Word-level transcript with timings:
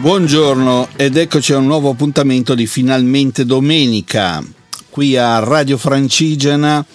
Buongiorno 0.00 0.90
ed 0.94 1.16
eccoci 1.16 1.52
a 1.52 1.56
un 1.56 1.66
nuovo 1.66 1.90
appuntamento 1.90 2.54
di 2.54 2.68
Finalmente 2.68 3.44
Domenica 3.44 4.40
qui 4.90 5.16
a 5.16 5.40
Radio 5.40 5.76
Francigena 5.76 6.86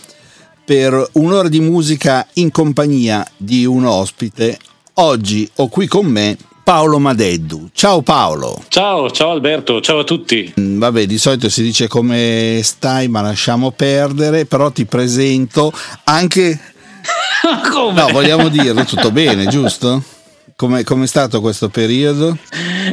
per 0.63 1.09
un'ora 1.13 1.49
di 1.49 1.59
musica 1.59 2.25
in 2.35 2.49
compagnia 2.49 3.27
di 3.35 3.65
un 3.65 3.83
ospite. 3.83 4.57
Oggi 4.93 5.47
ho 5.55 5.67
qui 5.67 5.85
con 5.85 6.05
me 6.05 6.37
Paolo 6.63 6.97
Madeddu. 6.97 7.71
Ciao 7.73 8.01
Paolo. 8.01 8.63
Ciao, 8.69 9.11
ciao 9.11 9.31
Alberto, 9.31 9.81
ciao 9.81 9.99
a 9.99 10.03
tutti. 10.05 10.53
Mm, 10.57 10.79
vabbè, 10.79 11.05
di 11.05 11.17
solito 11.17 11.49
si 11.49 11.61
dice 11.61 11.89
come 11.89 12.61
stai, 12.63 13.09
ma 13.09 13.19
lasciamo 13.19 13.71
perdere, 13.71 14.45
però 14.45 14.71
ti 14.71 14.85
presento 14.85 15.73
anche... 16.05 16.57
come? 17.69 17.99
No, 17.99 18.07
vogliamo 18.07 18.47
dirlo, 18.47 18.85
tutto 18.85 19.11
bene, 19.11 19.47
giusto? 19.47 20.01
Come 20.55 20.83
è 20.83 21.07
stato 21.07 21.41
questo 21.41 21.69
periodo? 21.69 22.37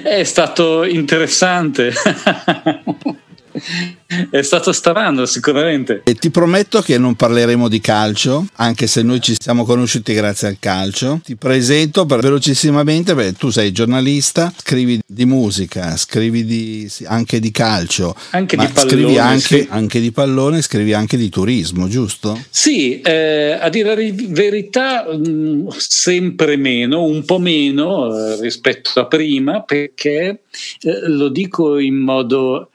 È 0.03 0.25
stato 0.25 0.85
interessante. 0.85 1.93
È 4.31 4.43
stato 4.43 4.73
strano 4.73 5.25
sicuramente. 5.25 6.03
E 6.05 6.15
ti 6.15 6.31
prometto 6.31 6.81
che 6.81 6.99
non 6.99 7.15
parleremo 7.15 7.69
di 7.69 7.81
calcio, 7.81 8.47
anche 8.57 8.87
se 8.87 9.03
noi 9.03 9.21
ci 9.21 9.37
siamo 9.39 9.65
conosciuti 9.65 10.13
grazie 10.15 10.49
al 10.49 10.57
calcio. 10.59 11.21
Ti 11.23 11.37
presento 11.37 12.07
per 12.07 12.21
velocissimamente, 12.21 13.15
perché 13.15 13.35
tu 13.35 13.51
sei 13.51 13.71
giornalista, 13.71 14.53
scrivi 14.57 15.01
di 15.07 15.27
musica, 15.27 15.97
scrivi 15.97 16.45
di, 16.45 16.91
anche 17.05 17.39
di 17.39 17.51
calcio, 17.53 18.17
anche 18.31 18.57
di 18.57 18.67
pallone, 18.67 18.91
scrivi 18.91 19.19
anche, 19.19 19.63
sì. 19.63 19.67
anche, 19.71 20.01
di 20.01 20.11
pallone, 20.11 20.63
scrivi 20.63 20.93
anche 20.93 21.17
di 21.17 21.29
turismo, 21.29 21.89
giusto? 21.89 22.39
Sì, 22.51 23.01
eh, 23.01 23.59
a 23.61 23.69
dire 23.69 23.95
la 23.95 24.15
verità 24.29 25.07
mh, 25.09 25.29
mm, 25.29 25.69
sempre 25.77 26.57
meno, 26.57 27.05
un 27.05 27.25
po' 27.25 27.39
meno 27.39 28.13
eh, 28.13 28.41
rispetto 28.41 28.99
a 28.99 29.07
prima, 29.07 29.63
perché 29.63 30.43
eh, 30.81 31.09
lo 31.09 31.29
dico 31.29 31.79
in 31.79 31.97
modo 31.97 32.71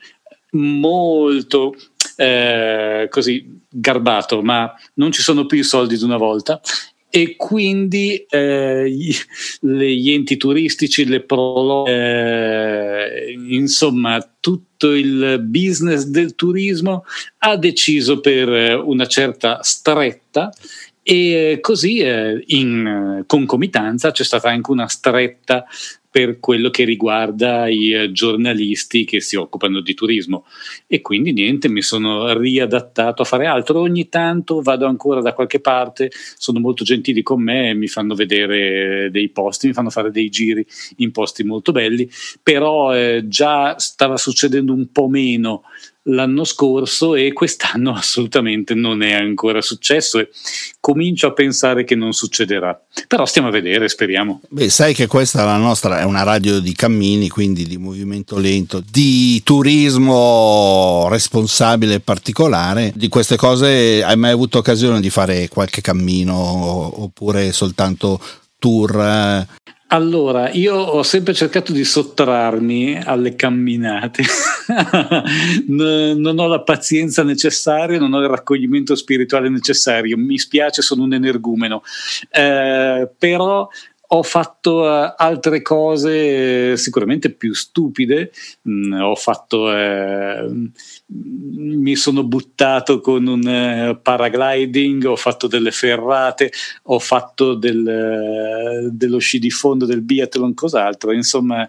molto 0.56 1.76
eh, 2.16 3.08
così 3.10 3.60
garbato, 3.70 4.42
ma 4.42 4.74
non 4.96 5.12
ci 5.12 5.22
sono 5.22 5.46
più 5.46 5.60
i 5.60 5.64
soldi 5.64 5.98
di 5.98 6.04
una 6.04 6.18
volta. 6.18 6.60
E 7.10 7.38
quindi 7.38 8.26
eh, 8.30 8.90
gli, 8.90 9.16
gli, 9.62 10.12
enti 10.12 10.36
turistici, 10.36 11.06
le 11.06 11.22
pro, 11.22 11.86
eh, 11.86 13.34
insomma 13.48 14.20
tutto 14.42 14.92
il 14.92 15.40
business 15.42 16.04
del 16.04 16.36
turismo 16.36 17.06
ha 17.38 17.56
deciso 17.56 18.20
per 18.20 18.82
una 18.84 19.06
certa 19.06 19.64
stretta. 19.64 20.52
E 21.02 21.60
così 21.62 22.00
eh, 22.00 22.44
in 22.48 23.24
concomitanza 23.28 24.12
c'è 24.12 24.24
stata 24.24 24.50
anche 24.50 24.72
una 24.72 24.88
stretta 24.88 25.64
per 26.16 26.40
quello 26.40 26.70
che 26.70 26.86
riguarda 26.86 27.68
i 27.68 27.92
eh, 27.92 28.12
giornalisti 28.14 29.04
che 29.04 29.20
si 29.20 29.36
occupano 29.36 29.82
di 29.82 29.94
turismo 29.94 30.46
e 30.88 31.02
quindi 31.02 31.34
niente, 31.34 31.68
mi 31.68 31.82
sono 31.82 32.32
riadattato 32.38 33.22
a 33.22 33.26
fare 33.26 33.48
altro. 33.48 33.82
Ogni 33.82 34.08
tanto 34.08 34.62
vado 34.62 34.86
ancora 34.86 35.20
da 35.20 35.34
qualche 35.34 35.60
parte, 35.60 36.10
sono 36.38 36.62
molto 36.62 36.86
gentili 36.86 37.22
con 37.22 37.44
me, 37.44 37.74
mi 37.74 37.88
fanno 37.88 38.16
vedere 38.16 39.10
dei 39.12 39.28
posti, 39.28 39.68
mi 39.68 39.74
fanno 39.74 39.90
fare 39.90 40.10
dei 40.10 40.30
giri 40.30 40.66
in 41.00 41.12
posti 41.12 41.44
molto 41.44 41.74
belli, 41.74 42.10
però 42.42 42.96
eh, 42.96 43.26
già 43.28 43.78
stava 43.78 44.16
succedendo 44.16 44.72
un 44.72 44.90
po' 44.94 45.10
meno 45.10 45.64
l'anno 46.08 46.44
scorso 46.44 47.16
e 47.16 47.34
quest'anno 47.34 47.94
assolutamente 47.96 48.74
non 48.74 49.02
è 49.02 49.14
ancora 49.14 49.62
successo 49.62 50.20
e 50.20 50.30
comincio 50.80 51.28
a 51.28 51.34
pensare 51.34 51.84
che 51.84 51.96
non 51.96 52.14
succederà. 52.14 52.80
Però 53.08 53.26
stiamo 53.26 53.48
a 53.48 53.52
vedere, 53.52 53.88
speriamo. 53.88 54.42
Beh, 54.50 54.70
sai 54.70 54.94
che 54.94 55.08
questa 55.08 55.42
è 55.42 55.46
la 55.46 55.58
nostra, 55.58 56.00
è 56.00 56.04
una 56.04 56.24
radio 56.24 56.60
di 56.60 56.74
cammini, 56.74 57.30
quindi 57.30 57.66
di 57.66 57.78
movimento 57.78 58.38
lento, 58.38 58.84
di 58.88 59.42
turismo 59.44 61.08
responsabile 61.10 61.96
e 61.96 62.00
particolare. 62.00 62.92
Di 62.96 63.08
queste 63.08 63.36
cose 63.36 64.04
hai 64.04 64.18
mai 64.18 64.32
avuto 64.32 64.60
occasione 64.60 65.02
di 65.02 65.10
fare 65.10 65.48
qualche 65.48 65.82
cammino 65.82 66.36
oppure 67.04 67.52
soltanto 67.52 68.20
tour? 68.60 69.46
Eh? 69.96 69.98
Allora, 69.98 70.52
io 70.52 70.76
ho 70.76 71.04
sempre 71.04 71.34
cercato 71.34 71.72
di 71.72 71.86
sottrarmi 71.86 73.00
alle 73.02 73.36
camminate, 73.36 74.24
non 75.68 76.38
ho 76.38 76.48
la 76.48 76.62
pazienza 76.62 77.24
necessaria, 77.24 77.98
non 77.98 78.14
ho 78.14 78.22
il 78.22 78.28
raccoglimento 78.28 78.96
spirituale 78.96 79.50
necessario, 79.50 80.18
mi 80.18 80.38
spiace, 80.38 80.82
sono 80.82 81.04
un 81.04 81.14
energumeno, 81.14 81.82
eh, 82.30 83.10
però 83.18 83.68
ho 84.08 84.24
fatto 84.24 84.82
uh, 84.82 85.14
altre 85.18 85.62
cose 85.62 86.72
uh, 86.74 86.76
sicuramente 86.76 87.32
più 87.32 87.54
stupide, 87.54 88.32
mm, 88.68 89.02
ho 89.02 89.16
fatto, 89.16 89.64
uh, 89.64 90.70
mi 91.08 91.96
sono 91.96 92.24
buttato 92.24 93.00
con 93.00 93.28
un 93.28 93.48
eh, 93.48 94.00
paragliding, 94.02 95.06
ho 95.06 95.16
fatto 95.16 95.48
delle 95.48 95.72
ferrate, 95.72 96.52
ho 96.84 97.00
fatto 97.00 97.54
del, 97.54 98.90
dello 98.92 99.18
sci 99.20 99.38
di 99.38 99.52
fondo, 99.52 99.86
del 99.86 100.02
biathlon, 100.02 100.54
cos'altro, 100.54 101.12
insomma 101.12 101.68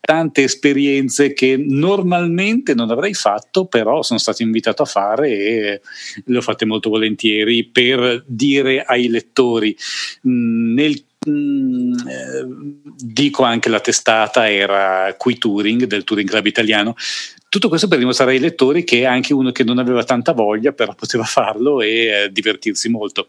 tante 0.00 0.42
esperienze 0.42 1.32
che 1.32 1.56
normalmente 1.56 2.74
non 2.74 2.90
avrei 2.90 3.14
fatto, 3.14 3.66
però 3.66 4.02
sono 4.02 4.18
stato 4.18 4.42
invitato 4.42 4.82
a 4.82 4.86
fare 4.86 5.28
e 5.30 5.80
le 6.24 6.36
ho 6.36 6.40
fatte 6.40 6.64
molto 6.64 6.88
volentieri 6.88 7.64
per 7.64 8.24
dire 8.26 8.82
ai 8.82 9.08
lettori. 9.08 9.76
Mm, 10.26 10.74
nel 10.74 11.04
Mm, 11.28 11.92
eh, 12.08 12.46
dico 12.96 13.42
anche 13.42 13.68
la 13.68 13.80
testata 13.80 14.50
era 14.50 15.14
Qui 15.18 15.36
Touring 15.36 15.84
del 15.84 16.02
Touring 16.02 16.26
Club 16.26 16.46
Italiano 16.46 16.94
tutto 17.50 17.68
questo 17.68 17.88
per 17.88 17.98
dimostrare 17.98 18.30
ai 18.30 18.38
lettori 18.38 18.84
che 18.84 19.04
anche 19.04 19.34
uno 19.34 19.50
che 19.50 19.64
non 19.64 19.78
aveva 19.78 20.04
tanta 20.04 20.32
voglia 20.32 20.70
però 20.70 20.94
poteva 20.94 21.24
farlo 21.24 21.80
e 21.80 21.88
eh, 21.88 22.28
divertirsi 22.30 22.88
molto. 22.88 23.28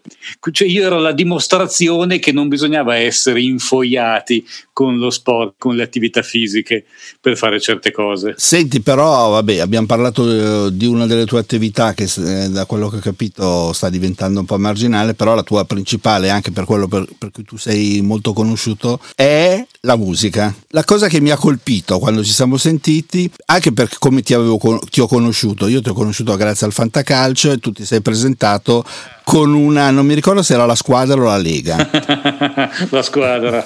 Cioè 0.52 0.68
io 0.68 0.86
ero 0.86 1.00
la 1.00 1.12
dimostrazione 1.12 2.20
che 2.20 2.32
non 2.32 2.48
bisognava 2.48 2.96
essere 2.98 3.42
infoiati 3.42 4.46
con 4.72 5.00
lo 5.00 5.09
sport, 5.09 5.56
con 5.58 5.76
le 5.76 5.82
attività 5.82 6.22
fisiche 6.22 6.86
per 7.20 7.36
fare 7.36 7.59
certe 7.59 7.92
cose. 7.92 8.36
Senti 8.38 8.82
però, 8.82 9.32
vabbè, 9.32 9.58
abbiamo 9.58 9.88
parlato 9.88 10.68
eh, 10.68 10.70
di 10.72 10.86
una 10.86 11.08
delle 11.08 11.26
tue 11.26 11.40
attività 11.40 11.96
che 11.96 12.03
eh, 12.03 12.50
da 12.50 12.66
quello 12.68 12.90
che 12.90 12.98
ho 12.98 13.02
capito 13.02 13.74
sta 13.74 13.90
diventando 13.90 14.40
un 14.40 14.46
po' 14.46 14.59
marginale, 14.59 15.16
però 15.16 15.34
la 15.34 15.42
tua 15.42 15.66
principale, 15.66 16.30
anche 16.30 16.52
per 16.52 16.66
quello 16.66 16.88
per, 16.88 17.08
per 17.18 17.32
cui 17.32 17.44
tu 17.44 17.58
sei 17.58 18.02
molto 18.02 18.34
conosciuto, 18.34 19.00
è 19.16 19.66
la 19.84 19.96
musica. 19.96 20.53
La 20.69 20.84
cosa 20.84 21.08
che 21.08 21.19
mi 21.19 21.31
ha 21.31 21.38
colpito 21.38 21.97
quando 21.97 22.24
ci 22.24 22.31
siamo 22.31 22.58
sentiti, 22.58 23.30
anche 23.46 23.72
perché 23.72 23.96
come 23.97 24.22
ti, 24.22 24.34
avevo, 24.34 24.59
ti 24.90 25.02
ho 25.02 25.08
conosciuto, 25.08 25.68
io 25.68 25.81
ti 25.81 25.90
ho 25.90 25.94
conosciuto 25.94 26.36
grazie 26.36 26.68
al 26.68 26.74
Fantacalcio 26.74 27.52
e 27.52 27.58
tu 27.58 27.72
ti 27.72 27.84
sei 27.84 28.02
presentato 28.02 28.86
con 29.24 29.53
una, 29.53 29.91
non 29.91 30.06
mi 30.06 30.14
ricordo 30.14 30.44
se 30.44 30.53
era 30.53 30.66
la 30.66 30.75
squadra 30.75 31.20
o 31.20 31.24
la 31.24 31.38
Lega. 31.38 31.78
la 32.90 33.02
squadra. 33.02 33.66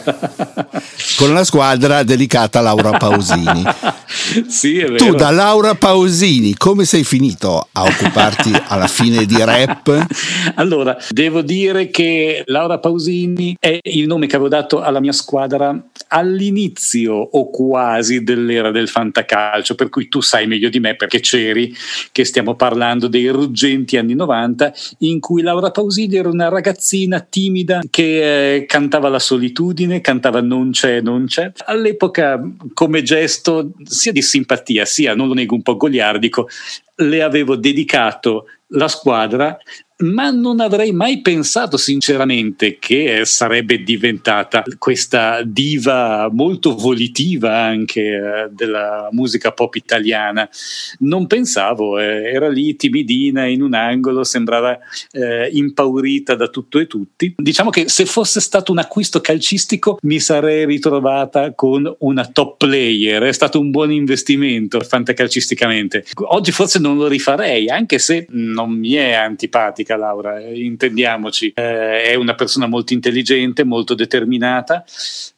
con 1.18 1.34
la 1.34 1.44
squadra 1.44 2.04
dedicata 2.04 2.60
a 2.60 2.62
Laura 2.62 2.92
Pausini. 2.92 3.64
sì, 4.48 4.78
è 4.80 4.86
vero. 4.86 4.96
Tu 4.96 5.16
da 5.16 5.32
Laura 5.32 5.76
Pausini 5.76 6.56
come 6.56 6.86
sei 6.86 7.04
finito 7.04 7.68
a 7.72 7.84
occuparti 7.84 8.54
alla 8.68 8.88
fine 8.88 9.26
di 9.26 9.42
rap? 9.44 10.06
Allora, 10.56 10.96
devo 11.10 11.42
dire 11.42 11.90
che 11.90 12.44
Laura 12.46 12.78
Pausini 12.80 13.58
è 13.60 13.80
il 13.82 14.08
nome 14.08 14.28
che 14.28 14.36
avevo 14.36 14.50
dato 14.50 14.82
alla 14.82 15.00
mia 15.00 15.12
squadra 15.12 15.78
all'inizio 16.08 17.14
o 17.14 17.50
quasi 17.50 18.24
dell'era 18.24 18.72
del 18.72 18.90
fantacalcio, 18.90 19.76
per 19.76 19.90
cui 19.90 20.08
tu 20.08 20.22
sai 20.22 20.48
meglio 20.48 20.70
di 20.70 20.80
me 20.80 20.96
perché 20.96 21.20
c'eri 21.20 21.74
che 22.12 22.26
stiamo 22.26 22.56
parlando 22.56 23.08
dei 23.08 23.28
ruggenti 23.30 23.98
anni 23.98 24.16
90 24.16 24.74
in 25.00 25.20
cui 25.20 25.42
Laura 25.42 25.72
Pausini 25.72 26.16
era 26.16 26.30
una 26.30 26.50
ragazzina 26.50 27.20
timida 27.20 27.82
che 27.90 28.56
eh, 28.56 28.66
cantava 28.66 29.10
la 29.10 29.20
solitudine, 29.20 30.02
cantava 30.02 30.42
Non 30.42 30.72
c'è, 30.72 31.02
non 31.02 31.26
c'è. 31.26 31.52
All'epoca, 31.66 32.42
come 32.74 33.02
gesto 33.02 33.72
sia 33.84 34.12
di 34.12 34.22
simpatia, 34.22 34.86
sia, 34.86 35.16
non 35.16 35.28
lo 35.28 35.34
nego, 35.34 35.56
un 35.56 35.62
po' 35.62 35.78
goliardico, 35.78 36.48
le 36.98 37.22
avevo 37.22 37.56
dedicato 37.56 38.46
la 38.70 38.88
squadra 38.88 39.58
ma 39.98 40.30
non 40.30 40.60
avrei 40.60 40.92
mai 40.92 41.22
pensato 41.22 41.78
sinceramente 41.78 42.78
che 42.80 43.22
sarebbe 43.24 43.82
diventata 43.82 44.64
questa 44.78 45.42
diva 45.44 46.30
molto 46.32 46.76
volitiva 46.76 47.58
anche 47.58 48.02
eh, 48.02 48.50
della 48.50 49.08
musica 49.12 49.52
pop 49.52 49.76
italiana. 49.76 50.50
Non 51.00 51.28
pensavo, 51.28 51.98
eh, 51.98 52.30
era 52.30 52.50
lì 52.50 52.76
timidina 52.76 53.46
in 53.46 53.62
un 53.62 53.74
angolo, 53.74 54.26
sembrava 54.26 54.78
eh, 55.12 55.50
impaurita 55.54 56.36
da 56.36 56.50
tutto 56.50 56.80
e 56.80 56.88
tutti. 56.88 57.34
Diciamo 57.38 57.70
che 57.70 57.88
se 57.88 58.06
fosse 58.06 58.42
stato 58.42 58.74
un 58.74 58.80
acquisto 58.80 59.22
calcistico 59.22 59.98
mi 60.02 60.20
sarei 60.20 60.66
ritrovata 60.66 61.54
con 61.54 61.94
una 62.00 62.26
top 62.26 62.58
player, 62.58 63.24
è 63.24 63.32
stato 63.32 63.62
un 63.62 63.72
buon 63.72 63.94
investimento 63.94 64.82
fantacalcisticamente. 64.82 66.04
Oggi 66.16 66.52
forse 66.52 66.80
non 66.80 66.98
lo 66.98 67.08
rifarei, 67.08 67.70
anche 67.70 67.98
se 67.98 68.26
non 68.32 68.72
mi 68.72 68.94
è 68.94 69.14
antipatica 69.14 69.85
simpatica 69.86 69.96
Laura, 69.96 70.40
eh, 70.40 70.64
intendiamoci, 70.64 71.52
eh, 71.56 72.02
è 72.04 72.16
una 72.16 72.34
persona 72.34 72.66
molto 72.66 72.94
intelligente, 72.94 73.64
molto 73.64 73.94
determinata, 73.94 74.84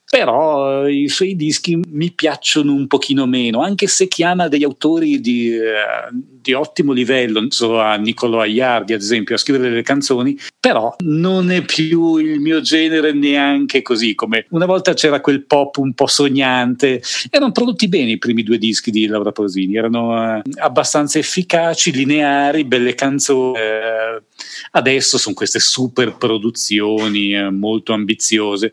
però 0.09 0.86
eh, 0.86 1.01
i 1.01 1.09
suoi 1.09 1.36
dischi 1.36 1.77
mi 1.92 2.12
piacciono 2.12 2.74
un 2.74 2.88
pochino 2.88 3.25
meno, 3.25 3.62
anche 3.62 3.88
se 3.88 4.07
chiama 4.07 4.48
degli 4.48 4.63
autori 4.63 5.19
di, 5.19 5.51
eh, 5.51 6.07
di 6.12 6.54
ottimo 6.54 6.94
livello, 6.94 7.45
so, 7.50 7.80
a 7.80 7.95
Niccolò 7.95 8.39
Aiardi 8.39 8.94
ad 8.94 9.01
esempio, 9.01 9.36
a 9.36 9.38
scrivere 9.38 9.69
delle 9.69 9.81
canzoni, 9.81 10.39
però 10.59 10.95
non 11.00 11.51
è 11.51 11.62
più 11.62 12.15
il 12.18 12.39
mio 12.39 12.62
genere 12.62 13.12
neanche 13.12 13.81
così, 13.81 14.15
come 14.15 14.45
una 14.51 14.65
volta 14.65 14.94
c'era 14.94 15.19
quel 15.19 15.45
pop 15.45 15.75
un 15.77 15.94
po' 15.94 16.07
sognante, 16.07 17.01
erano 17.30 17.51
prodotti 17.51 17.89
bene 17.89 18.12
i 18.12 18.18
primi 18.18 18.44
due 18.44 18.57
dischi 18.57 18.92
di 18.92 19.07
Laura 19.07 19.33
Pausini, 19.33 19.75
erano 19.75 20.38
eh, 20.38 20.42
abbastanza 20.60 21.19
efficaci, 21.19 21.92
lineari, 21.92 22.63
belle 22.63 22.95
canzoni, 22.95 23.57
adesso 24.71 25.18
sono 25.18 25.36
queste 25.36 25.60
super 25.60 26.15
produzioni 26.15 27.36
molto 27.51 27.92
ambiziose. 27.92 28.71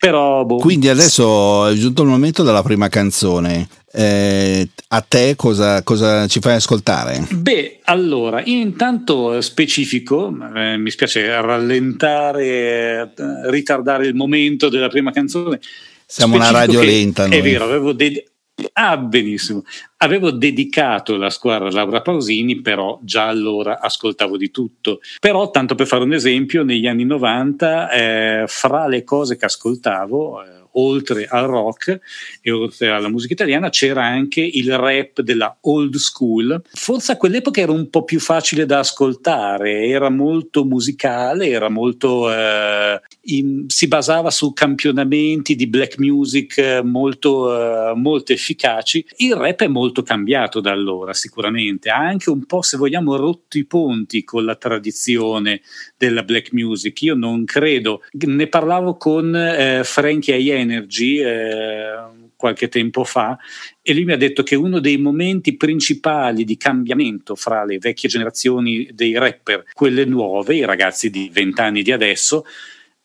Però, 0.00 0.46
boh. 0.46 0.56
Quindi 0.56 0.88
adesso 0.88 1.66
è 1.66 1.74
giunto 1.74 2.00
il 2.00 2.08
momento 2.08 2.42
della 2.42 2.62
prima 2.62 2.88
canzone. 2.88 3.68
Eh, 3.92 4.66
a 4.88 5.00
te 5.02 5.36
cosa, 5.36 5.82
cosa, 5.82 6.26
ci 6.26 6.40
fai 6.40 6.54
ascoltare? 6.54 7.26
Beh, 7.30 7.80
allora, 7.84 8.42
intanto 8.42 9.38
specifico, 9.42 10.34
eh, 10.56 10.78
mi 10.78 10.88
spiace 10.88 11.28
rallentare, 11.42 12.46
eh, 12.46 13.08
ritardare 13.50 14.06
il 14.06 14.14
momento 14.14 14.70
della 14.70 14.88
prima 14.88 15.10
canzone. 15.10 15.60
Siamo 16.06 16.36
una 16.36 16.50
radio 16.50 16.80
lenta. 16.80 17.26
Noi. 17.26 17.36
È 17.36 17.42
vero, 17.42 17.64
avevo, 17.64 17.92
ded- 17.92 18.24
Ah, 18.72 18.96
benissimo. 18.96 19.62
Avevo 19.98 20.30
dedicato 20.30 21.16
la 21.16 21.30
squadra 21.30 21.68
a 21.68 21.72
Laura 21.72 22.00
Pausini, 22.00 22.60
però 22.60 22.98
già 23.02 23.26
allora 23.28 23.80
ascoltavo 23.80 24.36
di 24.36 24.50
tutto. 24.50 25.00
Però, 25.18 25.50
tanto 25.50 25.74
per 25.74 25.86
fare 25.86 26.04
un 26.04 26.12
esempio, 26.12 26.62
negli 26.62 26.86
anni 26.86 27.04
90, 27.04 27.90
eh, 27.90 28.44
fra 28.46 28.86
le 28.86 29.04
cose 29.04 29.36
che 29.36 29.44
ascoltavo, 29.44 30.42
eh, 30.42 30.59
oltre 30.72 31.26
al 31.26 31.46
rock 31.46 32.00
e 32.40 32.50
oltre 32.50 32.90
alla 32.90 33.08
musica 33.08 33.32
italiana 33.32 33.70
c'era 33.70 34.04
anche 34.04 34.40
il 34.40 34.76
rap 34.76 35.20
della 35.20 35.56
old 35.62 35.96
school. 35.96 36.62
Forse 36.72 37.12
a 37.12 37.16
quell'epoca 37.16 37.60
era 37.60 37.72
un 37.72 37.88
po' 37.90 38.04
più 38.04 38.20
facile 38.20 38.66
da 38.66 38.80
ascoltare, 38.80 39.86
era 39.86 40.10
molto 40.10 40.64
musicale, 40.64 41.48
era 41.48 41.68
molto, 41.68 42.32
eh, 42.32 43.00
in, 43.22 43.64
si 43.68 43.88
basava 43.88 44.30
su 44.30 44.52
campionamenti 44.52 45.54
di 45.54 45.66
black 45.66 45.98
music 45.98 46.80
molto, 46.84 47.90
eh, 47.90 47.94
molto 47.94 48.32
efficaci. 48.32 49.04
Il 49.16 49.34
rap 49.34 49.62
è 49.62 49.68
molto 49.68 50.02
cambiato 50.02 50.60
da 50.60 50.70
allora 50.70 51.12
sicuramente, 51.12 51.90
ha 51.90 51.98
anche 51.98 52.30
un 52.30 52.44
po' 52.44 52.62
se 52.62 52.76
vogliamo 52.76 53.16
rotto 53.16 53.58
i 53.58 53.64
ponti 53.64 54.24
con 54.24 54.44
la 54.44 54.56
tradizione 54.56 55.60
della 55.96 56.22
black 56.22 56.52
music. 56.52 57.02
Io 57.02 57.14
non 57.14 57.44
credo, 57.44 58.02
ne 58.12 58.46
parlavo 58.46 58.96
con 58.96 59.34
eh, 59.34 59.82
Frankie 59.84 60.34
Energy 60.60 61.20
eh, 61.20 61.94
qualche 62.36 62.68
tempo 62.68 63.04
fa 63.04 63.38
e 63.82 63.92
lui 63.92 64.04
mi 64.04 64.12
ha 64.12 64.16
detto 64.16 64.42
che 64.42 64.54
uno 64.54 64.80
dei 64.80 64.96
momenti 64.96 65.56
principali 65.56 66.44
di 66.44 66.56
cambiamento 66.56 67.34
fra 67.34 67.64
le 67.64 67.78
vecchie 67.78 68.08
generazioni 68.08 68.88
dei 68.92 69.16
rapper, 69.18 69.64
quelle 69.72 70.04
nuove, 70.04 70.56
i 70.56 70.64
ragazzi 70.64 71.10
di 71.10 71.28
vent'anni 71.32 71.82
di 71.82 71.92
adesso, 71.92 72.44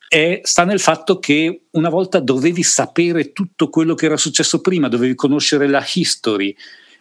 è, 0.08 0.40
sta 0.42 0.64
nel 0.64 0.80
fatto 0.80 1.18
che 1.18 1.62
una 1.72 1.88
volta 1.88 2.20
dovevi 2.20 2.62
sapere 2.62 3.32
tutto 3.32 3.68
quello 3.68 3.94
che 3.94 4.06
era 4.06 4.16
successo 4.16 4.60
prima, 4.60 4.88
dovevi 4.88 5.14
conoscere 5.14 5.66
la 5.66 5.84
history, 5.94 6.56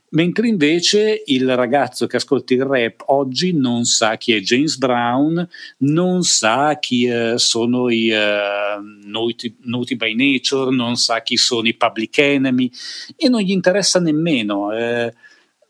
mentre 0.09 0.47
invece 0.47 1.23
il 1.25 1.55
ragazzo 1.55 2.07
che 2.07 2.17
ascolta 2.17 2.53
il 2.53 2.63
rap 2.63 3.03
oggi 3.07 3.53
non 3.53 3.85
sa 3.85 4.17
chi 4.17 4.33
è 4.33 4.39
James 4.39 4.77
Brown, 4.77 5.47
non 5.79 6.23
sa 6.23 6.77
chi 6.79 7.05
eh, 7.05 7.33
sono 7.37 7.89
i 7.89 8.09
uh, 8.09 9.09
Naughty, 9.09 9.95
by 9.95 10.13
Nature, 10.15 10.73
non 10.73 10.95
sa 10.95 11.21
chi 11.21 11.37
sono 11.37 11.67
i 11.67 11.75
Public 11.75 12.17
Enemy 12.17 12.71
e 13.15 13.29
non 13.29 13.41
gli 13.41 13.51
interessa 13.51 13.99
nemmeno. 13.99 14.71
Eh, 14.71 15.13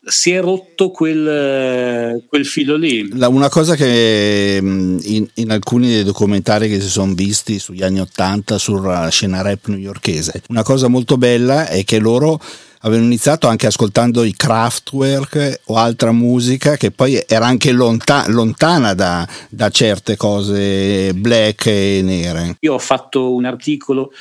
si 0.08 0.30
è 0.30 0.40
rotto 0.40 0.90
quel, 0.90 2.24
quel 2.28 2.46
filo 2.46 2.76
lì. 2.76 3.08
La, 3.18 3.26
una 3.26 3.48
cosa 3.48 3.74
che 3.74 4.58
mm, 4.62 4.98
in, 5.02 5.26
in, 5.34 5.50
alcuni 5.50 6.04
documentari 6.04 6.68
che 6.68 6.80
si 6.80 6.88
sono 6.88 7.12
visti 7.12 7.58
sugli 7.58 7.82
anni 7.82 7.98
Ottanta 7.98 8.56
sulla 8.56 9.08
scena 9.08 9.42
rap 9.42 9.66
newyorkese, 9.66 10.42
una 10.48 10.62
cosa 10.62 10.86
molto 10.86 11.16
bella 11.16 11.66
è 11.66 11.82
che 11.82 11.98
loro 11.98 12.40
avevano 12.86 13.06
iniziato 13.06 13.48
anche 13.48 13.66
ascoltando 13.66 14.22
i 14.22 14.32
Kraftwerk 14.32 15.60
o 15.66 15.76
altra 15.76 16.12
musica 16.12 16.76
che 16.76 16.92
poi 16.92 17.22
era 17.26 17.46
anche 17.46 17.72
lonta- 17.72 18.24
lontana 18.28 18.94
da, 18.94 19.26
da, 19.48 19.68
certe 19.70 20.16
cose 20.16 21.12
black 21.12 21.66
e 21.66 22.00
nere. 22.02 22.56
Io 22.60 22.74
ho 22.74 22.78
fatto 22.78 23.34
un 23.34 23.44
articolo 23.44 24.12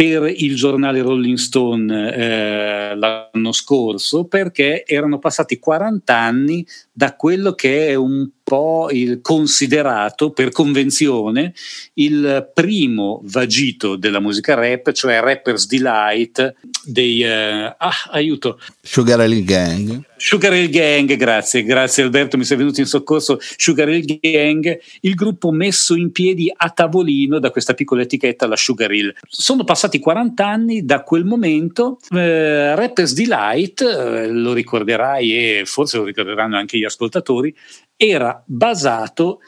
per 0.00 0.32
il 0.34 0.54
giornale 0.54 1.02
Rolling 1.02 1.36
Stone 1.36 2.14
eh, 2.14 2.96
l'anno 2.96 3.52
scorso 3.52 4.24
perché 4.24 4.82
erano 4.86 5.18
passati 5.18 5.58
40 5.58 6.16
anni 6.16 6.66
da 6.90 7.14
quello 7.16 7.52
che 7.52 7.88
è 7.88 7.94
un 7.96 8.30
po' 8.42 8.88
il 8.90 9.20
considerato 9.20 10.30
per 10.30 10.52
convenzione 10.52 11.52
il 11.94 12.50
primo 12.54 13.20
vagito 13.24 13.96
della 13.96 14.20
musica 14.20 14.54
rap, 14.54 14.90
cioè 14.92 15.20
Rapper's 15.20 15.66
Delight 15.66 16.54
dei 16.82 17.22
uh, 17.22 17.74
ah, 17.76 18.08
aiuto 18.12 18.58
Sugar 18.80 19.20
Hill 19.28 19.44
Gang 19.44 20.08
Sugar 20.20 20.52
Hill 20.54 20.68
Gang, 20.68 21.16
grazie, 21.16 21.62
grazie 21.64 22.02
Alberto, 22.02 22.36
mi 22.36 22.44
sei 22.44 22.58
venuto 22.58 22.78
in 22.80 22.86
soccorso. 22.86 23.38
Sugar 23.40 23.88
Hill 23.88 24.18
Gang, 24.20 24.78
il 25.00 25.14
gruppo 25.14 25.50
messo 25.50 25.94
in 25.94 26.12
piedi 26.12 26.52
a 26.54 26.68
tavolino 26.68 27.38
da 27.38 27.50
questa 27.50 27.72
piccola 27.72 28.02
etichetta, 28.02 28.46
la 28.46 28.56
Sugar 28.56 28.92
Hill. 28.92 29.14
Sono 29.26 29.64
passati 29.64 29.89
40 29.98 30.46
anni 30.46 30.84
da 30.84 31.02
quel 31.02 31.24
momento. 31.24 31.98
Eh, 32.10 32.74
Rappers 32.74 33.14
Delight, 33.14 33.80
eh, 33.82 34.28
lo 34.28 34.52
ricorderai 34.52 35.32
e 35.32 35.62
forse 35.66 35.98
lo 35.98 36.04
ricorderanno 36.04 36.56
anche 36.56 36.78
gli 36.78 36.84
ascoltatori, 36.84 37.54
era 37.96 38.42
basato 38.46 39.40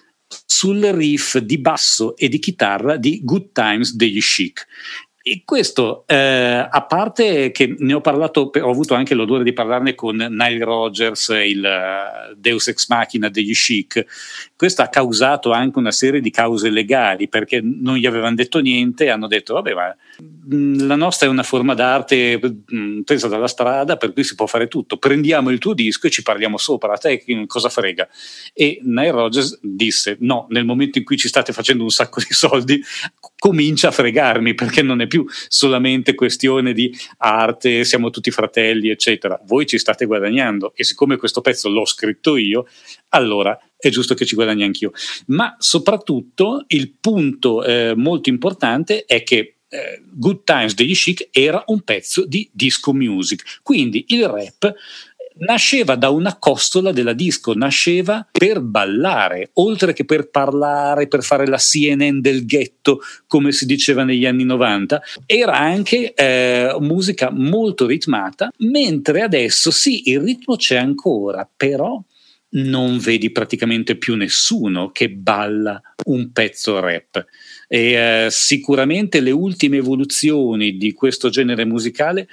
sul 0.46 0.82
riff 0.82 1.38
di 1.38 1.58
basso 1.58 2.16
e 2.16 2.28
di 2.28 2.38
chitarra 2.38 2.96
di 2.96 3.20
Good 3.22 3.52
Times 3.52 3.94
degli 3.94 4.20
Chic. 4.20 4.66
E 5.24 5.42
questo, 5.44 6.02
eh, 6.08 6.66
a 6.68 6.82
parte 6.82 7.52
che 7.52 7.76
ne 7.78 7.94
ho 7.94 8.00
parlato, 8.00 8.50
ho 8.52 8.70
avuto 8.70 8.94
anche 8.94 9.14
l'odore 9.14 9.44
di 9.44 9.52
parlarne 9.52 9.94
con 9.94 10.16
Nile 10.16 10.64
Rogers, 10.64 11.28
il 11.28 11.62
uh, 11.64 12.34
Deus 12.36 12.66
Ex 12.66 12.88
Machina 12.88 13.28
degli 13.28 13.52
Chic, 13.52 14.04
questo 14.56 14.82
ha 14.82 14.88
causato 14.88 15.52
anche 15.52 15.78
una 15.78 15.92
serie 15.92 16.20
di 16.20 16.30
cause 16.30 16.70
legali 16.70 17.28
perché 17.28 17.60
non 17.62 17.96
gli 17.96 18.06
avevano 18.06 18.34
detto 18.34 18.58
niente 18.58 19.10
hanno 19.10 19.28
detto, 19.28 19.54
vabbè, 19.54 19.74
ma 19.74 19.96
la 20.86 20.96
nostra 20.96 21.28
è 21.28 21.30
una 21.30 21.44
forma 21.44 21.74
d'arte 21.74 22.40
presa 23.04 23.28
dalla 23.28 23.46
strada 23.46 23.96
per 23.96 24.12
cui 24.12 24.24
si 24.24 24.34
può 24.34 24.46
fare 24.46 24.66
tutto, 24.66 24.96
prendiamo 24.96 25.50
il 25.50 25.58
tuo 25.58 25.72
disco 25.72 26.08
e 26.08 26.10
ci 26.10 26.22
parliamo 26.22 26.56
sopra, 26.56 26.94
a 26.94 26.96
te 26.96 27.22
cosa 27.46 27.68
frega? 27.68 28.08
E 28.52 28.80
Nile 28.82 29.10
Rogers 29.12 29.60
disse, 29.62 30.16
no, 30.20 30.46
nel 30.50 30.64
momento 30.64 30.98
in 30.98 31.04
cui 31.04 31.16
ci 31.16 31.28
state 31.28 31.52
facendo 31.52 31.84
un 31.84 31.90
sacco 31.90 32.18
di 32.20 32.34
soldi, 32.34 32.82
comincia 33.38 33.88
a 33.88 33.92
fregarmi 33.92 34.54
perché 34.54 34.82
non 34.82 35.00
è 35.00 35.06
più 35.12 35.26
solamente 35.48 36.14
questione 36.14 36.72
di 36.72 36.90
arte, 37.18 37.84
siamo 37.84 38.08
tutti 38.08 38.30
fratelli, 38.30 38.88
eccetera. 38.88 39.38
Voi 39.44 39.66
ci 39.66 39.76
state 39.76 40.06
guadagnando 40.06 40.72
e 40.74 40.84
siccome 40.84 41.18
questo 41.18 41.42
pezzo 41.42 41.68
l'ho 41.68 41.84
scritto 41.84 42.38
io, 42.38 42.66
allora 43.10 43.58
è 43.76 43.90
giusto 43.90 44.14
che 44.14 44.24
ci 44.24 44.34
guadagni 44.34 44.62
anch'io. 44.62 44.92
Ma 45.26 45.54
soprattutto 45.58 46.64
il 46.68 46.94
punto 46.98 47.62
eh, 47.62 47.92
molto 47.94 48.30
importante 48.30 49.04
è 49.04 49.22
che 49.22 49.56
eh, 49.68 50.02
Good 50.10 50.44
Times 50.44 50.74
degli 50.74 50.94
Chic 50.94 51.28
era 51.30 51.62
un 51.66 51.82
pezzo 51.82 52.24
di 52.24 52.48
disco 52.50 52.94
music, 52.94 53.60
quindi 53.62 54.06
il 54.08 54.26
rap 54.26 54.72
nasceva 55.38 55.94
da 55.94 56.10
una 56.10 56.36
costola 56.38 56.92
della 56.92 57.12
disco, 57.12 57.54
nasceva 57.54 58.26
per 58.30 58.60
ballare, 58.60 59.50
oltre 59.54 59.92
che 59.92 60.04
per 60.04 60.30
parlare, 60.30 61.08
per 61.08 61.22
fare 61.22 61.46
la 61.46 61.58
CNN 61.58 62.20
del 62.20 62.44
ghetto, 62.46 63.00
come 63.26 63.52
si 63.52 63.66
diceva 63.66 64.04
negli 64.04 64.26
anni 64.26 64.44
90, 64.44 65.02
era 65.26 65.56
anche 65.58 66.14
eh, 66.14 66.76
musica 66.80 67.30
molto 67.30 67.86
ritmata, 67.86 68.50
mentre 68.58 69.22
adesso 69.22 69.70
sì, 69.70 70.10
il 70.10 70.20
ritmo 70.20 70.56
c'è 70.56 70.76
ancora, 70.76 71.48
però 71.54 72.02
non 72.54 72.98
vedi 72.98 73.30
praticamente 73.30 73.96
più 73.96 74.14
nessuno 74.14 74.90
che 74.90 75.10
balla 75.10 75.80
un 76.06 76.32
pezzo 76.32 76.80
rap. 76.80 77.24
E 77.68 77.92
eh, 77.92 78.28
sicuramente 78.30 79.20
le 79.20 79.30
ultime 79.30 79.78
evoluzioni 79.78 80.76
di 80.76 80.92
questo 80.92 81.30
genere 81.30 81.64
musicale 81.64 82.28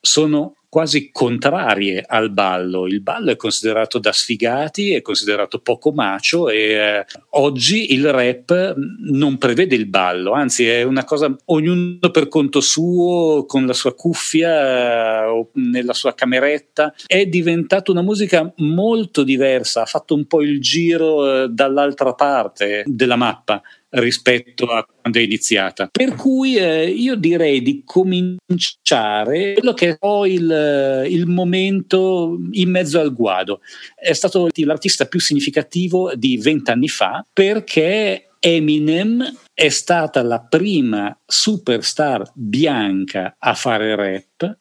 sono 0.00 0.56
quasi 0.70 1.10
contrarie 1.10 2.02
al 2.06 2.30
ballo. 2.30 2.86
Il 2.86 3.02
ballo 3.02 3.32
è 3.32 3.36
considerato 3.36 3.98
da 3.98 4.12
sfigati, 4.12 4.94
è 4.94 5.02
considerato 5.02 5.58
poco 5.58 5.90
macio 5.90 6.48
e 6.48 6.58
eh, 6.72 7.04
oggi 7.30 7.92
il 7.92 8.10
rap 8.10 8.76
non 9.10 9.36
prevede 9.36 9.74
il 9.74 9.86
ballo, 9.86 10.32
anzi 10.32 10.66
è 10.68 10.82
una 10.82 11.04
cosa 11.04 11.34
ognuno 11.46 12.10
per 12.10 12.28
conto 12.28 12.60
suo, 12.60 13.44
con 13.46 13.66
la 13.66 13.72
sua 13.72 13.94
cuffia 13.94 15.24
eh, 15.24 15.26
o 15.26 15.50
nella 15.54 15.92
sua 15.92 16.14
cameretta. 16.14 16.94
È 17.04 17.26
diventata 17.26 17.90
una 17.90 18.02
musica 18.02 18.50
molto 18.58 19.24
diversa, 19.24 19.82
ha 19.82 19.86
fatto 19.86 20.14
un 20.14 20.26
po' 20.26 20.40
il 20.40 20.60
giro 20.60 21.42
eh, 21.42 21.48
dall'altra 21.48 22.14
parte 22.14 22.84
della 22.86 23.16
mappa 23.16 23.60
rispetto 23.90 24.66
a 24.66 24.84
quando 24.84 25.18
è 25.18 25.22
iniziata. 25.22 25.88
Per 25.90 26.14
cui 26.14 26.56
eh, 26.56 26.86
io 26.86 27.16
direi 27.16 27.62
di 27.62 27.82
cominciare 27.84 29.54
quello 29.54 29.74
che 29.74 29.88
è 29.90 29.98
poi 29.98 30.34
il, 30.34 30.59
il, 31.08 31.26
momento 31.26 32.38
in 32.52 32.70
mezzo 32.70 33.00
al 33.00 33.14
guado. 33.14 33.60
È 33.94 34.12
stato 34.12 34.48
l'artista 34.54 35.06
più 35.06 35.20
significativo 35.20 36.14
di 36.14 36.36
vent'anni 36.38 36.88
fa 36.88 37.24
perché 37.32 38.30
Eminem 38.38 39.22
è 39.52 39.68
stata 39.68 40.22
la 40.22 40.40
prima 40.40 41.16
superstar 41.26 42.30
bianca 42.34 43.36
a 43.38 43.54
fare 43.54 43.94
rap 43.94 44.56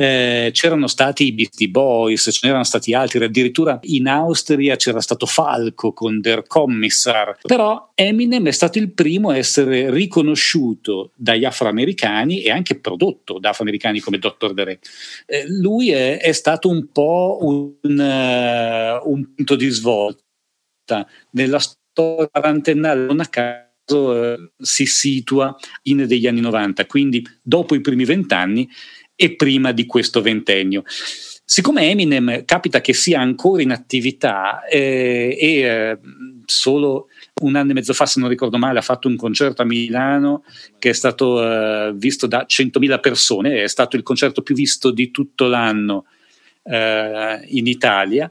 eh, 0.00 0.50
c'erano 0.52 0.86
stati 0.86 1.24
i 1.24 1.32
Beastie 1.32 1.68
Boys, 1.68 2.28
ce 2.30 2.38
n'erano 2.44 2.62
stati 2.62 2.94
altri, 2.94 3.24
addirittura 3.24 3.80
in 3.82 4.06
Austria 4.06 4.76
c'era 4.76 5.00
stato 5.00 5.26
Falco 5.26 5.92
con 5.92 6.20
Der 6.20 6.46
Kommissar, 6.46 7.36
però 7.42 7.90
Eminem 7.96 8.46
è 8.46 8.52
stato 8.52 8.78
il 8.78 8.92
primo 8.92 9.30
a 9.30 9.36
essere 9.36 9.90
riconosciuto 9.90 11.10
dagli 11.16 11.44
afroamericani 11.44 12.42
e 12.42 12.52
anche 12.52 12.78
prodotto 12.78 13.40
da 13.40 13.48
afroamericani 13.48 13.98
come 13.98 14.18
Dr. 14.18 14.54
Dre. 14.54 14.78
Eh, 15.26 15.46
lui 15.48 15.90
è, 15.90 16.20
è, 16.20 16.30
stato 16.30 16.68
un 16.68 16.92
po' 16.92 17.38
un, 17.40 17.74
uh, 17.82 19.10
un 19.10 19.34
punto 19.34 19.56
di 19.56 19.68
svolta 19.68 21.08
nella 21.32 21.58
storia 21.58 22.28
quarantennale, 22.28 23.04
non 23.04 23.18
a 23.18 23.26
caso 23.26 23.66
Uh, 23.88 24.50
si 24.58 24.84
situa 24.84 25.56
in 25.84 26.04
degli 26.06 26.26
anni 26.26 26.42
90, 26.42 26.84
quindi 26.84 27.26
dopo 27.40 27.74
i 27.74 27.80
primi 27.80 28.04
vent'anni 28.04 28.68
e 29.20 29.34
prima 29.34 29.72
di 29.72 29.84
questo 29.84 30.22
ventennio. 30.22 30.84
Siccome 31.44 31.90
Eminem 31.90 32.44
capita 32.44 32.80
che 32.80 32.92
sia 32.92 33.20
ancora 33.20 33.62
in 33.62 33.72
attività 33.72 34.64
eh, 34.64 35.36
e 35.36 35.58
eh, 35.60 35.98
solo 36.44 37.08
un 37.42 37.56
anno 37.56 37.72
e 37.72 37.74
mezzo 37.74 37.94
fa, 37.94 38.06
se 38.06 38.20
non 38.20 38.28
ricordo 38.28 38.58
male, 38.58 38.78
ha 38.78 38.82
fatto 38.82 39.08
un 39.08 39.16
concerto 39.16 39.62
a 39.62 39.64
Milano 39.64 40.44
che 40.78 40.90
è 40.90 40.92
stato 40.92 41.42
eh, 41.42 41.92
visto 41.96 42.28
da 42.28 42.46
100.000 42.48 43.00
persone, 43.00 43.62
è 43.64 43.66
stato 43.66 43.96
il 43.96 44.04
concerto 44.04 44.42
più 44.42 44.54
visto 44.54 44.92
di 44.92 45.10
tutto 45.10 45.46
l'anno 45.46 46.04
eh, 46.62 47.40
in 47.46 47.66
Italia. 47.66 48.30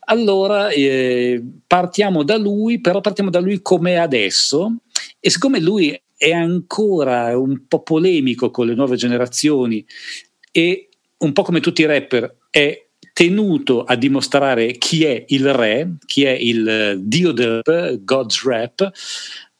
Allora 0.00 0.68
eh, 0.68 1.42
partiamo 1.66 2.22
da 2.22 2.36
lui, 2.36 2.80
però 2.80 3.00
partiamo 3.00 3.30
da 3.30 3.40
lui 3.40 3.60
come 3.60 3.98
adesso 3.98 4.82
e 5.18 5.30
siccome 5.30 5.58
lui 5.58 6.00
è 6.18 6.32
ancora 6.32 7.38
un 7.38 7.66
po' 7.68 7.82
polemico 7.82 8.50
con 8.50 8.66
le 8.66 8.74
nuove 8.74 8.96
generazioni 8.96 9.84
e 10.52 10.88
un 11.18 11.32
po' 11.32 11.42
come 11.42 11.60
tutti 11.60 11.82
i 11.82 11.86
rapper 11.86 12.36
è 12.50 12.86
tenuto 13.12 13.82
a 13.82 13.96
dimostrare 13.96 14.78
chi 14.78 15.04
è 15.04 15.24
il 15.28 15.52
re, 15.52 15.96
chi 16.06 16.24
è 16.24 16.30
il 16.30 17.00
dio 17.02 17.32
del 17.32 17.60
rap, 17.64 18.04
God's 18.04 18.44
Rap, 18.44 18.92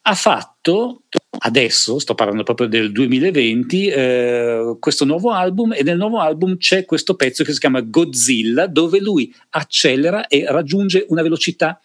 ha 0.03 0.15
fatto 0.15 1.03
adesso, 1.41 1.99
sto 1.99 2.15
parlando 2.15 2.43
proprio 2.43 2.69
del 2.69 2.93
2020, 2.93 3.87
eh, 3.89 4.77
questo 4.79 5.05
nuovo 5.05 5.33
album 5.33 5.75
e 5.75 5.83
nel 5.83 5.99
nuovo 5.99 6.19
album 6.21 6.57
c'è 6.57 6.85
questo 6.85 7.15
pezzo 7.15 7.45
che 7.45 7.53
si 7.53 7.59
chiama 7.59 7.81
Godzilla 7.81 8.67
dove 8.67 9.01
lui 9.01 9.35
accelera 9.51 10.29
e 10.29 10.45
raggiunge 10.49 11.05
una 11.09 11.23
velocità 11.23 11.81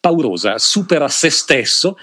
paurosa, 0.00 0.58
supera 0.58 1.08
se 1.08 1.30
stesso, 1.30 1.96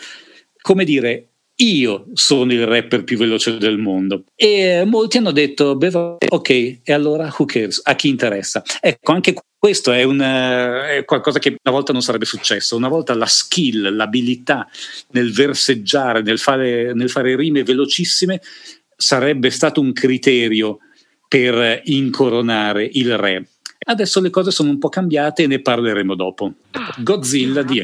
come 0.62 0.86
dire, 0.86 1.30
io 1.58 2.06
sono 2.14 2.54
il 2.54 2.66
rapper 2.66 3.04
più 3.04 3.18
veloce 3.18 3.58
del 3.58 3.78
mondo. 3.78 4.26
E 4.36 4.84
molti 4.86 5.18
hanno 5.18 5.32
detto, 5.32 5.76
beh, 5.76 6.18
ok, 6.30 6.50
e 6.50 6.94
allora 6.94 7.34
who 7.36 7.46
cares? 7.46 7.82
A 7.84 7.96
chi 7.96 8.10
interessa? 8.10 8.64
Ecco, 8.80 9.12
anche 9.12 9.34
questo 9.58 9.92
è, 9.92 10.04
un, 10.04 10.20
è, 10.20 11.04
qualcosa 11.06 11.40
che 11.40 11.56
una 11.64 11.74
volta 11.74 11.94
non 11.94 12.02
sarebbe 12.02 12.26
successo. 12.26 12.76
Una 12.76 12.90
volta 12.90 13.16
la 13.16 13.26
skill, 13.26 13.96
l'abilità 13.96 14.68
nel 15.12 15.34
verseggiare, 15.34 16.22
nel 16.22 16.38
fare, 16.38 16.94
nel 16.94 17.10
fare 17.10 17.36
rime 17.36 17.64
velocissime, 17.64 18.40
sarebbe 18.96 19.50
stato 19.50 19.82
un 19.82 19.94
criterio 19.94 20.80
per 21.28 21.82
incoronare 21.86 22.88
il 22.94 23.18
re. 23.18 23.48
Adesso 23.90 24.20
le 24.22 24.30
cose 24.30 24.52
sono 24.52 24.70
un 24.70 24.80
po' 24.80 24.90
cambiate 24.90 25.44
e 25.44 25.48
ne 25.48 25.62
parleremo 25.62 26.14
dopo. 26.14 26.54
Godzilla 26.98 27.64
di 27.64 27.78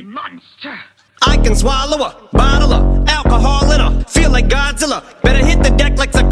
I 1.26 1.40
can 1.42 1.56
swallow 1.56 2.02
a 2.02 2.28
bottle 2.32 2.93
of 3.34 3.44
alcohol 3.44 3.72
in 3.72 3.82
a 3.82 4.04
feel 4.06 4.32
like 4.32 4.48
Godzilla. 4.48 5.04
Better 5.22 5.46
hit 5.46 5.64
the 5.64 5.70
deck 5.72 5.98
like 5.98 6.12
the. 6.12 6.24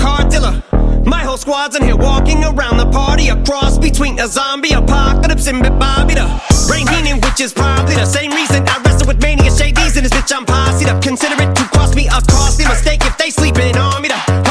My 1.06 1.24
whole 1.24 1.38
squad's 1.38 1.76
in 1.76 1.84
here 1.84 1.96
walking 1.96 2.44
around 2.44 2.78
the 2.78 2.86
party, 2.86 3.30
a 3.30 3.36
cross 3.44 3.78
between 3.78 4.20
a 4.20 4.28
zombie 4.28 4.74
apocalypse 4.74 5.48
and 5.48 5.62
Bobby 5.80 6.14
the 6.14 6.28
Brain 6.68 6.88
Heenan, 6.88 7.20
which 7.22 7.42
is 7.42 7.52
probably 7.54 7.96
the 7.96 8.06
same 8.06 8.32
reason 8.32 8.64
I 8.68 8.82
wrestle 8.86 9.08
with 9.08 9.22
mania 9.22 9.52
shades 9.52 9.98
in 9.98 10.04
this 10.04 10.12
bitch. 10.14 10.32
I'm 10.36 10.46
posse 10.46 10.86
up. 10.86 11.02
Consider 11.02 11.36
it 11.42 11.56
to 11.56 11.64
cost 11.74 11.96
me 11.96 12.08
a 12.08 12.22
costly 12.30 12.66
mistake 12.66 13.02
if 13.04 13.18
they 13.18 13.30
sleeping 13.30 13.78
on 13.78 14.02
me. 14.02 14.10
The 14.10 14.51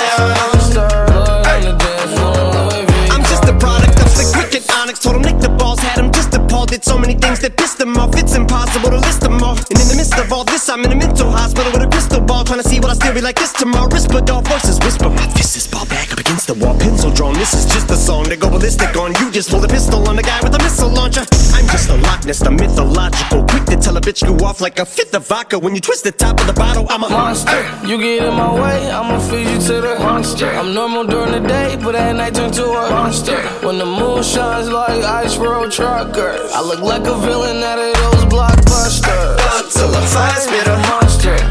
Did 6.81 6.89
so 6.89 6.97
many 6.97 7.13
things 7.13 7.39
that 7.41 7.57
pissed 7.57 7.79
him 7.79 7.95
off. 7.97 8.17
It's 8.17 8.35
impossible 8.35 8.89
to 8.89 8.97
list 8.97 9.21
them 9.21 9.37
all. 9.43 9.53
And 9.53 9.77
in 9.77 9.87
the 9.87 9.93
midst 9.95 10.17
of 10.17 10.33
all 10.33 10.43
this, 10.43 10.67
I'm 10.67 10.83
in 10.83 10.91
a 10.91 10.95
mental 10.95 11.29
hospital 11.29 11.71
with 11.71 11.83
a 11.83 11.87
crystal 11.87 12.19
ball, 12.19 12.43
trying 12.43 12.57
to 12.57 12.67
see 12.67 12.79
what 12.79 12.89
I 12.89 12.93
still 12.93 13.13
be 13.13 13.21
like 13.21 13.37
this 13.37 13.53
tomorrow. 13.53 13.87
Whisper, 13.87 14.17
all 14.33 14.41
voices 14.41 14.79
whisper. 14.79 15.09
My 15.09 15.27
fist 15.37 15.55
is 15.57 15.67
ball 15.67 15.85
back 15.85 16.11
up 16.11 16.19
against 16.19 16.40
the 16.53 16.65
wall, 16.65 16.77
pencil 16.77 17.11
drawn. 17.11 17.33
This 17.35 17.53
is 17.53 17.65
just 17.65 17.89
a 17.91 17.95
song 17.95 18.25
to 18.25 18.35
go 18.35 18.49
ballistic 18.49 18.95
on. 18.97 19.13
You 19.19 19.31
just 19.31 19.49
pull 19.49 19.63
a 19.63 19.67
pistol 19.67 20.07
on 20.07 20.15
the 20.15 20.23
guy 20.23 20.39
with 20.41 20.53
a 20.53 20.59
missile 20.59 20.89
launcher. 20.89 21.23
I'm 21.53 21.67
just 21.67 21.89
a 21.89 21.95
Loch 21.95 22.25
Ness, 22.25 22.39
the 22.39 22.51
mythological. 22.51 23.43
Quick 23.45 23.65
to 23.65 23.77
tell 23.77 23.95
a 23.97 24.01
bitch 24.01 24.21
you 24.27 24.33
off 24.45 24.59
like 24.59 24.79
a 24.79 24.85
fifth 24.85 25.13
of 25.13 25.27
vodka. 25.27 25.59
When 25.59 25.75
you 25.75 25.81
twist 25.81 26.03
the 26.03 26.11
top 26.11 26.39
of 26.39 26.47
the 26.47 26.53
bottle, 26.53 26.85
I'm 26.89 27.03
a 27.03 27.09
monster. 27.09 27.61
You 27.85 27.97
get 27.97 28.23
in 28.23 28.33
my 28.33 28.53
way, 28.53 28.91
I'ma 28.91 29.19
feed 29.19 29.47
you 29.47 29.59
to 29.67 29.81
the 29.81 29.95
monster. 29.99 30.49
I'm 30.49 30.73
normal 30.73 31.05
during 31.05 31.31
the 31.31 31.47
day, 31.47 31.77
but 31.81 31.95
at 31.95 32.15
night 32.15 32.35
turn 32.35 32.51
to 32.51 32.65
a 32.65 32.89
monster. 32.89 33.39
When 33.65 33.77
the 33.77 33.85
moon 33.85 34.23
shines 34.23 34.69
like 34.69 34.81
like 34.91 35.25
ice 35.25 35.37
road 35.37 35.71
truckers. 35.71 36.51
I 36.51 36.61
look 36.61 36.81
like 36.81 37.05
a 37.07 37.17
villain 37.19 37.63
out 37.63 37.79
of 37.79 37.93
those 38.01 38.25
blockbusters. 38.25 39.37
Godzilla, 39.37 40.01
fire 40.13 40.39
spit 40.39 40.67
a 40.67 40.77
monster. 40.89 41.50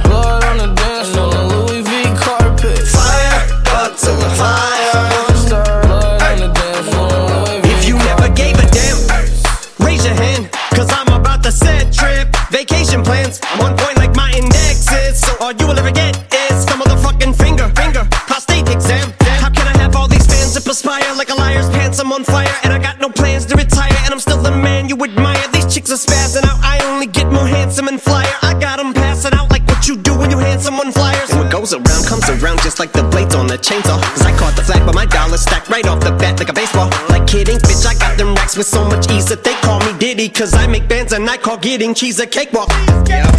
Cause 40.40 40.54
I 40.54 40.66
make 40.68 40.88
bands 40.88 41.12
and 41.12 41.28
I 41.28 41.36
call 41.36 41.58
getting 41.58 41.92
cheese 41.92 42.18
a 42.18 42.26
cakewalk. 42.26 42.70
Yeah. 43.06 43.30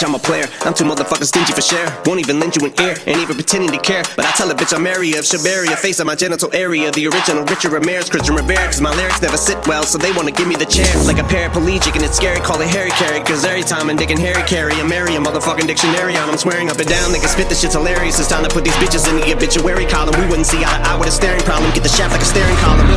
Bitch, 0.00 0.08
I'm 0.08 0.14
a 0.14 0.18
player. 0.18 0.48
I'm 0.64 0.72
too 0.72 0.84
motherfucking 0.84 1.28
stingy 1.28 1.52
for 1.52 1.60
share. 1.60 1.84
Won't 2.06 2.20
even 2.20 2.40
lend 2.40 2.56
you 2.56 2.64
an 2.64 2.72
ear, 2.80 2.96
ain't 3.04 3.20
even 3.20 3.36
pretending 3.36 3.70
to 3.70 3.78
care. 3.78 4.02
But 4.16 4.24
I 4.24 4.32
tell 4.32 4.50
a 4.50 4.54
bitch 4.54 4.72
I'm 4.72 4.86
area 4.86 5.18
of 5.18 5.28
Shabaria, 5.28 5.76
face 5.76 6.00
of 6.00 6.06
my 6.06 6.14
genital 6.14 6.48
area. 6.54 6.90
The 6.90 7.06
original 7.06 7.44
Richard 7.44 7.72
Ramirez, 7.72 8.08
Christian 8.08 8.34
Rivera. 8.34 8.64
Cause 8.64 8.80
my 8.80 8.94
lyrics 8.96 9.20
never 9.20 9.36
sit 9.36 9.60
well, 9.68 9.82
so 9.82 9.98
they 9.98 10.12
wanna 10.12 10.32
give 10.32 10.48
me 10.48 10.56
the 10.56 10.64
chair. 10.64 10.88
Like 11.04 11.18
a 11.18 11.28
paraplegic, 11.28 11.96
and 11.96 12.04
it's 12.04 12.16
scary, 12.16 12.40
call 12.40 12.58
it 12.62 12.68
Harry 12.68 12.90
Carry. 12.96 13.20
Cause 13.20 13.44
every 13.44 13.62
time 13.62 13.90
I'm 13.90 13.96
digging 13.96 14.16
Harry 14.16 14.42
Carry, 14.48 14.72
I'm 14.80 14.88
marry 14.88 15.16
a 15.16 15.20
motherfucking 15.20 15.66
dictionary 15.66 16.16
on. 16.16 16.30
I'm 16.30 16.38
swearing 16.38 16.70
up 16.70 16.78
and 16.78 16.88
down, 16.88 17.12
niggas 17.12 17.36
spit 17.36 17.50
this 17.50 17.60
shit's 17.60 17.74
hilarious. 17.74 18.18
It's 18.18 18.28
time 18.28 18.44
to 18.44 18.48
put 18.48 18.64
these 18.64 18.76
bitches 18.80 19.04
in 19.04 19.20
the 19.20 19.36
obituary 19.36 19.84
column. 19.84 20.18
We 20.18 20.26
wouldn't 20.32 20.46
see 20.46 20.64
eye 20.64 20.80
to 20.80 20.88
eye 20.88 20.96
with 20.96 21.08
a 21.08 21.12
staring 21.12 21.42
problem. 21.42 21.72
Get 21.74 21.82
the 21.82 21.92
shaft 21.92 22.12
like 22.12 22.22
a 22.22 22.24
staring 22.24 22.56
column. 22.64 22.88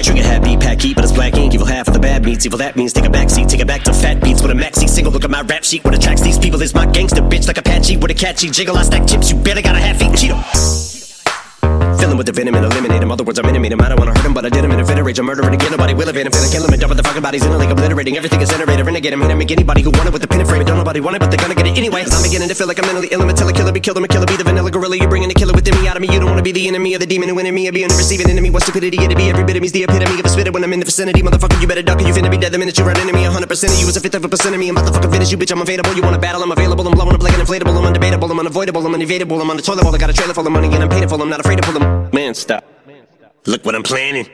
Trigger 0.00 0.24
happy, 0.24 0.56
pack 0.56 0.80
heat, 0.80 0.96
but 0.96 1.04
it's 1.04 1.12
black 1.12 1.36
ink. 1.36 1.52
Evil 1.52 1.66
half 1.66 1.88
of 1.88 1.92
the 1.92 2.00
bad 2.00 2.24
meats. 2.24 2.46
Evil 2.46 2.58
that 2.58 2.74
means 2.74 2.94
take 2.94 3.04
a 3.04 3.10
back 3.10 3.28
seat, 3.28 3.50
take 3.50 3.60
it 3.60 3.66
back 3.66 3.82
to 3.82 3.92
fat 3.92 4.22
beats 4.22 4.40
with 4.40 4.50
a 4.50 4.54
maxi 4.54 4.88
single. 4.88 5.12
Look 5.12 5.24
at 5.24 5.30
my 5.30 5.42
rap 5.42 5.62
sheet. 5.62 5.84
What 5.84 5.94
attracts 5.94 6.21
these 6.22 6.38
people 6.38 6.60
is 6.62 6.74
my 6.74 6.86
gangster 6.86 7.22
bitch 7.22 7.46
like 7.46 7.58
Apache 7.58 7.96
with 7.96 8.10
a 8.10 8.14
catchy 8.14 8.50
jiggle. 8.50 8.76
I 8.76 8.82
stack 8.82 9.06
chips, 9.06 9.30
you 9.30 9.36
better 9.36 9.62
got 9.62 9.74
a 9.74 9.78
half 9.78 10.00
eat 10.02 10.10
Cheeto. 10.12 10.91
Fill 12.02 12.10
him 12.10 12.18
with 12.18 12.26
the 12.26 12.32
venom 12.32 12.56
and 12.56 12.66
eliminate 12.66 13.00
him. 13.00 13.12
Other 13.12 13.22
words, 13.22 13.38
I'm 13.38 13.46
intimate 13.46 13.70
him. 13.70 13.80
I 13.80 13.88
don't 13.90 14.00
wanna 14.00 14.10
hurt 14.10 14.26
him, 14.26 14.34
but 14.34 14.44
I 14.44 14.48
did 14.48 14.64
him 14.64 14.72
in 14.72 14.80
a 14.80 14.84
fit 14.84 14.98
of. 14.98 15.06
I'm 15.06 15.24
murdering 15.24 15.54
again. 15.54 15.70
Nobody 15.70 15.94
will 15.94 16.08
evade 16.08 16.26
him. 16.26 16.32
Finna 16.32 16.50
kill 16.50 16.64
him 16.66 16.72
and 16.74 16.80
dump 16.82 16.96
the 16.98 17.02
fucking 17.04 17.22
bodies 17.22 17.46
in 17.46 17.52
a 17.52 17.56
lake, 17.56 17.70
obliterating 17.70 18.16
everything 18.16 18.40
is 18.40 18.50
generated. 18.50 18.84
Renegade 18.84 19.12
him, 19.12 19.22
hit 19.22 19.30
him, 19.30 19.38
make 19.38 19.52
anybody 19.52 19.82
who 19.82 19.92
want 19.92 20.08
it 20.08 20.12
with 20.12 20.20
the 20.20 20.26
pin 20.26 20.40
and 20.40 20.48
frame. 20.48 20.62
it. 20.62 20.66
Don't 20.66 20.78
nobody 20.78 20.98
want 20.98 21.14
it, 21.14 21.20
but 21.20 21.30
they're 21.30 21.38
gonna 21.38 21.54
get 21.54 21.68
it 21.68 21.78
anyway. 21.78 22.02
I'm 22.02 22.22
beginning 22.26 22.48
to 22.48 22.56
feel 22.56 22.66
like 22.66 22.82
I'm 22.82 22.86
mentally 22.90 23.06
ill. 23.12 23.22
I'm 23.22 23.30
a 23.30 23.34
killer, 23.34 23.52
killer, 23.52 23.70
be 23.70 23.78
killed. 23.78 23.98
I'm 23.98 24.02
a 24.02 24.08
killer, 24.08 24.26
be 24.26 24.34
the 24.34 24.42
vanilla 24.42 24.68
gorilla. 24.72 24.96
You're 24.96 25.06
bringing 25.06 25.28
the 25.28 25.38
killer 25.38 25.54
within 25.54 25.78
me 25.78 25.86
out 25.86 25.94
of 25.94 26.02
me. 26.02 26.10
You 26.10 26.18
don't 26.18 26.26
wanna 26.28 26.42
be 26.42 26.50
the 26.50 26.66
enemy 26.66 26.94
of 26.94 26.98
the 26.98 27.06
demon 27.06 27.28
who 27.28 27.38
me. 27.38 27.68
Or 27.68 27.72
being 27.72 27.86
the 27.86 27.94
receiving 27.94 28.28
enemy. 28.28 28.50
What 28.50 28.64
stupidity 28.64 28.98
it'd 28.98 29.16
be. 29.16 29.30
Every 29.30 29.44
bit 29.44 29.54
of 29.54 29.62
me's 29.62 29.70
the 29.70 29.84
epitome 29.84 30.18
of 30.18 30.26
a 30.26 30.28
spitter 30.28 30.50
when 30.50 30.64
I'm 30.64 30.72
in 30.72 30.80
the 30.82 30.90
vicinity. 30.90 31.22
Motherfucker, 31.22 31.60
you 31.62 31.68
better 31.70 31.86
duck 31.86 32.02
or 32.02 32.02
you 32.02 32.14
finna 32.14 32.32
be 32.34 32.38
dead 32.38 32.50
the 32.50 32.58
minute 32.58 32.76
you 32.78 32.84
run 32.84 32.98
into 32.98 33.14
me. 33.14 33.22
100% 33.22 33.46
of 33.46 33.78
you 33.78 33.86
is 33.86 33.96
a 33.96 34.00
fifth 34.00 34.16
of 34.16 34.24
a 34.24 34.28
percent 34.28 34.56
of 34.56 34.58
me. 34.58 34.70
I'm 34.70 34.76
about 34.76 34.90
to 34.90 34.92
fucking 34.98 35.12
finish 35.12 35.30
you, 35.30 35.38
bitch. 35.38 35.54
I'm 35.54 35.62
available. 35.62 35.94
You 35.94 36.02
wanna 36.02 36.18
battle? 36.18 36.42
I'm 36.42 36.50
available. 36.50 36.82
I'm 36.82 36.98
blowing 36.98 37.14
up 37.14 37.22
like 37.22 37.38
an 37.38 37.46
inflatable. 37.46 37.78
I'm 37.78 37.86
undebatable. 37.94 38.28
I'm 38.28 38.40
unavoidable. 38.42 38.84
I'm 38.84 38.94
unevadable. 38.98 39.38
I'm 39.40 39.50
on 39.54 39.56
the 39.56 39.62
toilet 39.62 39.84
bowl. 39.84 39.94
I 39.94 39.98
got 39.98 40.10
a 40.10 40.12
trailer 40.12 40.34
full 40.34 40.44
of 40.44 40.52
money 40.52 40.66
and 40.74 40.82
I'm 40.82 40.88
paid 40.88 41.06
for. 41.08 41.14
I'm 41.22 41.30
not 41.30 41.38
afraid 41.38 41.62
to 41.62 41.62
pull 41.62 41.78
them. 41.78 41.91
Man, 42.12 42.34
stop. 42.34 42.64
Look 43.44 43.64
what 43.64 43.74
I'm 43.74 43.82
planning. 43.82 44.26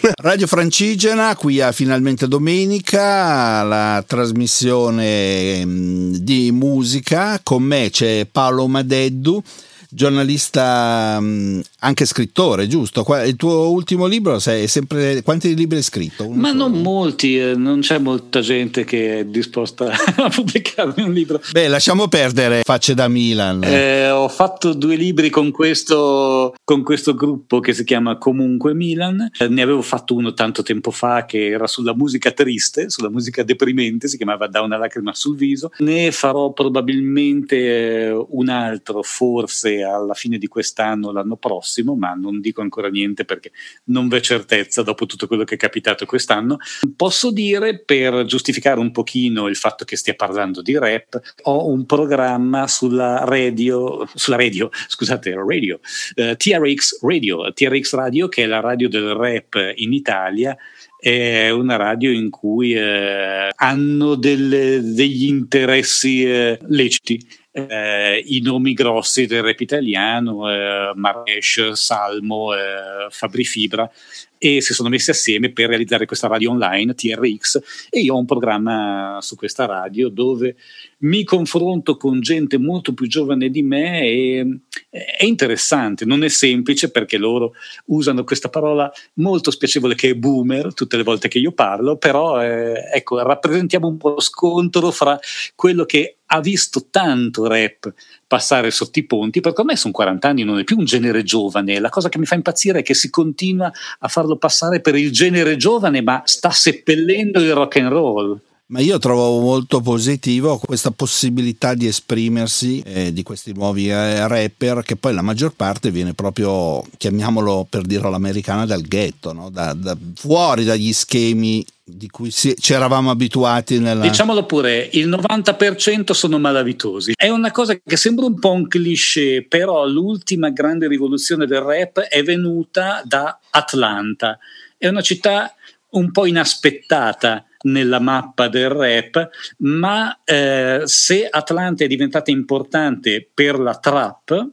Radio 0.22 0.46
Francigena, 0.46 1.36
qui 1.36 1.60
a 1.60 1.72
finalmente 1.72 2.26
domenica 2.26 3.62
la 3.62 4.02
trasmissione 4.06 5.64
mm, 5.64 6.14
di 6.14 6.50
musica. 6.52 7.40
Con 7.42 7.62
me 7.62 7.90
c'è 7.90 8.26
Paolo 8.30 8.66
Madeddu 8.66 9.42
giornalista, 9.90 11.18
mm, 11.20 11.60
anche 11.80 12.04
scrittore, 12.04 12.66
giusto? 12.66 13.04
Il 13.24 13.36
tuo 13.36 13.70
ultimo 13.70 14.06
libro 14.06 14.38
sei 14.38 14.68
sempre. 14.68 15.22
Quanti 15.22 15.54
libri 15.54 15.78
hai 15.78 15.82
scritto? 15.82 16.26
Uno 16.26 16.40
Ma 16.40 16.50
solo? 16.50 16.68
non 16.68 16.80
molti, 16.82 17.38
eh, 17.38 17.54
non 17.54 17.80
c'è 17.80 17.98
molta 17.98 18.40
gente 18.40 18.84
che 18.84 19.20
è 19.20 19.24
disposta 19.24 19.90
a 20.16 20.28
pubblicarmi 20.28 21.02
un 21.02 21.12
libro. 21.12 21.40
Beh, 21.52 21.68
lasciamo 21.68 22.08
perdere 22.08 22.62
Facce 22.64 22.94
da 22.94 23.08
Milan. 23.08 23.62
Eh, 23.64 24.10
ho 24.10 24.28
fatto 24.28 24.72
due 24.74 24.96
libri 24.96 25.30
con 25.30 25.50
questo, 25.50 26.54
con 26.64 26.82
questo 26.82 27.14
gruppo 27.14 27.60
che 27.60 27.72
si 27.72 27.84
chiama 27.84 28.16
Comunque 28.18 28.74
Milan. 28.74 29.30
Eh, 29.38 29.48
ne 29.48 29.62
avevo 29.62 29.82
fatto 29.82 30.14
uno 30.14 30.32
tanto 30.32 30.62
tempo 30.62 30.90
fa 30.90 31.24
che 31.26 31.48
era 31.48 31.66
sulla 31.66 31.94
musica 31.94 32.30
triste, 32.30 32.90
sulla 32.90 33.10
musica 33.10 33.42
deprimente, 33.42 34.08
si 34.08 34.16
chiamava 34.16 34.46
Da 34.46 34.62
una 34.62 34.76
lacrima 34.76 35.14
sul 35.14 35.36
viso. 35.36 35.70
Ne 35.78 36.12
farò 36.12 36.52
probabilmente 36.52 37.56
eh, 37.56 38.26
un 38.30 38.48
altro, 38.48 39.02
forse 39.02 39.79
alla 39.82 40.14
fine 40.14 40.38
di 40.38 40.46
quest'anno, 40.46 41.12
l'anno 41.12 41.36
prossimo, 41.36 41.94
ma 41.94 42.14
non 42.14 42.40
dico 42.40 42.60
ancora 42.60 42.88
niente 42.88 43.24
perché 43.24 43.52
non 43.84 44.08
v'è 44.08 44.20
certezza 44.20 44.82
dopo 44.82 45.06
tutto 45.06 45.26
quello 45.26 45.44
che 45.44 45.54
è 45.54 45.58
capitato 45.58 46.06
quest'anno. 46.06 46.58
Posso 46.96 47.30
dire, 47.30 47.82
per 47.82 48.24
giustificare 48.24 48.80
un 48.80 48.90
pochino 48.90 49.48
il 49.48 49.56
fatto 49.56 49.84
che 49.84 49.96
stia 49.96 50.14
parlando 50.14 50.62
di 50.62 50.76
rap, 50.78 51.20
ho 51.42 51.68
un 51.68 51.86
programma 51.86 52.66
sulla 52.66 53.24
radio, 53.24 54.06
sulla 54.14 54.36
radio, 54.36 54.70
scusate, 54.88 55.34
radio, 55.34 55.80
eh, 56.14 56.36
TRX 56.36 57.02
Radio, 57.02 57.52
TRX 57.52 57.94
Radio 57.94 58.28
che 58.28 58.44
è 58.44 58.46
la 58.46 58.60
radio 58.60 58.88
del 58.88 59.14
rap 59.14 59.72
in 59.76 59.92
Italia 59.92 60.56
è 61.00 61.48
una 61.48 61.76
radio 61.76 62.10
in 62.10 62.28
cui 62.28 62.74
eh, 62.74 63.50
hanno 63.54 64.14
delle, 64.16 64.80
degli 64.82 65.26
interessi 65.26 66.24
eh, 66.24 66.58
leciti 66.68 67.26
eh, 67.52 68.22
i 68.26 68.40
nomi 68.40 68.72
grossi 68.72 69.26
del 69.26 69.42
rap 69.42 69.60
italiano, 69.60 70.50
eh, 70.50 70.92
Maresh, 70.94 71.72
Salmo, 71.72 72.54
eh, 72.54 73.08
Fabri 73.10 73.44
Fibra, 73.44 73.90
e 74.38 74.60
si 74.60 74.72
sono 74.72 74.88
messi 74.88 75.10
assieme 75.10 75.52
per 75.52 75.68
realizzare 75.68 76.06
questa 76.06 76.28
radio 76.28 76.50
online, 76.50 76.94
TRX, 76.94 77.88
e 77.90 78.00
io 78.00 78.14
ho 78.14 78.18
un 78.18 78.26
programma 78.26 79.18
su 79.20 79.36
questa 79.36 79.66
radio 79.66 80.08
dove 80.08 80.56
mi 81.00 81.24
confronto 81.24 81.96
con 81.96 82.20
gente 82.20 82.58
molto 82.58 82.92
più 82.92 83.06
giovane 83.06 83.48
di 83.48 83.62
me 83.62 84.02
e 84.02 84.60
è 84.90 85.24
interessante, 85.24 86.04
non 86.04 86.24
è 86.24 86.28
semplice 86.28 86.90
perché 86.90 87.16
loro 87.16 87.52
usano 87.86 88.24
questa 88.24 88.48
parola 88.48 88.90
molto 89.14 89.50
spiacevole 89.50 89.94
che 89.94 90.10
è 90.10 90.14
boomer 90.14 90.74
tutte 90.74 90.96
le 90.96 91.02
volte 91.02 91.28
che 91.28 91.38
io 91.38 91.52
parlo, 91.52 91.96
però 91.96 92.42
eh, 92.42 92.90
ecco, 92.92 93.22
rappresentiamo 93.22 93.86
un 93.86 93.96
po' 93.96 94.10
lo 94.10 94.20
scontro 94.20 94.90
fra 94.90 95.18
quello 95.54 95.84
che 95.84 96.16
ha 96.32 96.40
visto 96.40 96.86
tanto 96.90 97.46
rap 97.46 97.92
passare 98.26 98.70
sotto 98.70 98.98
i 98.98 99.04
ponti, 99.04 99.40
perché 99.40 99.60
ormai 99.60 99.76
sono 99.76 99.92
40 99.92 100.28
anni, 100.28 100.44
non 100.44 100.58
è 100.58 100.64
più 100.64 100.78
un 100.78 100.84
genere 100.84 101.24
giovane. 101.24 101.80
La 101.80 101.88
cosa 101.88 102.08
che 102.08 102.18
mi 102.18 102.26
fa 102.26 102.36
impazzire 102.36 102.80
è 102.80 102.82
che 102.82 102.94
si 102.94 103.10
continua 103.10 103.72
a 103.98 104.08
farlo 104.08 104.36
passare 104.36 104.80
per 104.80 104.94
il 104.94 105.10
genere 105.10 105.56
giovane, 105.56 106.02
ma 106.02 106.22
sta 106.24 106.50
seppellendo 106.50 107.40
il 107.40 107.52
rock 107.52 107.76
and 107.76 107.88
roll. 107.88 108.40
Ma 108.70 108.78
io 108.78 108.98
trovo 108.98 109.40
molto 109.40 109.80
positivo 109.80 110.56
questa 110.58 110.92
possibilità 110.92 111.74
di 111.74 111.88
esprimersi 111.88 112.80
eh, 112.86 113.12
di 113.12 113.24
questi 113.24 113.52
nuovi 113.52 113.90
eh, 113.90 114.28
rapper 114.28 114.82
che 114.84 114.94
poi 114.94 115.12
la 115.12 115.22
maggior 115.22 115.52
parte 115.56 115.90
viene 115.90 116.14
proprio, 116.14 116.80
chiamiamolo 116.96 117.66
per 117.68 117.82
dire 117.82 118.06
all'americana, 118.06 118.66
dal 118.66 118.82
ghetto, 118.82 119.32
no? 119.32 119.50
da, 119.50 119.72
da, 119.72 119.96
fuori 120.14 120.62
dagli 120.62 120.92
schemi 120.92 121.66
di 121.82 122.08
cui 122.08 122.30
ci 122.30 122.54
eravamo 122.68 123.10
abituati 123.10 123.80
nella... 123.80 124.02
Diciamolo 124.06 124.46
pure, 124.46 124.88
il 124.92 125.08
90% 125.08 126.12
sono 126.12 126.38
malavitosi. 126.38 127.14
È 127.16 127.28
una 127.28 127.50
cosa 127.50 127.76
che 127.84 127.96
sembra 127.96 128.26
un 128.26 128.38
po' 128.38 128.52
un 128.52 128.68
cliché, 128.68 129.44
però 129.48 129.84
l'ultima 129.88 130.50
grande 130.50 130.86
rivoluzione 130.86 131.46
del 131.46 131.60
rap 131.60 131.98
è 131.98 132.22
venuta 132.22 133.02
da 133.04 133.36
Atlanta. 133.50 134.38
È 134.78 134.86
una 134.86 135.02
città 135.02 135.52
un 135.90 136.12
po' 136.12 136.24
inaspettata 136.24 137.46
nella 137.62 138.00
mappa 138.00 138.48
del 138.48 138.70
rap, 138.70 139.28
ma 139.58 140.20
eh, 140.24 140.82
se 140.84 141.28
Atlanta 141.28 141.84
è 141.84 141.88
diventata 141.88 142.30
importante 142.30 143.28
per 143.32 143.58
la 143.58 143.76
trap 143.76 144.52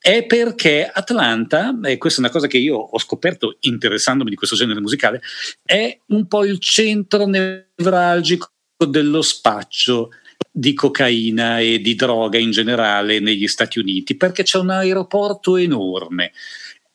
è 0.00 0.24
perché 0.24 0.88
Atlanta, 0.90 1.78
e 1.82 1.98
questa 1.98 2.20
è 2.20 2.24
una 2.24 2.32
cosa 2.32 2.46
che 2.46 2.56
io 2.56 2.76
ho 2.76 2.98
scoperto 2.98 3.56
interessandomi 3.60 4.30
di 4.30 4.36
questo 4.36 4.56
genere 4.56 4.80
musicale, 4.80 5.20
è 5.62 5.98
un 6.06 6.26
po' 6.26 6.44
il 6.44 6.60
centro 6.60 7.26
nevralgico 7.26 8.48
dello 8.86 9.22
spaccio 9.22 10.10
di 10.50 10.72
cocaina 10.72 11.58
e 11.58 11.80
di 11.80 11.94
droga 11.94 12.38
in 12.38 12.52
generale 12.52 13.18
negli 13.18 13.48
Stati 13.48 13.78
Uniti, 13.80 14.16
perché 14.16 14.44
c'è 14.44 14.58
un 14.58 14.70
aeroporto 14.70 15.56
enorme. 15.56 16.32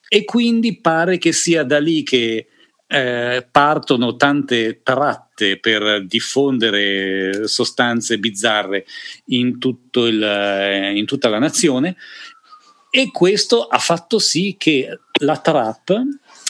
E 0.07 0.23
quindi 0.25 0.79
pare 0.79 1.17
che 1.17 1.33
sia 1.33 1.63
da 1.63 1.79
lì 1.79 2.03
che 2.03 2.47
eh, 2.87 3.47
partono 3.51 4.15
tante 4.15 4.81
tratte 4.81 5.22
per 5.59 6.05
diffondere 6.05 7.47
sostanze 7.47 8.17
bizzarre 8.17 8.85
in, 9.27 9.57
il, 9.59 10.23
eh, 10.23 10.93
in 10.95 11.05
tutta 11.05 11.29
la 11.29 11.39
nazione. 11.39 11.95
E 12.89 13.09
questo 13.11 13.65
ha 13.65 13.79
fatto 13.79 14.19
sì 14.19 14.55
che 14.57 14.99
la 15.21 15.37
trap, 15.37 15.99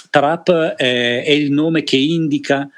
trap 0.10 0.76
eh, 0.78 1.24
è 1.24 1.32
il 1.32 1.52
nome 1.52 1.84
che 1.84 1.96
indica 1.96 2.70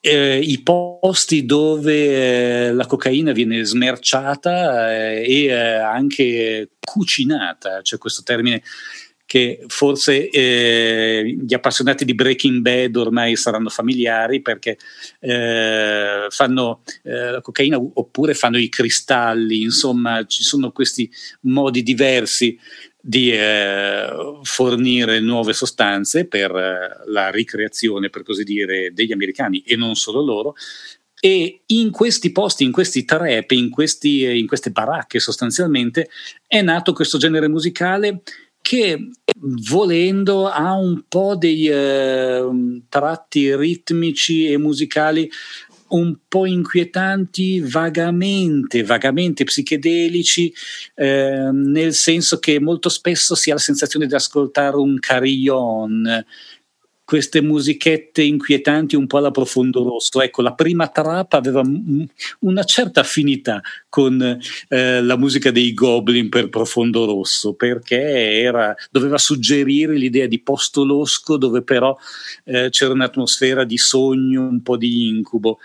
eh, 0.00 0.38
i 0.38 0.62
posti 0.62 1.44
dove 1.44 2.68
eh, 2.68 2.72
la 2.72 2.86
cocaina 2.86 3.32
viene 3.32 3.64
smerciata 3.64 4.92
eh, 4.92 5.24
e 5.26 5.44
eh, 5.44 5.54
anche 5.54 6.70
cucinata, 6.80 7.82
c'è 7.82 7.98
questo 7.98 8.22
termine 8.22 8.62
che 9.30 9.62
forse 9.68 10.28
eh, 10.28 11.36
gli 11.40 11.54
appassionati 11.54 12.04
di 12.04 12.16
Breaking 12.16 12.62
Bad 12.62 12.96
ormai 12.96 13.36
saranno 13.36 13.68
familiari 13.68 14.42
perché 14.42 14.76
eh, 15.20 16.26
fanno 16.30 16.82
eh, 17.04 17.30
la 17.30 17.40
cocaina 17.40 17.78
oppure 17.78 18.34
fanno 18.34 18.58
i 18.58 18.68
cristalli, 18.68 19.62
insomma 19.62 20.26
ci 20.26 20.42
sono 20.42 20.72
questi 20.72 21.08
modi 21.42 21.84
diversi 21.84 22.58
di 23.00 23.30
eh, 23.30 24.08
fornire 24.42 25.20
nuove 25.20 25.52
sostanze 25.52 26.26
per 26.26 26.50
eh, 26.50 27.04
la 27.06 27.30
ricreazione, 27.30 28.10
per 28.10 28.24
così 28.24 28.42
dire, 28.42 28.92
degli 28.92 29.12
americani 29.12 29.60
e 29.60 29.76
non 29.76 29.94
solo 29.94 30.22
loro. 30.22 30.56
E 31.20 31.62
in 31.66 31.92
questi 31.92 32.32
posti, 32.32 32.64
in 32.64 32.72
questi 32.72 33.04
trap, 33.04 33.48
in, 33.52 33.70
questi, 33.70 34.24
in 34.24 34.48
queste 34.48 34.72
baracche 34.72 35.20
sostanzialmente, 35.20 36.08
è 36.48 36.62
nato 36.62 36.92
questo 36.92 37.16
genere 37.16 37.46
musicale 37.46 38.22
che 38.62 39.10
volendo 39.68 40.46
ha 40.48 40.74
un 40.74 41.02
po' 41.08 41.36
dei 41.36 41.66
eh, 41.66 42.82
tratti 42.88 43.54
ritmici 43.56 44.46
e 44.46 44.58
musicali 44.58 45.30
un 45.90 46.16
po' 46.28 46.46
inquietanti, 46.46 47.60
vagamente, 47.60 48.84
vagamente 48.84 49.44
psichedelici, 49.44 50.52
eh, 50.94 51.50
nel 51.52 51.94
senso 51.94 52.38
che 52.38 52.60
molto 52.60 52.88
spesso 52.88 53.34
si 53.34 53.50
ha 53.50 53.54
la 53.54 53.60
sensazione 53.60 54.06
di 54.06 54.14
ascoltare 54.14 54.76
un 54.76 54.98
carillon, 54.98 56.24
queste 57.10 57.42
musichette 57.42 58.22
inquietanti 58.22 58.94
un 58.94 59.08
po' 59.08 59.18
alla 59.18 59.32
profondo 59.32 59.82
rosso. 59.82 60.22
Ecco, 60.22 60.42
la 60.42 60.54
prima 60.54 60.86
trap 60.86 61.32
aveva 61.32 61.60
una 62.38 62.62
certa 62.62 63.00
affinità 63.00 63.60
con 63.88 64.38
eh, 64.68 65.02
la 65.02 65.16
musica 65.16 65.50
dei 65.50 65.74
Goblin 65.74 66.28
per 66.28 66.50
profondo 66.50 67.06
rosso, 67.06 67.54
perché 67.54 68.40
era, 68.40 68.72
doveva 68.92 69.18
suggerire 69.18 69.94
l'idea 69.94 70.28
di 70.28 70.40
posto 70.40 70.84
losco 70.84 71.36
dove 71.36 71.62
però 71.62 71.96
eh, 72.44 72.68
c'era 72.70 72.92
un'atmosfera 72.92 73.64
di 73.64 73.76
sogno, 73.76 74.42
un 74.42 74.62
po' 74.62 74.76
di 74.76 75.08
incubo. 75.08 75.58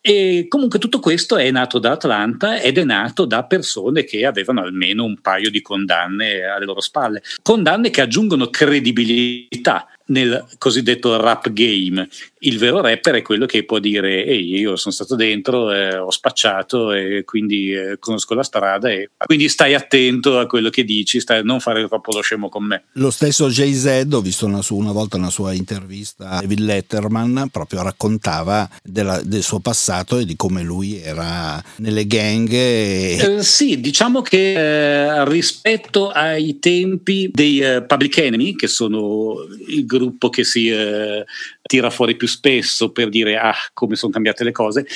E 0.00 0.46
comunque 0.48 0.78
tutto 0.78 1.00
questo 1.00 1.36
è 1.36 1.50
nato 1.50 1.78
da 1.78 1.90
Atlanta 1.90 2.58
ed 2.58 2.78
è 2.78 2.84
nato 2.84 3.26
da 3.26 3.44
persone 3.44 4.04
che 4.04 4.24
avevano 4.24 4.62
almeno 4.62 5.04
un 5.04 5.20
paio 5.20 5.50
di 5.50 5.60
condanne 5.60 6.44
alle 6.44 6.64
loro 6.64 6.80
spalle. 6.80 7.22
Condanne 7.42 7.90
che 7.90 8.00
aggiungono 8.00 8.48
credibilità 8.48 9.88
nel 10.06 10.44
cosiddetto 10.58 11.20
rap 11.20 11.50
game. 11.52 12.08
Il 12.40 12.58
vero 12.58 12.80
rapper 12.80 13.16
è 13.16 13.22
quello 13.22 13.46
che 13.46 13.64
può 13.64 13.78
dire 13.78 14.24
ehi 14.24 14.58
io 14.58 14.76
sono 14.76 14.94
stato 14.94 15.16
dentro, 15.16 15.72
eh, 15.72 15.96
ho 15.96 16.10
spacciato 16.10 16.92
e 16.92 17.24
quindi 17.24 17.72
eh, 17.72 17.98
conosco 17.98 18.34
la 18.34 18.42
strada 18.42 18.90
e 18.90 19.10
quindi 19.24 19.48
stai 19.48 19.74
attento 19.74 20.38
a 20.38 20.46
quello 20.46 20.70
che 20.70 20.84
dici, 20.84 21.18
stai, 21.18 21.42
non 21.42 21.60
fare 21.60 21.86
troppo 21.88 22.12
lo 22.12 22.20
scemo 22.20 22.48
con 22.48 22.64
me. 22.64 22.84
Lo 22.92 23.10
stesso 23.10 23.48
Jay-Z, 23.48 24.06
ho 24.12 24.20
visto 24.20 24.46
una, 24.46 24.60
una 24.70 24.92
volta 24.92 25.16
una 25.16 25.30
sua 25.30 25.52
intervista 25.52 26.30
a 26.30 26.40
David 26.40 26.60
Letterman, 26.60 27.48
proprio 27.50 27.82
raccontava 27.82 28.68
della, 28.82 29.20
del 29.22 29.42
suo 29.42 29.58
passato 29.60 30.18
e 30.18 30.24
di 30.24 30.36
come 30.36 30.62
lui 30.62 31.00
era 31.00 31.62
nelle 31.76 32.06
gang. 32.06 32.48
E... 32.52 33.18
Eh, 33.20 33.42
sì, 33.42 33.80
diciamo 33.80 34.22
che 34.22 34.52
eh, 34.52 35.24
rispetto 35.28 36.10
ai 36.10 36.58
tempi 36.58 37.30
dei 37.32 37.60
eh, 37.60 37.82
Public 37.82 38.18
Enemy, 38.18 38.54
che 38.54 38.68
sono 38.68 39.34
il 39.68 39.84
gruppo 39.96 40.30
che 40.30 40.44
si 40.44 40.68
eh, 40.68 41.24
tira 41.62 41.90
fuori 41.90 42.16
più 42.16 42.28
spesso 42.28 42.90
per 42.90 43.08
dire 43.08 43.36
ah 43.36 43.54
come 43.72 43.96
sono 43.96 44.12
cambiate 44.12 44.44
le 44.44 44.52
cose, 44.52 44.86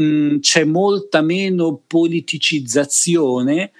mm, 0.00 0.38
c'è 0.38 0.64
molta 0.64 1.22
meno 1.22 1.82
politicizzazione 1.86 3.72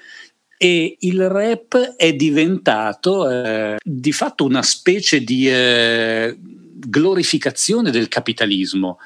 e 0.57 0.97
il 1.01 1.29
rap 1.29 1.95
è 1.97 2.13
diventato 2.13 3.31
eh, 3.31 3.77
di 3.83 4.13
fatto 4.13 4.45
una 4.45 4.63
specie 4.63 5.25
di 5.25 5.49
eh, 5.49 6.37
glorificazione 6.39 7.91
del 7.91 8.09
capitalismo 8.09 8.99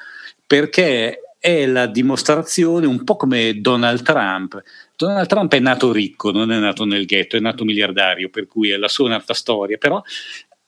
perché 0.45 1.21
è 1.45 1.67
la 1.67 1.85
dimostrazione 1.85 2.87
un 2.87 3.03
po' 3.03 3.15
come 3.17 3.61
Donald 3.61 4.01
Trump. 4.01 4.61
Donald 4.95 5.27
Trump 5.27 5.53
è 5.53 5.59
nato 5.59 5.91
ricco, 5.91 6.31
non 6.31 6.51
è 6.51 6.57
nato 6.57 6.85
nel 6.85 7.05
ghetto, 7.05 7.37
è 7.37 7.39
nato 7.39 7.63
miliardario, 7.63 8.29
per 8.29 8.47
cui 8.47 8.71
è 8.71 8.77
la 8.77 8.87
sua 8.87 9.05
un'altra 9.05 9.35
storia, 9.35 9.77
però 9.77 10.01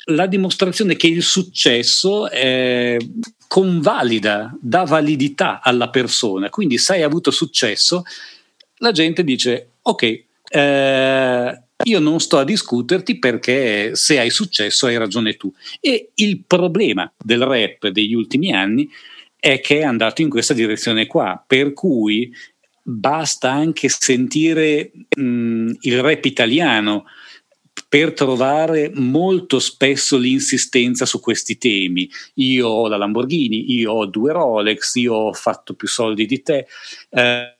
la 0.10 0.26
dimostrazione 0.28 0.96
che 0.96 1.08
il 1.08 1.24
successo 1.24 2.30
eh, 2.30 3.00
convalida, 3.48 4.56
dà 4.60 4.84
validità 4.84 5.62
alla 5.62 5.90
persona. 5.90 6.50
Quindi 6.50 6.78
se 6.78 6.94
hai 6.94 7.04
avuto 7.04 7.32
successo, 7.32 8.04
la 8.78 8.92
gente 8.92 9.24
dice 9.24 9.70
ok, 9.82 10.24
eh, 10.50 11.62
io 11.84 12.00
non 12.00 12.20
sto 12.20 12.38
a 12.38 12.44
discuterti 12.44 13.20
perché 13.20 13.96
se 13.96 14.20
hai 14.20 14.30
successo 14.30 14.86
hai 14.88 14.98
ragione 14.98 15.36
tu. 15.36 15.52
E 15.80 16.12
il 16.16 16.44
problema 16.46 17.12
del 17.18 17.44
rap 17.44 17.88
degli 17.88 18.14
ultimi 18.14 18.52
anni 18.54 18.90
è 19.40 19.60
che 19.60 19.80
è 19.80 19.84
andato 19.84 20.22
in 20.22 20.30
questa 20.30 20.54
direzione 20.54 21.06
qua, 21.06 21.42
per 21.46 21.74
cui 21.74 22.32
basta 22.82 23.52
anche 23.52 23.90
sentire 23.90 24.92
mh, 25.16 25.72
il 25.82 26.02
rap 26.02 26.24
italiano 26.26 27.06
per 27.90 28.14
trovare 28.14 28.92
molto 28.94 29.60
spesso 29.60 30.18
l'insistenza 30.18 31.06
su 31.06 31.20
questi 31.20 31.58
temi. 31.58 32.10
Io 32.36 32.68
ho 32.68 32.88
la 32.88 32.98
Lamborghini, 32.98 33.74
io 33.74 33.94
ho 33.94 34.06
due 34.06 34.34
Rolex, 34.34 34.96
io 34.96 35.14
ho 35.14 35.34
fatto 35.34 35.74
più 35.74 35.88
soldi 35.88 36.26
di 36.26 36.42
te. 36.42 36.68
Eh, 37.10 37.57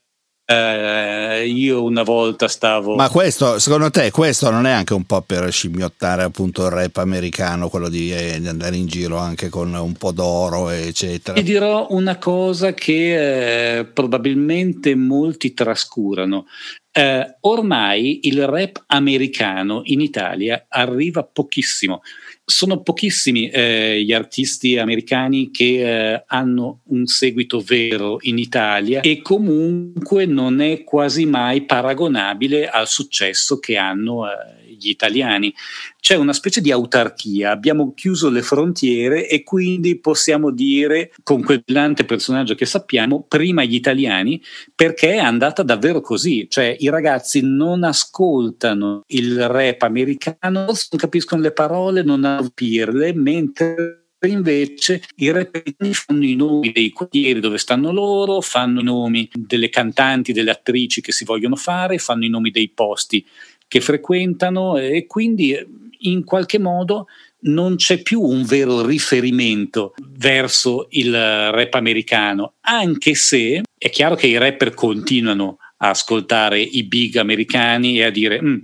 eh, 0.50 1.46
io 1.46 1.84
una 1.84 2.04
volta 2.04 2.48
stavo. 2.48 2.96
Ma 2.96 3.10
questo, 3.10 3.60
secondo 3.60 3.90
te, 3.90 4.12
questo 4.12 4.50
non 4.50 4.66
è 4.66 4.72
anche 4.72 4.94
un 4.94 5.04
po' 5.04 5.22
per 5.22 5.52
scimmiottare 5.52 6.24
appunto 6.24 6.64
il 6.64 6.72
rap 6.72 6.98
americano, 6.98 7.68
quello 7.68 7.90
di, 7.90 8.14
eh, 8.14 8.40
di 8.40 8.48
andare 8.48 8.78
in 8.78 8.88
giro 8.88 9.18
anche 9.18 9.50
con 9.50 9.74
un 9.74 9.94
po' 9.94 10.12
d'oro, 10.12 10.70
eccetera? 10.70 11.38
Ti 11.38 11.44
dirò 11.44 11.88
una 11.90 12.18
cosa 12.18 12.74
che 12.74 13.80
eh, 13.80 13.86
probabilmente 13.86 14.96
molti 14.96 15.54
trascurano. 15.54 16.46
Eh, 16.94 17.38
ormai 17.42 18.28
il 18.28 18.48
rap 18.48 18.86
americano 18.88 19.82
in 19.84 20.00
Italia 20.00 20.66
arriva 20.70 21.24
pochissimo. 21.24 22.02
Sono 22.50 22.82
pochissimi 22.82 23.50
eh, 23.50 24.02
gli 24.02 24.14
artisti 24.14 24.78
americani 24.78 25.52
che 25.52 26.14
eh, 26.14 26.24
hanno 26.28 26.80
un 26.86 27.06
seguito 27.06 27.60
vero 27.60 28.20
in 28.22 28.38
Italia 28.38 29.02
e 29.02 29.22
comunque 29.22 30.26
non 30.26 30.62
è 30.62 30.86
quasi 30.86 31.26
mai 31.26 31.66
paragonabile 31.66 32.70
al 32.70 32.88
successo 32.88 33.60
che 33.60 33.76
hanno 33.76 34.28
eh, 34.28 34.67
gli 34.78 34.90
italiani. 34.90 35.54
C'è 36.00 36.16
una 36.16 36.34
specie 36.34 36.62
di 36.62 36.72
autarchia, 36.72 37.52
abbiamo 37.52 37.94
chiuso 37.94 38.30
le 38.30 38.42
frontiere 38.42 39.28
e 39.28 39.44
quindi 39.44 40.00
possiamo 40.00 40.52
dire 40.52 41.12
con 41.24 41.44
quel 41.44 41.64
grande 41.66 42.06
personaggio 42.06 42.56
che 42.56 42.66
sappiamo, 42.66 43.26
prima 43.28 43.64
gli 43.64 43.76
italiani, 43.76 44.42
perché 44.74 45.14
è 45.14 45.18
andata 45.18 45.64
davvero 45.64 46.02
così, 46.02 46.48
cioè 46.50 46.76
i 46.80 46.90
ragazzi 46.90 47.42
non 47.44 47.84
ascoltano 47.84 49.04
il 49.08 49.48
rap 49.48 49.82
americano, 49.82 50.66
non 50.66 50.76
capiscono 50.98 51.42
le 51.42 51.52
parole, 51.52 52.04
non 52.04 52.22
capirle, 52.22 53.14
mentre 53.14 54.04
invece 54.26 55.04
i 55.18 55.32
repetini 55.32 55.94
fanno 55.94 56.26
i 56.26 56.36
nomi 56.36 56.72
dei 56.72 56.90
quartieri 56.90 57.40
dove 57.40 57.58
stanno 57.58 57.92
loro, 57.92 58.42
fanno 58.42 58.80
i 58.80 58.84
nomi 58.84 59.30
delle 59.32 59.70
cantanti, 59.70 60.34
delle 60.34 60.52
attrici 60.52 61.02
che 61.02 61.12
si 61.12 61.24
vogliono 61.24 61.56
fare, 61.56 62.00
fanno 62.00 62.26
i 62.26 62.30
nomi 62.30 62.50
dei 62.50 62.70
posti 62.70 63.26
che 63.68 63.82
frequentano 63.82 64.78
e 64.78 65.06
quindi 65.08 65.56
in 66.02 66.24
qualche 66.24 66.60
modo 66.60 67.08
non 67.40 67.76
c'è 67.76 68.02
più 68.02 68.22
un 68.22 68.44
vero 68.44 68.86
riferimento 68.86 69.94
verso 70.18 70.88
il 70.92 71.12
rap 71.12 71.74
americano, 71.76 72.54
anche 72.62 73.14
se 73.16 73.62
è 73.78 73.90
chiaro 73.90 74.16
che 74.16 74.28
i 74.28 74.38
rapper 74.38 74.74
continuano 74.74 75.60
a 75.78 75.90
ascoltare 75.90 76.60
i 76.60 76.84
big 76.84 77.18
americani 77.18 78.00
e 78.00 78.06
a 78.06 78.10
dire 78.10 78.42
mm, 78.42 78.58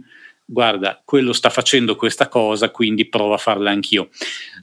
guarda, 0.46 1.02
quello 1.06 1.34
sta 1.34 1.50
facendo 1.50 1.96
questa 1.96 2.28
cosa, 2.28 2.70
quindi 2.70 3.08
provo 3.08 3.34
a 3.34 3.38
farla 3.38 3.70
anch'io. 3.70 4.10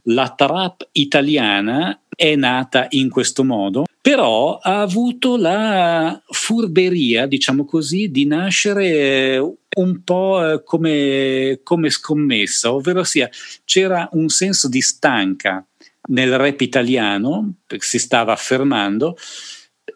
La 0.04 0.32
trap 0.36 0.88
italiana 0.92 2.00
è 2.20 2.36
nata 2.36 2.84
in 2.90 3.08
questo 3.08 3.44
modo, 3.44 3.86
però 3.98 4.58
ha 4.58 4.82
avuto 4.82 5.38
la 5.38 6.22
furberia, 6.28 7.24
diciamo 7.24 7.64
così, 7.64 8.10
di 8.10 8.26
nascere 8.26 9.38
un 9.38 10.02
po' 10.04 10.46
eh, 10.46 10.62
come, 10.62 11.60
come 11.62 11.88
scommessa, 11.88 12.74
ovvero 12.74 13.04
sia 13.04 13.26
c'era 13.64 14.06
un 14.12 14.28
senso 14.28 14.68
di 14.68 14.82
stanca 14.82 15.66
nel 16.10 16.36
rap 16.36 16.60
italiano, 16.60 17.54
si 17.78 17.98
stava 17.98 18.34
affermando, 18.34 19.16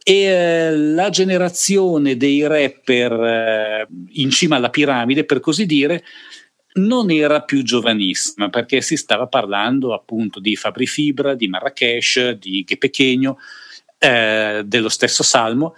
e 0.03 0.15
eh, 0.23 0.75
la 0.75 1.11
generazione 1.11 2.17
dei 2.17 2.47
rapper 2.47 3.13
eh, 3.13 3.89
in 4.13 4.31
cima 4.31 4.57
alla 4.57 4.71
piramide, 4.71 5.27
per 5.27 5.41
così 5.41 5.67
dire, 5.67 6.03
non 6.75 7.11
era 7.11 7.43
più 7.43 7.63
giovanissima 7.63 8.49
perché 8.49 8.81
si 8.81 8.97
stava 8.97 9.27
parlando 9.27 9.95
appunto 9.95 10.41
di 10.41 10.57
Fabri 10.57 10.87
Fibra, 10.87 11.35
di 11.35 11.49
Marrakesh, 11.49 12.31
di 12.31 12.65
Ghe 12.65 12.77
Pechegno, 12.77 13.39
eh, 13.99 14.63
dello 14.65 14.89
stesso 14.89 15.23
Salmo. 15.23 15.75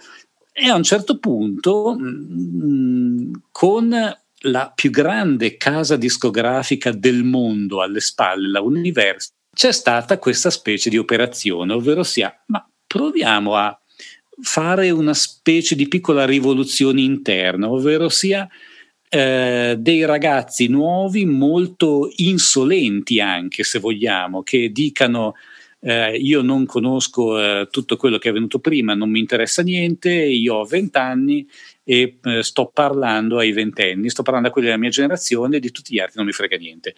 E 0.51 0.69
a 0.69 0.75
un 0.75 0.83
certo 0.83 1.19
punto 1.19 1.95
mh, 1.95 2.65
mm, 2.65 3.33
con 3.51 4.17
la 4.41 4.71
più 4.73 4.89
grande 4.89 5.57
casa 5.57 5.95
discografica 5.97 6.91
del 6.91 7.23
mondo 7.23 7.81
alle 7.81 7.99
spalle, 7.99 8.49
la 8.49 8.61
Universal, 8.61 9.33
c'è 9.53 9.71
stata 9.71 10.19
questa 10.19 10.49
specie 10.49 10.89
di 10.89 10.97
operazione, 10.97 11.73
ovvero 11.73 12.03
sia, 12.03 12.33
ma 12.47 12.67
proviamo 12.85 13.55
a 13.55 13.79
fare 14.41 14.91
una 14.91 15.13
specie 15.13 15.75
di 15.75 15.87
piccola 15.87 16.25
rivoluzione 16.25 17.01
interna, 17.01 17.69
ovvero 17.69 18.09
sia 18.09 18.47
eh, 19.09 19.75
dei 19.77 20.05
ragazzi 20.05 20.67
nuovi 20.67 21.25
molto 21.25 22.09
insolenti 22.17 23.19
anche 23.19 23.63
se 23.63 23.79
vogliamo, 23.79 24.43
che 24.43 24.71
dicano 24.71 25.35
eh, 25.87 26.17
io 26.17 26.41
non 26.41 26.65
conosco 26.65 27.39
eh, 27.39 27.69
tutto 27.71 27.95
quello 27.95 28.17
che 28.17 28.27
è 28.27 28.33
venuto 28.33 28.59
prima, 28.59 28.93
non 28.93 29.09
mi 29.09 29.19
interessa 29.19 29.61
niente, 29.61 30.11
io 30.11 30.55
ho 30.55 30.65
vent'anni 30.65 31.47
e 31.85 32.17
eh, 32.21 32.43
sto 32.43 32.69
parlando 32.73 33.37
ai 33.37 33.53
ventenni, 33.53 34.09
sto 34.09 34.21
parlando 34.21 34.49
a 34.49 34.51
quelli 34.51 34.67
della 34.67 34.79
mia 34.79 34.89
generazione 34.89 35.55
e 35.55 35.59
di 35.61 35.71
tutti 35.71 35.93
gli 35.93 35.99
altri 35.99 36.15
non 36.17 36.25
mi 36.25 36.33
frega 36.33 36.57
niente. 36.57 36.93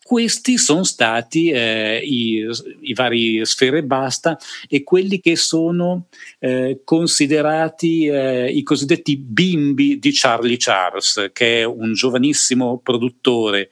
Questi 0.00 0.56
sono 0.56 0.84
stati 0.84 1.50
eh, 1.50 2.00
i, 2.04 2.46
i, 2.82 2.94
vari 2.94 3.44
sfere 3.44 3.82
basta 3.82 4.38
e 4.68 4.84
quelli 4.84 5.18
che 5.18 5.34
sono 5.34 6.06
eh, 6.38 6.82
considerati 6.84 8.06
eh, 8.06 8.52
i 8.52 8.62
cosiddetti 8.62 9.16
bimbi 9.16 9.98
di 9.98 10.10
Charlie 10.12 10.56
Charles, 10.56 11.30
che 11.32 11.62
è 11.62 11.64
un 11.64 11.92
giovanissimo 11.92 12.78
produttore 12.78 13.70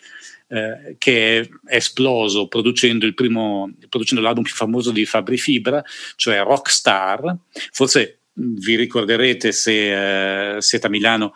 eh, 0.49 0.97
che 0.99 1.41
è 1.41 1.49
esploso 1.77 2.47
producendo, 2.47 3.13
primo, 3.15 3.73
producendo 3.89 4.23
l'album 4.23 4.45
più 4.45 4.55
famoso 4.55 4.91
di 4.91 5.05
Fabri 5.05 5.39
Fibra, 5.39 5.83
cioè 6.17 6.43
Rockstar. 6.43 7.37
Forse 7.73 8.21
vi 8.33 8.77
ricorderete 8.77 9.53
se 9.53 10.57
eh, 10.57 10.61
siete 10.61 10.87
a 10.87 10.91
Milano 10.91 11.35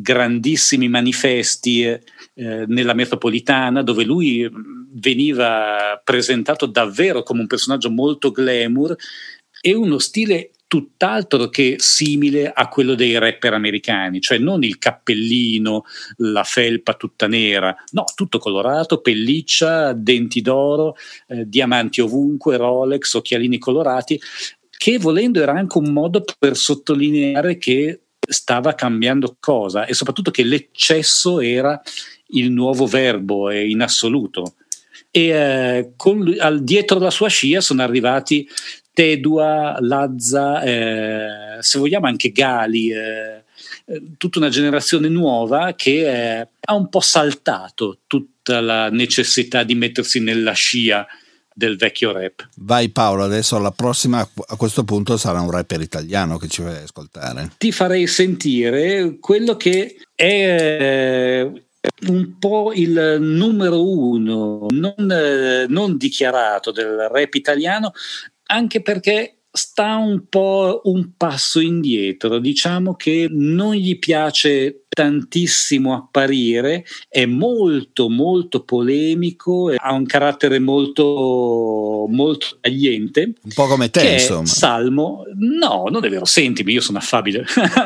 grandissimi 0.00 0.88
manifesti 0.88 1.82
eh, 1.82 2.00
nella 2.34 2.94
metropolitana 2.94 3.82
dove 3.82 4.04
lui 4.04 4.50
veniva 4.92 6.00
presentato 6.02 6.66
davvero 6.66 7.22
come 7.22 7.40
un 7.40 7.46
personaggio 7.46 7.90
molto 7.90 8.30
glamour 8.30 8.96
e 9.60 9.74
uno 9.74 9.98
stile 9.98 10.50
tutt'altro 10.66 11.48
che 11.48 11.76
simile 11.78 12.50
a 12.52 12.68
quello 12.68 12.94
dei 12.94 13.18
rapper 13.18 13.54
americani, 13.54 14.20
cioè 14.20 14.38
non 14.38 14.64
il 14.64 14.78
cappellino, 14.78 15.84
la 16.16 16.42
felpa 16.42 16.94
tutta 16.94 17.26
nera, 17.28 17.74
no, 17.92 18.04
tutto 18.14 18.38
colorato, 18.38 19.00
pelliccia, 19.00 19.92
denti 19.92 20.40
d'oro, 20.40 20.96
eh, 21.28 21.48
diamanti 21.48 22.00
ovunque, 22.00 22.56
Rolex, 22.56 23.14
occhialini 23.14 23.58
colorati, 23.58 24.20
che 24.76 24.98
volendo 24.98 25.40
era 25.40 25.52
anche 25.52 25.78
un 25.78 25.92
modo 25.92 26.24
per 26.38 26.56
sottolineare 26.56 27.56
che 27.56 28.00
stava 28.26 28.74
cambiando 28.74 29.36
cosa 29.38 29.84
e 29.84 29.94
soprattutto 29.94 30.30
che 30.30 30.42
l'eccesso 30.42 31.40
era 31.40 31.80
il 32.28 32.50
nuovo 32.50 32.86
verbo 32.86 33.50
in 33.50 33.80
assoluto. 33.80 34.54
E 35.10 35.28
eh, 35.28 35.92
con, 35.96 36.34
al, 36.38 36.64
dietro 36.64 36.98
la 36.98 37.10
sua 37.10 37.28
scia 37.28 37.60
sono 37.60 37.82
arrivati 37.82 38.48
Tedua, 38.94 39.76
Lazza, 39.80 40.62
eh, 40.62 41.58
se 41.60 41.78
vogliamo 41.78 42.06
anche 42.06 42.30
Gali, 42.30 42.90
eh, 42.90 43.42
eh 43.86 44.02
tutta 44.16 44.38
una 44.38 44.48
generazione 44.48 45.08
nuova 45.08 45.74
che 45.76 46.38
eh, 46.40 46.48
ha 46.60 46.74
un 46.74 46.88
po' 46.88 47.00
saltato 47.00 47.98
tutta 48.06 48.60
la 48.60 48.88
necessità 48.90 49.64
di 49.64 49.74
mettersi 49.74 50.20
nella 50.20 50.52
scia 50.52 51.06
del 51.52 51.76
vecchio 51.76 52.12
rap. 52.12 52.48
Vai 52.56 52.88
Paolo, 52.88 53.24
adesso 53.24 53.58
la 53.58 53.70
prossima 53.70 54.20
a 54.20 54.56
questo 54.56 54.84
punto 54.84 55.16
sarà 55.16 55.40
un 55.40 55.50
rapper 55.50 55.80
italiano 55.80 56.36
che 56.36 56.48
ci 56.48 56.62
vai 56.62 56.82
ascoltare. 56.82 57.52
Ti 57.58 57.72
farei 57.72 58.06
sentire 58.06 59.18
quello 59.20 59.56
che 59.56 59.96
è 60.14 60.24
eh, 60.24 61.64
un 62.08 62.38
po' 62.38 62.72
il 62.74 63.18
numero 63.20 63.88
uno 63.88 64.66
non, 64.70 65.10
eh, 65.10 65.66
non 65.68 65.96
dichiarato 65.96 66.72
del 66.72 67.08
rap 67.10 67.34
italiano, 67.34 67.92
anche 68.46 68.82
perché 68.82 69.44
sta 69.50 69.96
un 69.96 70.26
po' 70.28 70.80
un 70.84 71.14
passo 71.16 71.60
indietro, 71.60 72.40
diciamo 72.40 72.94
che 72.96 73.28
non 73.30 73.74
gli 73.74 73.98
piace 73.98 74.83
tantissimo 74.94 75.94
apparire, 75.94 76.84
è 77.08 77.26
molto 77.26 78.08
molto 78.08 78.62
polemico, 78.62 79.72
ha 79.76 79.92
un 79.92 80.06
carattere 80.06 80.58
molto 80.58 82.06
molto 82.08 82.58
tagliente. 82.60 83.32
Un 83.42 83.50
po' 83.54 83.66
come 83.66 83.90
te, 83.90 84.12
insomma. 84.12 84.46
Salmo, 84.46 85.24
no, 85.34 85.84
non 85.90 86.04
è 86.04 86.08
vero, 86.08 86.24
sentimi, 86.24 86.72
io 86.72 86.80
sono 86.80 86.98
affabile. 86.98 87.44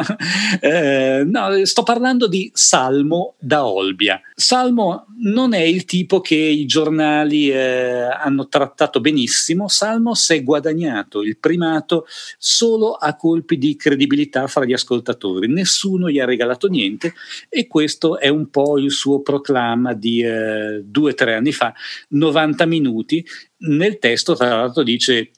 eh, 0.61 1.23
no, 1.25 1.65
sto 1.65 1.83
parlando 1.83 2.27
di 2.27 2.51
Salmo 2.55 3.35
da 3.39 3.67
Olbia. 3.67 4.21
Salmo 4.35 5.07
non 5.21 5.55
è 5.55 5.63
il 5.63 5.85
tipo 5.85 6.21
che 6.21 6.37
i 6.37 6.67
giornali 6.67 7.51
eh, 7.51 8.03
hanno 8.03 8.49
trattato 8.49 9.01
benissimo, 9.01 9.69
Salmo 9.69 10.15
si 10.15 10.35
è 10.35 10.45
guadagnato 10.45 11.23
il 11.23 11.39
primato 11.39 12.07
solo 12.39 12.93
a 12.93 13.17
colpi 13.17 13.59
di 13.59 13.77
credibilità 13.77 14.47
fra 14.47 14.65
gli 14.65 14.73
ascoltatori, 14.73 15.49
nessuno 15.49 16.09
gli 16.09 16.21
ha 16.21 16.25
regalato 16.25 16.69
niente 16.69 16.98
niente 16.99 17.15
e 17.49 17.67
questo 17.67 18.19
è 18.19 18.29
un 18.29 18.51
po' 18.51 18.79
il 18.79 18.91
suo 18.91 19.23
proclama 19.23 19.95
di 19.95 20.23
eh, 20.23 20.83
due 20.83 21.13
o 21.13 21.15
tre 21.15 21.35
anni 21.35 21.53
fa, 21.53 21.73
90 22.09 22.67
minuti. 22.67 23.25
Nel 23.61 23.99
testo, 23.99 24.35
tra 24.35 24.49
l'altro, 24.49 24.83
dice: 24.83 25.31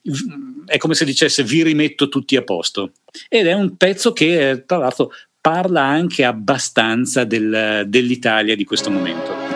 è 0.66 0.77
come 0.79 0.94
se 0.94 1.05
dicesse 1.05 1.44
vi 1.44 1.62
rimetto 1.62 2.09
tutti 2.09 2.37
a 2.37 2.42
posto. 2.42 2.92
Ed 3.29 3.46
è 3.46 3.53
un 3.53 3.77
pezzo 3.77 4.12
che, 4.12 4.51
eh, 4.51 4.64
tra 4.64 4.79
l'altro, 4.79 5.12
parla 5.40 5.83
anche 5.83 6.25
abbastanza 6.25 7.25
del, 7.25 7.85
dell'Italia 7.87 8.57
di 8.57 8.64
questo 8.64 8.90
momento. 8.90 9.49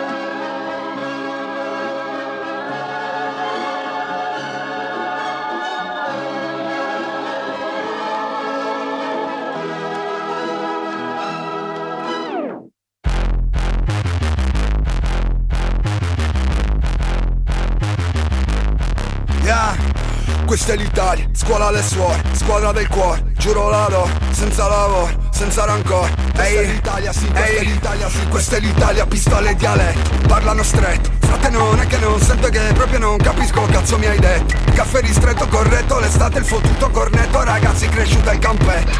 Scuola 21.45 21.67
alle 21.67 21.83
suore, 21.83 22.23
squadra 22.31 22.71
del 22.71 22.87
cuore 22.87 23.23
Giuro 23.37 23.69
la 23.69 23.85
do, 23.87 24.09
senza 24.31 24.67
lavoro, 24.67 25.29
senza 25.35 25.65
rancore 25.65 26.13
Ehi, 26.37 26.55
è 26.55 26.63
l'Italia, 26.63 27.11
sì, 27.11 27.27
questa 27.27 27.45
Ehi. 27.45 27.57
è 27.57 27.63
l'Italia, 27.63 28.09
sì 28.09 28.27
Questa 28.27 28.55
è 28.55 28.59
l'Italia, 28.59 29.05
pistole 29.05 29.49
e 29.49 29.55
dialetto 29.55 30.09
Parlano 30.27 30.63
stretto, 30.63 31.11
frate 31.19 31.49
non 31.49 31.79
è 31.79 31.87
che 31.87 31.97
non 31.97 32.19
sento 32.21 32.47
che 32.47 32.59
proprio 32.73 32.99
non 32.99 33.17
capisco 33.17 33.61
cazzo 33.65 33.97
mi 33.97 34.05
hai 34.05 34.19
detto. 34.19 34.55
Caffè 34.73 35.01
ristretto, 35.01 35.47
corretto, 35.47 35.99
l'estate 35.99 36.39
il 36.39 36.45
fottuto 36.45 36.89
cornetto 36.89 37.43
Ragazzi 37.43 37.87
cresciuto 37.89 38.29
al 38.29 38.39
campetto 38.39 38.91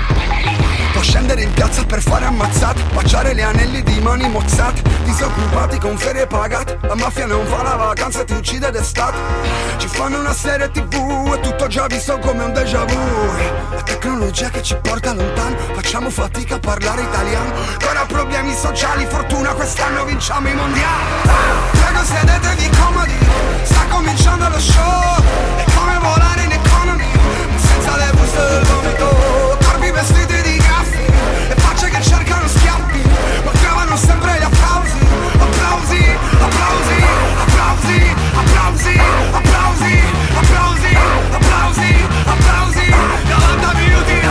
Può 0.91 1.01
scendere 1.01 1.41
in 1.41 1.53
piazza 1.53 1.83
per 1.85 2.01
fare 2.01 2.25
ammazzate 2.25 2.81
Baciare 2.93 3.35
gli 3.35 3.41
anelli 3.41 3.81
di 3.83 3.99
mani 3.99 4.29
mozzate 4.29 4.81
Disoccupati 5.05 5.77
con 5.77 5.97
ferie 5.97 6.25
pagate. 6.25 6.79
La 6.81 6.95
mafia 6.95 7.25
non 7.27 7.45
fa 7.45 7.61
la 7.61 7.75
vacanza 7.75 8.21
e 8.21 8.25
ti 8.25 8.33
uccide 8.33 8.71
d'estate. 8.71 9.15
Ci 9.77 9.87
fanno 9.87 10.19
una 10.19 10.33
serie 10.33 10.69
tv 10.71 11.31
e 11.35 11.39
tutto 11.41 11.67
già 11.67 11.85
visto 11.85 12.17
come 12.17 12.43
un 12.43 12.51
déjà 12.51 12.83
vu. 12.85 12.97
La 13.69 13.83
tecnologia 13.83 14.49
che 14.49 14.63
ci 14.63 14.75
porta 14.81 15.13
lontano 15.13 15.55
Facciamo 15.75 16.09
fatica 16.25 16.55
a 16.55 16.59
parlare 16.59 17.03
italiano. 17.03 17.53
Ancora 17.53 18.05
problemi 18.05 18.53
sociali, 18.55 19.05
fortuna 19.05 19.53
quest'anno 19.53 20.05
vinciamo 20.05 20.47
i 20.49 20.55
mondiali. 20.55 21.03
Prego 21.71 22.03
sedetevi 22.03 22.69
comodi. 22.77 23.17
Sta 23.63 23.85
cominciando 23.89 24.49
lo 24.49 24.59
show. 24.59 25.23
È 25.55 25.63
come 25.75 25.97
volare 25.99 26.43
in 26.43 26.51
economy 26.51 27.05
Senza 27.57 27.95
le 27.97 28.09
buste 28.13 28.47
del 28.49 28.63
vomito. 28.63 29.57
Corpi 29.63 29.91
vestiti 29.91 30.41
di 30.41 30.57
che 30.57 32.01
cercano 32.01 32.47
schiaffi 32.47 33.01
Ma 33.43 33.51
trovano 33.51 33.95
sempre 33.95 34.37
gli 34.39 34.43
applausi. 34.43 34.97
Applausi, 35.37 36.17
applausi, 36.41 37.03
applausi, 37.45 38.15
applausi, 38.33 38.99
applausi, 39.31 40.01
applausi, 40.33 40.97
applausi, 41.31 42.07
applausi. 42.25 42.89
90 42.89 43.73
minuti 43.73 44.24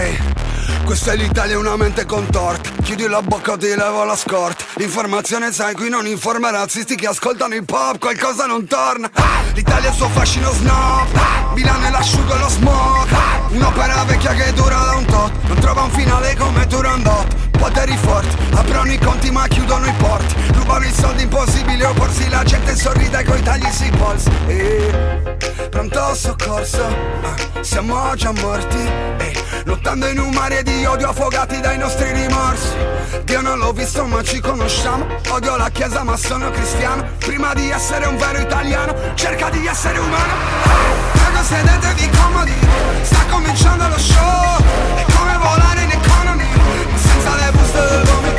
ehi 0.00 0.34
questa 0.84 1.12
è 1.12 1.16
l'Italia, 1.16 1.58
una 1.58 1.76
mente 1.76 2.04
contorta. 2.04 2.68
Chiudi 2.82 3.06
la 3.08 3.22
bocca, 3.22 3.56
ti 3.56 3.74
levo 3.74 4.04
la 4.04 4.14
scorta. 4.14 4.64
L'informazione 4.74 5.50
sai, 5.50 5.74
qui 5.74 5.88
non 5.88 6.06
informa 6.06 6.50
razzisti 6.50 6.94
che 6.94 7.06
ascoltano 7.06 7.54
il 7.54 7.64
pop 7.64 7.98
Qualcosa 7.98 8.44
non 8.44 8.66
torna. 8.66 9.10
L'Italia 9.54 9.88
è 9.88 9.90
il 9.90 9.96
suo 9.96 10.08
fascino 10.10 10.50
snob. 10.52 11.54
Milano 11.54 11.86
è 11.86 11.90
l'asciugo 11.90 12.34
e 12.34 12.38
lo 12.38 12.48
smoke. 12.48 13.16
Un'opera 13.48 14.04
vecchia 14.04 14.34
che 14.34 14.52
dura 14.52 14.76
da 14.76 14.94
un 14.96 15.04
tot. 15.06 15.32
Non 15.46 15.58
trova 15.58 15.82
un 15.82 15.90
finale 15.90 16.36
come 16.36 16.66
Turandot 16.66 17.43
Poteri 17.58 17.96
forti, 17.96 18.36
aprono 18.54 18.92
i 18.92 18.98
conti 18.98 19.30
ma 19.30 19.46
chiudono 19.46 19.86
i 19.86 19.92
porti. 19.96 20.34
Rubano 20.54 20.84
i 20.84 20.92
soldi 20.92 21.22
impossibili 21.22 21.82
opporsi 21.82 22.28
La 22.28 22.42
gente 22.44 22.76
sorride 22.76 23.24
coi 23.24 23.42
tagli 23.42 23.70
sui 23.70 23.90
polsi. 23.90 24.30
E... 24.46 25.36
Pronto 25.70 26.14
soccorso, 26.14 26.86
siamo 27.62 28.14
già 28.14 28.32
morti. 28.32 28.78
E... 29.18 29.32
Lottando 29.64 30.06
in 30.08 30.18
un 30.18 30.30
mare 30.34 30.62
di 30.62 30.84
odio 30.84 31.08
affogati 31.08 31.58
dai 31.60 31.78
nostri 31.78 32.12
rimorsi. 32.12 32.68
Dio 33.24 33.40
non 33.40 33.58
l'ho 33.58 33.72
visto 33.72 34.04
ma 34.04 34.22
ci 34.22 34.40
conosciamo. 34.40 35.06
Odio 35.30 35.56
la 35.56 35.70
chiesa 35.70 36.02
ma 36.02 36.16
sono 36.16 36.50
cristiano. 36.50 37.06
Prima 37.18 37.54
di 37.54 37.70
essere 37.70 38.06
un 38.06 38.16
vero 38.16 38.40
italiano 38.40 38.94
Cerca 39.14 39.48
di 39.48 39.66
essere 39.66 39.98
umano. 39.98 40.32
Prego 41.12 41.42
sedetevi 41.42 42.10
comodi. 42.10 42.52
Sta 43.02 43.24
cominciando 43.30 43.88
lo 43.88 43.98
show 43.98 45.03
È 47.74 48.33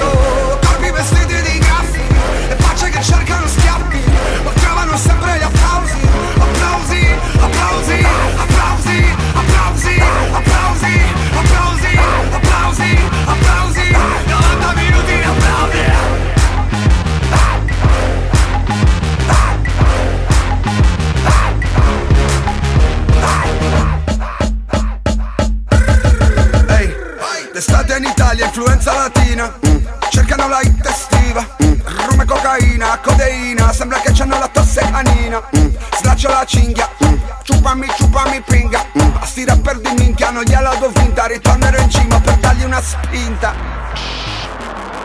mm. 29.43 29.85
Cercano 30.09 30.47
la 30.47 30.61
hit 30.61 30.85
estiva 30.85 31.45
mm. 31.63 32.07
Rum 32.07 32.21
e 32.21 32.25
cocaina, 32.25 32.99
codeina 32.99 33.73
Sembra 33.73 33.99
che 33.99 34.11
c'hanno 34.13 34.39
la 34.39 34.47
tosse 34.47 34.79
canina 34.79 35.41
mm. 35.57 35.75
Slaccio 35.97 36.29
la 36.29 36.45
cinghia 36.45 36.89
mm. 37.03 37.15
Ciupami, 37.43 37.87
ciupami 37.97 38.41
pinga 38.41 38.85
mm. 38.97 39.15
A 39.19 39.25
sti 39.25 39.45
rapper 39.45 39.79
di 39.79 39.91
minchia 39.97 40.29
non 40.31 40.43
gliela 40.43 40.73
do 40.75 40.89
vinta 40.89 41.25
Ritornerò 41.25 41.81
in 41.81 41.89
cima 41.89 42.19
per 42.21 42.37
dargli 42.37 42.63
una 42.63 42.81
spinta 42.81 43.53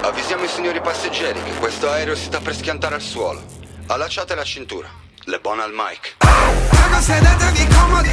Avvisiamo 0.02 0.44
i 0.44 0.48
signori 0.48 0.80
passeggeri 0.80 1.42
che 1.42 1.52
questo 1.58 1.90
aereo 1.90 2.14
si 2.14 2.24
sta 2.24 2.40
per 2.40 2.54
schiantare 2.54 2.94
al 2.94 3.02
suolo 3.02 3.42
Allacciate 3.86 4.34
la 4.34 4.44
cintura 4.44 4.88
le 5.24 5.38
buone 5.38 5.62
al 5.62 5.72
mic 5.72 6.16
Raga 6.18 7.00
sedetevi 7.00 7.66
comodi 7.74 8.10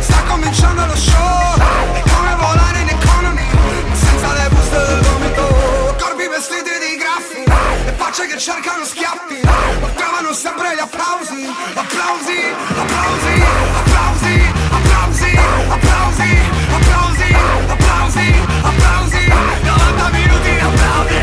Sta 0.00 0.22
cominciando 0.28 0.84
lo 0.84 0.96
show 0.96 1.56
È 1.94 2.00
come 2.00 2.34
volare 2.36 2.80
in 2.80 2.88
economy 2.88 3.46
Senza 3.94 4.32
le 4.34 4.48
buste 4.50 4.76
del 4.76 5.00
vomito 5.00 5.59
Corpi 6.20 6.28
vestiti 6.28 6.68
di 6.68 6.96
graffi 7.00 7.42
E 7.88 7.92
facce 7.92 8.26
che 8.26 8.36
cercano 8.36 8.84
schiaffi 8.84 9.40
Ma 9.42 9.88
trovano 9.94 10.34
sempre 10.34 10.74
gli 10.74 10.78
applausi. 10.78 11.46
Applausi, 11.72 12.36
applausi, 12.76 13.42
applausi 13.80 14.34
Applausi, 14.68 15.38
applausi, 15.70 16.28
applausi 16.68 17.34
Applausi, 17.70 18.34
applausi. 18.60 19.28
90 19.28 20.10
minuti 20.10 20.50
di 20.52 20.58
applausi. 20.58 21.18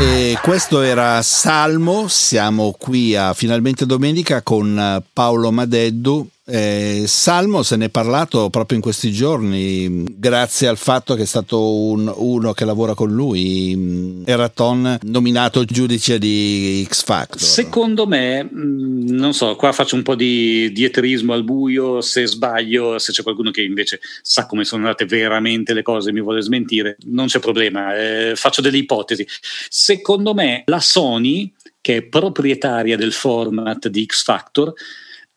E 0.00 0.38
questo 0.42 0.82
era 0.82 1.22
Salmo, 1.22 2.06
siamo 2.08 2.74
qui 2.78 3.16
a 3.16 3.32
Finalmente 3.34 3.86
Domenica 3.86 4.42
con 4.42 5.02
Paolo 5.12 5.50
Madeddu 5.50 6.28
eh, 6.46 7.04
Salmo 7.06 7.62
se 7.62 7.76
ne 7.76 7.86
è 7.86 7.88
parlato 7.88 8.50
proprio 8.50 8.76
in 8.76 8.82
questi 8.82 9.10
giorni, 9.10 10.04
grazie 10.18 10.68
al 10.68 10.76
fatto 10.76 11.14
che 11.14 11.22
è 11.22 11.26
stato 11.26 11.74
un, 11.74 12.12
uno 12.14 12.52
che 12.52 12.66
lavora 12.66 12.94
con 12.94 13.10
lui, 13.10 14.22
Eraton, 14.26 14.98
nominato 15.02 15.64
giudice 15.64 16.18
di 16.18 16.86
X 16.86 17.04
Factor. 17.04 17.40
Secondo 17.40 18.06
me, 18.06 18.44
mm, 18.44 19.08
non 19.08 19.32
so, 19.32 19.56
qua 19.56 19.72
faccio 19.72 19.96
un 19.96 20.02
po' 20.02 20.14
di 20.14 20.70
dietrismo 20.72 21.32
al 21.32 21.44
buio, 21.44 22.02
se 22.02 22.26
sbaglio, 22.26 22.98
se 22.98 23.12
c'è 23.12 23.22
qualcuno 23.22 23.50
che 23.50 23.62
invece 23.62 24.00
sa 24.20 24.46
come 24.46 24.64
sono 24.64 24.82
andate 24.82 25.06
veramente 25.06 25.72
le 25.72 25.82
cose 25.82 26.10
e 26.10 26.12
mi 26.12 26.20
vuole 26.20 26.42
smentire, 26.42 26.98
non 27.04 27.26
c'è 27.26 27.38
problema, 27.38 27.96
eh, 27.96 28.32
faccio 28.36 28.60
delle 28.60 28.76
ipotesi. 28.76 29.26
Secondo 29.70 30.34
me 30.34 30.62
la 30.66 30.80
Sony, 30.80 31.50
che 31.80 31.96
è 31.96 32.02
proprietaria 32.02 32.96
del 32.98 33.12
format 33.12 33.88
di 33.88 34.04
X 34.04 34.24
Factor, 34.24 34.74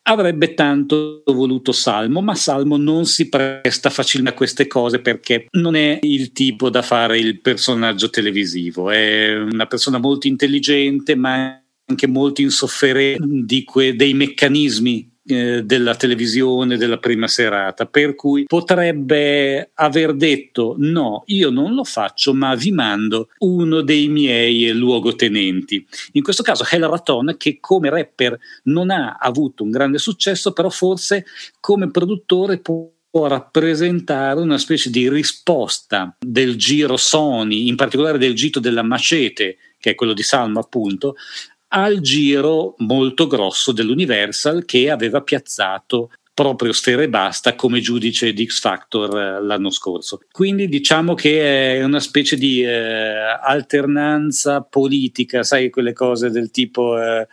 avrebbe 0.07 0.53
tanto 0.53 1.23
voluto 1.25 1.71
Salmo, 1.71 2.21
ma 2.21 2.33
Salmo 2.35 2.77
non 2.77 3.05
si 3.05 3.27
presta 3.29 3.89
facilmente 3.89 4.33
a 4.33 4.37
queste 4.37 4.67
cose 4.67 4.99
perché 4.99 5.47
non 5.51 5.75
è 5.75 5.99
il 6.01 6.31
tipo 6.31 6.69
da 6.69 6.81
fare 6.81 7.19
il 7.19 7.41
personaggio 7.41 8.09
televisivo, 8.09 8.89
è 8.89 9.35
una 9.35 9.65
persona 9.65 9.97
molto 9.97 10.27
intelligente 10.27 11.15
ma 11.15 11.61
anche 11.89 12.07
molto 12.07 12.41
insofferente 12.41 13.25
di 13.27 13.65
dei 13.95 14.13
meccanismi 14.13 15.16
eh, 15.27 15.63
della 15.63 15.95
televisione 15.95 16.77
della 16.77 16.97
prima 16.97 17.27
serata, 17.27 17.85
per 17.85 18.15
cui 18.15 18.45
potrebbe 18.45 19.71
aver 19.73 20.13
detto 20.13 20.75
no, 20.77 21.23
io 21.27 21.49
non 21.49 21.73
lo 21.73 21.83
faccio, 21.83 22.33
ma 22.33 22.55
vi 22.55 22.71
mando 22.71 23.29
uno 23.39 23.81
dei 23.81 24.07
miei 24.07 24.71
luogotenenti. 24.71 25.85
In 26.13 26.23
questo 26.23 26.43
caso 26.43 26.65
Hell 26.69 26.89
Raton 26.89 27.35
che 27.37 27.59
come 27.59 27.89
rapper 27.89 28.37
non 28.63 28.89
ha 28.89 29.17
avuto 29.19 29.63
un 29.63 29.69
grande 29.69 29.97
successo, 29.97 30.53
però 30.53 30.69
forse 30.69 31.25
come 31.59 31.91
produttore 31.91 32.59
può 32.59 32.89
rappresentare 33.27 34.39
una 34.39 34.57
specie 34.57 34.89
di 34.89 35.09
risposta 35.09 36.15
del 36.19 36.55
giro 36.55 36.97
Sony, 36.97 37.67
in 37.67 37.75
particolare 37.75 38.17
del 38.17 38.35
gito 38.35 38.59
della 38.59 38.83
Macete, 38.83 39.57
che 39.79 39.91
è 39.91 39.95
quello 39.95 40.13
di 40.13 40.23
Salmo 40.23 40.59
appunto, 40.59 41.15
al 41.69 41.99
giro 41.99 42.75
molto 42.77 43.27
grosso 43.27 43.71
dell'Universal 43.71 44.65
che 44.65 44.89
aveva 44.89 45.21
piazzato 45.21 46.11
proprio 46.37 46.71
Sfera 46.71 47.01
e 47.01 47.09
Basta 47.09 47.55
come 47.55 47.79
giudice 47.79 48.31
di 48.31 48.45
X 48.45 48.59
Factor 48.59 49.17
eh, 49.17 49.41
l'anno 49.41 49.71
scorso. 49.71 50.19
Quindi 50.31 50.67
diciamo 50.67 51.15
che 51.15 51.79
è 51.79 51.83
una 51.83 51.99
specie 51.99 52.35
di 52.35 52.61
eh, 52.61 52.69
alternanza 53.41 54.61
politica, 54.61 55.41
sai 55.41 55.71
quelle 55.71 55.93
cose 55.93 56.29
del 56.29 56.51
tipo 56.51 57.01
eh, 57.01 57.27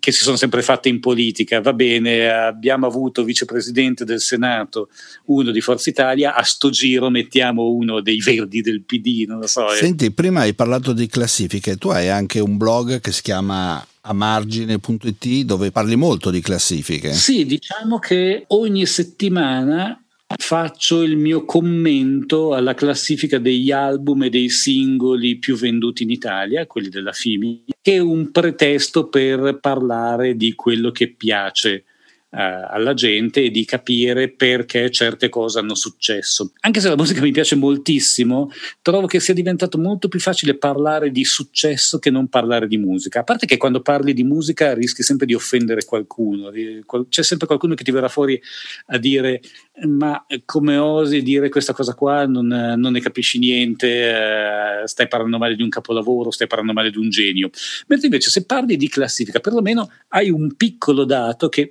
che 0.00 0.10
si 0.10 0.24
sono 0.24 0.36
sempre 0.36 0.62
fatte 0.62 0.88
in 0.88 0.98
politica. 0.98 1.60
Va 1.60 1.72
bene, 1.72 2.28
abbiamo 2.28 2.86
avuto 2.86 3.22
vicepresidente 3.22 4.04
del 4.04 4.20
Senato, 4.20 4.88
uno 5.26 5.52
di 5.52 5.60
Forza 5.60 5.88
Italia, 5.88 6.34
a 6.34 6.42
sto 6.42 6.70
giro 6.70 7.10
mettiamo 7.10 7.68
uno 7.68 8.00
dei 8.00 8.20
verdi 8.20 8.60
del 8.60 8.82
PD, 8.82 9.24
non 9.28 9.38
lo 9.38 9.46
so. 9.46 9.72
Eh. 9.72 9.76
Senti, 9.76 10.10
prima 10.10 10.40
hai 10.40 10.54
parlato 10.54 10.92
di 10.92 11.06
classifiche, 11.06 11.76
tu 11.76 11.88
hai 11.88 12.08
anche 12.08 12.40
un 12.40 12.56
blog 12.56 13.00
che 13.00 13.12
si 13.12 13.22
chiama 13.22 13.86
amargine.it 14.00 15.44
dove 15.44 15.70
parli 15.70 15.94
molto 15.94 16.30
di 16.30 16.40
classifiche. 16.40 17.12
Sì, 17.12 17.46
diciamo 17.46 18.00
che 18.00 18.44
ogni 18.48 18.84
settimana 18.86 20.01
faccio 20.36 21.02
il 21.02 21.16
mio 21.16 21.44
commento 21.44 22.54
alla 22.54 22.74
classifica 22.74 23.38
degli 23.38 23.70
album 23.70 24.24
e 24.24 24.30
dei 24.30 24.48
singoli 24.48 25.38
più 25.38 25.56
venduti 25.56 26.02
in 26.02 26.10
Italia, 26.10 26.66
quelli 26.66 26.88
della 26.88 27.12
FIMI, 27.12 27.64
che 27.80 27.94
è 27.94 27.98
un 27.98 28.30
pretesto 28.30 29.08
per 29.08 29.58
parlare 29.60 30.36
di 30.36 30.54
quello 30.54 30.90
che 30.90 31.12
piace 31.12 31.84
alla 32.34 32.94
gente 32.94 33.42
e 33.42 33.50
di 33.50 33.64
capire 33.64 34.30
perché 34.30 34.90
certe 34.90 35.28
cose 35.28 35.58
hanno 35.58 35.74
successo. 35.74 36.52
Anche 36.60 36.80
se 36.80 36.88
la 36.88 36.96
musica 36.96 37.20
mi 37.20 37.30
piace 37.30 37.56
moltissimo, 37.56 38.50
trovo 38.80 39.06
che 39.06 39.20
sia 39.20 39.34
diventato 39.34 39.78
molto 39.78 40.08
più 40.08 40.18
facile 40.18 40.56
parlare 40.56 41.10
di 41.10 41.24
successo 41.24 41.98
che 41.98 42.10
non 42.10 42.28
parlare 42.28 42.66
di 42.66 42.78
musica. 42.78 43.20
A 43.20 43.24
parte 43.24 43.46
che 43.46 43.58
quando 43.58 43.82
parli 43.82 44.14
di 44.14 44.24
musica 44.24 44.72
rischi 44.72 45.02
sempre 45.02 45.26
di 45.26 45.34
offendere 45.34 45.84
qualcuno, 45.84 46.50
c'è 47.08 47.22
sempre 47.22 47.46
qualcuno 47.46 47.74
che 47.74 47.84
ti 47.84 47.90
verrà 47.90 48.08
fuori 48.08 48.40
a 48.86 48.98
dire 48.98 49.40
ma 49.84 50.24
come 50.44 50.76
osi 50.76 51.22
dire 51.22 51.48
questa 51.48 51.72
cosa 51.72 51.94
qua, 51.94 52.26
non, 52.26 52.46
non 52.46 52.92
ne 52.92 53.00
capisci 53.00 53.38
niente, 53.38 54.82
eh, 54.82 54.86
stai 54.86 55.08
parlando 55.08 55.38
male 55.38 55.56
di 55.56 55.62
un 55.62 55.70
capolavoro, 55.70 56.30
stai 56.30 56.46
parlando 56.46 56.72
male 56.72 56.90
di 56.90 56.98
un 56.98 57.08
genio. 57.08 57.50
Mentre 57.86 58.06
invece 58.06 58.30
se 58.30 58.44
parli 58.44 58.76
di 58.76 58.88
classifica, 58.88 59.40
perlomeno 59.40 59.90
hai 60.08 60.30
un 60.30 60.54
piccolo 60.56 61.04
dato 61.04 61.48
che 61.48 61.70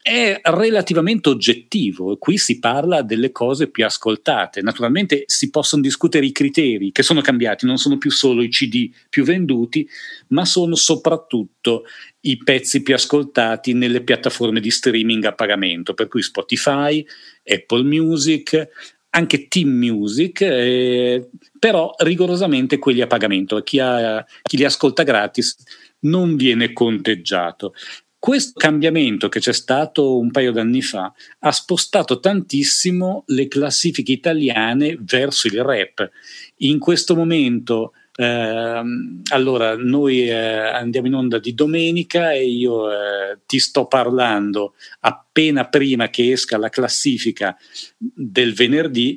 è 0.00 0.40
relativamente 0.42 1.28
oggettivo. 1.28 2.16
Qui 2.16 2.38
si 2.38 2.58
parla 2.58 3.02
delle 3.02 3.30
cose 3.30 3.68
più 3.68 3.84
ascoltate. 3.84 4.62
Naturalmente 4.62 5.24
si 5.26 5.50
possono 5.50 5.82
discutere 5.82 6.24
i 6.24 6.32
criteri 6.32 6.92
che 6.92 7.02
sono 7.02 7.20
cambiati, 7.20 7.66
non 7.66 7.76
sono 7.76 7.98
più 7.98 8.10
solo 8.10 8.42
i 8.42 8.48
CD 8.48 8.90
più 9.10 9.24
venduti, 9.24 9.88
ma 10.28 10.44
sono 10.44 10.74
soprattutto 10.76 11.84
i 12.20 12.38
pezzi 12.38 12.82
più 12.82 12.94
ascoltati 12.94 13.74
nelle 13.74 14.02
piattaforme 14.02 14.60
di 14.60 14.70
streaming 14.70 15.24
a 15.24 15.34
pagamento, 15.34 15.94
per 15.94 16.08
cui 16.08 16.22
Spotify, 16.22 17.04
Apple 17.44 17.82
Music, 17.82 18.68
anche 19.10 19.48
Team 19.48 19.70
Music, 19.70 20.40
eh, 20.42 21.28
però 21.58 21.94
rigorosamente 21.98 22.78
quelli 22.78 23.00
a 23.00 23.06
pagamento. 23.06 23.62
Chi, 23.62 23.78
ha, 23.78 24.24
chi 24.42 24.56
li 24.56 24.64
ascolta 24.64 25.02
gratis 25.02 25.56
non 26.00 26.36
viene 26.36 26.72
conteggiato. 26.72 27.74
Questo 28.20 28.58
cambiamento 28.58 29.28
che 29.28 29.38
c'è 29.38 29.52
stato 29.52 30.18
un 30.18 30.32
paio 30.32 30.50
d'anni 30.50 30.82
fa 30.82 31.12
ha 31.38 31.52
spostato 31.52 32.18
tantissimo 32.18 33.22
le 33.28 33.46
classifiche 33.46 34.10
italiane 34.10 34.98
verso 35.00 35.46
il 35.46 35.62
rap. 35.62 36.10
In 36.58 36.80
questo 36.80 37.14
momento, 37.14 37.92
eh, 38.16 38.82
allora, 39.30 39.76
noi 39.76 40.28
eh, 40.28 40.34
andiamo 40.34 41.06
in 41.06 41.14
onda 41.14 41.38
di 41.38 41.54
domenica 41.54 42.32
e 42.32 42.44
io 42.44 42.90
eh, 42.90 43.38
ti 43.46 43.60
sto 43.60 43.86
parlando 43.86 44.74
appena 45.00 45.68
prima 45.68 46.08
che 46.08 46.32
esca 46.32 46.58
la 46.58 46.70
classifica 46.70 47.56
del 47.96 48.52
venerdì 48.52 49.16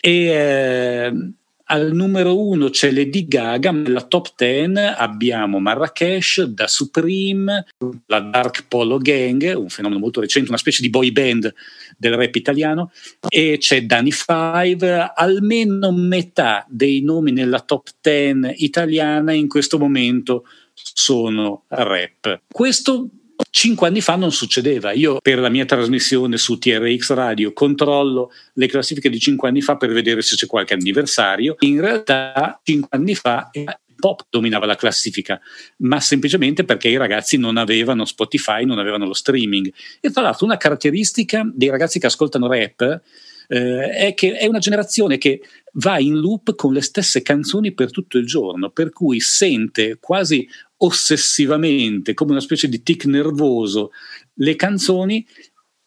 e 0.00 0.26
eh, 0.26 1.12
al 1.68 1.92
numero 1.92 2.38
uno 2.38 2.68
c'è 2.68 2.90
Lady 2.90 3.26
Gaga, 3.26 3.70
nella 3.72 4.02
top 4.02 4.34
10 4.36 4.72
abbiamo 4.96 5.58
Marrakesh, 5.58 6.42
Da 6.42 6.66
Supreme, 6.68 7.66
la 8.06 8.20
Dark 8.20 8.66
Polo 8.68 8.98
Gang, 8.98 9.54
un 9.56 9.68
fenomeno 9.68 10.00
molto 10.00 10.20
recente, 10.20 10.48
una 10.48 10.58
specie 10.58 10.82
di 10.82 10.90
boy 10.90 11.10
band 11.10 11.52
del 11.96 12.14
rap 12.14 12.34
italiano, 12.34 12.92
e 13.28 13.56
c'è 13.58 13.82
Danny 13.82 14.12
Five, 14.12 15.12
almeno 15.14 15.92
metà 15.92 16.64
dei 16.68 17.02
nomi 17.02 17.32
nella 17.32 17.60
top 17.60 17.88
10 18.00 18.64
italiana 18.64 19.32
in 19.32 19.48
questo 19.48 19.78
momento 19.78 20.44
sono 20.72 21.64
rap. 21.68 22.42
Questo 22.52 23.08
Cinque 23.58 23.88
anni 23.88 24.02
fa 24.02 24.16
non 24.16 24.32
succedeva. 24.32 24.92
Io 24.92 25.16
per 25.22 25.38
la 25.38 25.48
mia 25.48 25.64
trasmissione 25.64 26.36
su 26.36 26.58
TRX 26.58 27.14
Radio 27.14 27.54
controllo 27.54 28.30
le 28.52 28.66
classifiche 28.66 29.08
di 29.08 29.18
cinque 29.18 29.48
anni 29.48 29.62
fa 29.62 29.78
per 29.78 29.92
vedere 29.92 30.20
se 30.20 30.36
c'è 30.36 30.46
qualche 30.46 30.74
anniversario. 30.74 31.56
In 31.60 31.80
realtà 31.80 32.60
cinque 32.62 32.88
anni 32.90 33.14
fa 33.14 33.50
pop 33.98 34.26
dominava 34.28 34.66
la 34.66 34.76
classifica, 34.76 35.40
ma 35.78 36.00
semplicemente 36.00 36.64
perché 36.64 36.88
i 36.88 36.98
ragazzi 36.98 37.38
non 37.38 37.56
avevano 37.56 38.04
Spotify, 38.04 38.66
non 38.66 38.78
avevano 38.78 39.06
lo 39.06 39.14
streaming. 39.14 39.72
E 40.02 40.10
tra 40.10 40.20
l'altro 40.20 40.44
una 40.44 40.58
caratteristica 40.58 41.50
dei 41.50 41.70
ragazzi 41.70 41.98
che 41.98 42.06
ascoltano 42.08 42.48
rap 42.48 43.00
eh, 43.48 43.90
è 43.90 44.14
che 44.14 44.36
è 44.36 44.44
una 44.46 44.58
generazione 44.58 45.16
che 45.16 45.40
va 45.78 45.98
in 45.98 46.18
loop 46.18 46.54
con 46.54 46.72
le 46.72 46.82
stesse 46.82 47.22
canzoni 47.22 47.72
per 47.72 47.90
tutto 47.90 48.18
il 48.18 48.26
giorno, 48.26 48.70
per 48.70 48.90
cui 48.90 49.20
sente 49.20 49.98
quasi 50.00 50.46
ossessivamente, 50.78 52.14
come 52.14 52.32
una 52.32 52.40
specie 52.40 52.68
di 52.68 52.82
tic 52.82 53.04
nervoso, 53.06 53.90
le 54.34 54.56
canzoni 54.56 55.26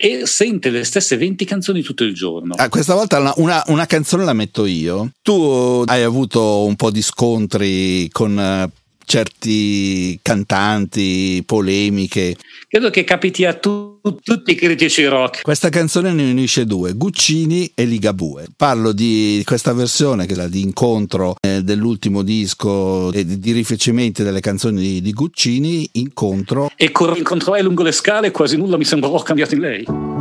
e 0.02 0.26
sente 0.26 0.70
le 0.70 0.86
stesse 0.86 1.18
20 1.18 1.44
canzoni 1.44 1.82
tutto 1.82 2.06
il 2.06 2.14
giorno. 2.14 2.54
Ah, 2.56 2.70
questa 2.70 2.94
volta 2.94 3.20
una, 3.20 3.34
una, 3.36 3.64
una, 3.68 3.86
canzone 3.86 4.24
la 4.24 4.32
metto 4.32 4.66
io. 4.66 5.12
Tu 5.22 5.84
hai 5.86 6.04
avuto 6.04 6.64
un 6.64 6.78
po' 6.78 6.90
di 6.90 7.02
scontri 7.02 8.08
con 8.10 8.40
eh, 8.40 8.72
certi 9.10 10.20
cantanti, 10.22 11.42
polemiche. 11.44 12.36
Credo 12.68 12.92
che 12.92 13.04
capiti 13.04 13.44
a 13.44 13.56
tu, 13.56 14.00
tutti 14.22 14.52
i 14.52 14.56
critici 14.56 15.04
rock. 15.06 15.42
Questa 15.42 15.70
canzone 15.70 16.14
ne 16.14 16.30
unisce 16.30 16.68
due, 16.68 16.94
Guccini 16.94 17.72
e 17.74 17.86
Ligabue. 17.86 18.46
Parlo 18.56 18.92
di 18.92 19.42
questa 19.46 19.74
versione 19.74 20.28
che 20.28 20.34
è 20.34 20.36
la 20.36 20.48
di 20.48 20.62
incontro 20.62 21.38
eh, 21.42 21.64
dell'ultimo 21.64 22.22
disco 22.22 23.12
e 23.12 23.26
di, 23.26 23.40
di 23.40 23.52
rifacimenti 23.52 24.22
delle 24.22 24.42
canzoni 24.42 24.80
di, 24.80 25.02
di 25.02 25.12
Guccini, 25.12 25.90
incontro. 25.94 26.70
E 26.76 26.92
con 26.92 27.18
incontro 27.18 27.60
lungo 27.60 27.82
le 27.82 27.92
scale 27.92 28.30
quasi 28.30 28.58
nulla 28.58 28.78
mi 28.78 28.86
sembrò 28.86 29.20
cambiato 29.24 29.56
in 29.56 29.62
lei. 29.62 30.19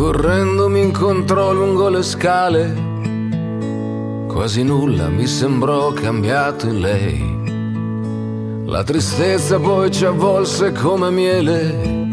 Correndo 0.00 0.70
mi 0.70 0.80
incontrò 0.80 1.52
lungo 1.52 1.90
le 1.90 2.02
scale, 2.02 2.72
quasi 4.26 4.62
nulla 4.62 5.08
mi 5.08 5.26
sembrò 5.26 5.92
cambiato 5.92 6.66
in 6.68 6.80
lei. 6.80 8.64
La 8.64 8.82
tristezza 8.82 9.58
poi 9.58 9.90
ci 9.90 10.06
avvolse 10.06 10.72
come 10.72 11.10
miele, 11.10 12.08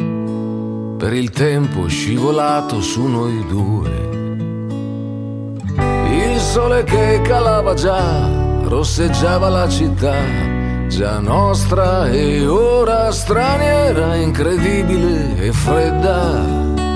per 0.97 1.13
il 1.13 1.29
tempo 1.29 1.87
scivolato 1.87 2.81
su 2.81 3.05
noi 3.05 3.45
due. 3.47 4.09
Il 6.11 6.39
sole 6.39 6.83
che 6.83 7.21
calava 7.23 7.73
già, 7.73 8.29
rosseggiava 8.63 9.47
la 9.47 9.69
città, 9.69 10.17
già 10.89 11.19
nostra 11.19 12.09
e 12.09 12.45
ora 12.45 13.09
straniera, 13.13 14.15
incredibile 14.15 15.37
e 15.37 15.53
fredda 15.53 16.86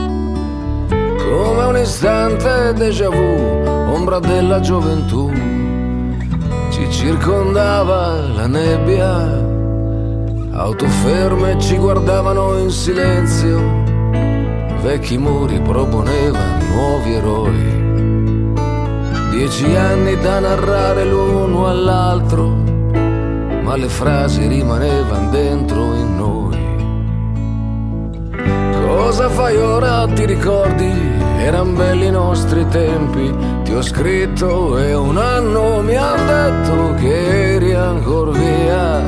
come 1.30 1.64
un 1.66 1.78
istante 1.78 2.74
déjà 2.74 3.10
vu, 3.10 3.94
ombra 3.94 4.20
della 4.20 4.60
gioventù, 4.60 5.32
ci 6.70 6.90
circondava 6.90 8.20
la 8.36 8.48
nebbia, 8.48 9.50
auto 10.54 10.88
ferme 10.88 11.60
ci 11.60 11.78
guardavano 11.78 12.58
in 12.58 12.70
silenzio, 12.70 13.60
vecchi 14.82 15.18
muri 15.18 15.60
proponevano 15.62 16.64
nuovi 16.74 17.14
eroi, 17.14 18.54
dieci 19.32 19.76
anni 19.76 20.18
da 20.20 20.40
narrare 20.40 21.06
l'uno 21.06 21.68
all'altro, 21.68 22.48
ma 23.64 23.76
le 23.76 23.90
frasi 23.90 24.48
rimanevano 24.48 25.30
dentro 25.30 25.94
in 25.94 26.18
noi. 26.18 26.70
Cosa 28.88 29.30
fai 29.30 29.58
ora? 29.58 30.08
Ti 30.08 30.26
ricordi? 30.26 31.11
Eran 31.44 31.76
belli 31.76 32.06
i 32.06 32.12
nostri 32.12 32.68
tempi, 32.68 33.34
ti 33.64 33.74
ho 33.74 33.82
scritto 33.82 34.78
e 34.78 34.94
un 34.94 35.18
anno 35.18 35.82
mi 35.82 35.96
han 35.96 36.26
detto 36.28 36.94
che 37.00 37.56
eri 37.56 37.74
ancora 37.74 38.32
via. 38.32 39.02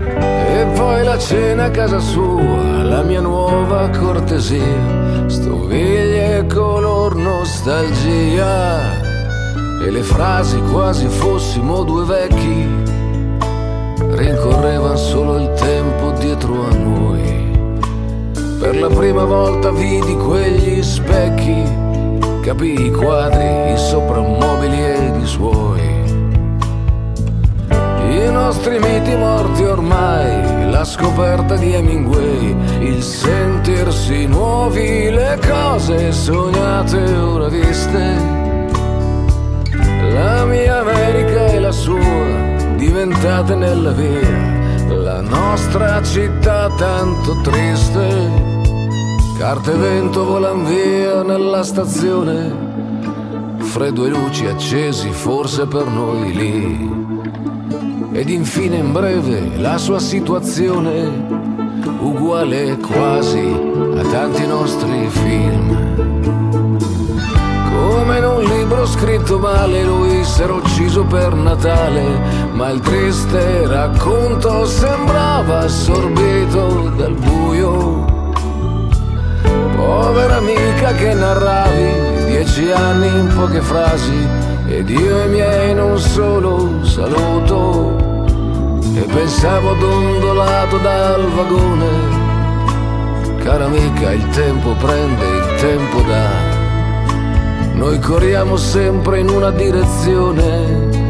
E 0.00 0.66
poi 0.74 1.04
la 1.04 1.18
cena 1.18 1.64
a 1.64 1.70
casa 1.70 1.98
sua, 1.98 2.82
la 2.82 3.02
mia 3.02 3.20
nuova 3.20 3.90
cortesia, 3.90 5.26
stoviglie 5.26 6.46
color 6.46 7.14
nostalgia. 7.16 8.80
E 9.84 9.90
le 9.90 10.02
frasi 10.02 10.58
quasi 10.72 11.06
fossimo 11.06 11.84
due 11.84 12.04
vecchi, 12.06 12.66
rincorrevano 14.08 14.96
solo 14.96 15.36
il 15.36 15.52
tempo 15.52 16.12
dietro 16.18 16.64
a 16.64 16.74
noi. 16.74 17.13
Per 18.64 18.80
la 18.80 18.88
prima 18.88 19.24
volta 19.24 19.70
vidi 19.70 20.16
quegli 20.16 20.82
specchi, 20.82 21.62
capii 22.40 22.86
i 22.86 22.90
quadri, 22.92 23.74
i 23.74 23.76
soprammobili 23.76 24.82
ed 24.82 25.20
i 25.20 25.26
suoi. 25.26 25.82
I 28.08 28.30
nostri 28.30 28.78
miti 28.78 29.14
morti 29.16 29.64
ormai, 29.64 30.70
la 30.70 30.82
scoperta 30.82 31.56
di 31.56 31.74
Hemingway, 31.74 32.56
il 32.78 33.02
sentirsi 33.02 34.24
nuovi, 34.24 35.10
le 35.10 35.38
cose 35.46 36.10
sognate 36.10 37.02
ora 37.18 37.48
viste. 37.48 38.16
La 40.10 40.46
mia 40.46 40.78
America 40.80 41.48
e 41.48 41.60
la 41.60 41.70
sua, 41.70 42.24
diventate 42.76 43.56
nella 43.56 43.90
via, 43.90 44.86
la 44.88 45.20
nostra 45.20 46.02
città 46.02 46.70
tanto 46.78 47.38
triste 47.42 48.53
Carte 49.36 49.72
e 49.72 49.76
vento 49.76 50.24
volan 50.24 50.64
via 50.64 51.24
nella 51.24 51.64
stazione, 51.64 52.54
freddo 53.58 54.06
e 54.06 54.08
luci 54.08 54.46
accesi 54.46 55.10
forse 55.10 55.66
per 55.66 55.86
noi 55.86 56.32
lì. 56.32 56.92
Ed 58.12 58.28
infine 58.30 58.76
in 58.76 58.92
breve 58.92 59.56
la 59.56 59.76
sua 59.76 59.98
situazione, 59.98 61.26
uguale 61.98 62.78
quasi 62.78 63.44
a 63.96 64.02
tanti 64.02 64.46
nostri 64.46 65.08
film. 65.08 65.96
Come 67.72 68.18
in 68.18 68.24
un 68.24 68.42
libro 68.44 68.86
scritto 68.86 69.40
male 69.40 69.82
lui 69.82 70.22
s'era 70.22 70.52
ucciso 70.52 71.04
per 71.04 71.34
Natale, 71.34 72.50
ma 72.52 72.70
il 72.70 72.78
triste 72.78 73.66
racconto 73.66 74.64
sembrava 74.64 75.58
assorbito 75.58 76.92
dal 76.96 77.14
buio 77.14 78.13
Povera 79.76 80.36
amica 80.36 80.92
che 80.92 81.14
narravi 81.14 82.24
dieci 82.26 82.70
anni 82.70 83.06
in 83.06 83.32
poche 83.34 83.60
frasi 83.60 84.26
ed 84.66 84.88
io 84.88 85.22
e 85.22 85.26
i 85.26 85.28
miei 85.28 85.70
in 85.70 85.80
un 85.80 85.98
solo 85.98 86.84
saluto. 86.84 87.96
E 88.94 89.00
pensavo 89.12 89.74
dondolato 89.74 90.78
dal 90.78 91.22
vagone 91.34 92.22
cara 93.44 93.66
amica 93.66 94.10
il 94.12 94.26
tempo 94.30 94.72
prende 94.72 95.26
il 95.26 95.54
tempo 95.60 96.00
dà. 96.00 96.30
Noi 97.74 97.98
corriamo 97.98 98.56
sempre 98.56 99.18
in 99.18 99.28
una 99.28 99.50
direzione 99.50 101.02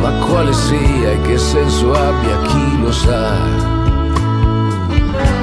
ma 0.00 0.10
quale 0.26 0.52
sia 0.52 1.10
e 1.10 1.20
che 1.22 1.38
senso 1.38 1.92
abbia 1.92 2.40
chi 2.42 2.80
lo 2.80 2.90
sa? 2.90 3.36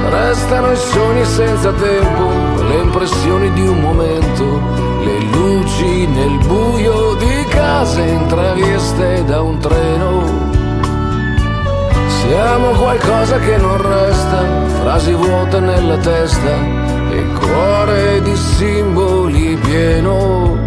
Restano 0.09 0.71
i 0.71 0.75
sogni 0.75 1.23
senza 1.25 1.71
tempo, 1.71 2.29
le 2.67 2.75
impressioni 2.81 3.51
di 3.53 3.65
un 3.65 3.79
momento, 3.79 4.43
le 5.03 5.19
luci 5.31 6.05
nel 6.07 6.37
buio 6.45 7.13
di 7.15 7.45
case 7.49 8.01
intraviste 8.01 9.23
da 9.25 9.41
un 9.41 9.57
treno. 9.59 10.23
Siamo 12.07 12.71
qualcosa 12.71 13.39
che 13.39 13.57
non 13.57 13.81
resta, 13.81 14.43
frasi 14.81 15.13
vuote 15.13 15.59
nella 15.59 15.97
testa 15.97 16.55
e 17.09 17.25
cuore 17.39 18.21
di 18.21 18.35
simboli 18.35 19.55
pieno. 19.57 20.66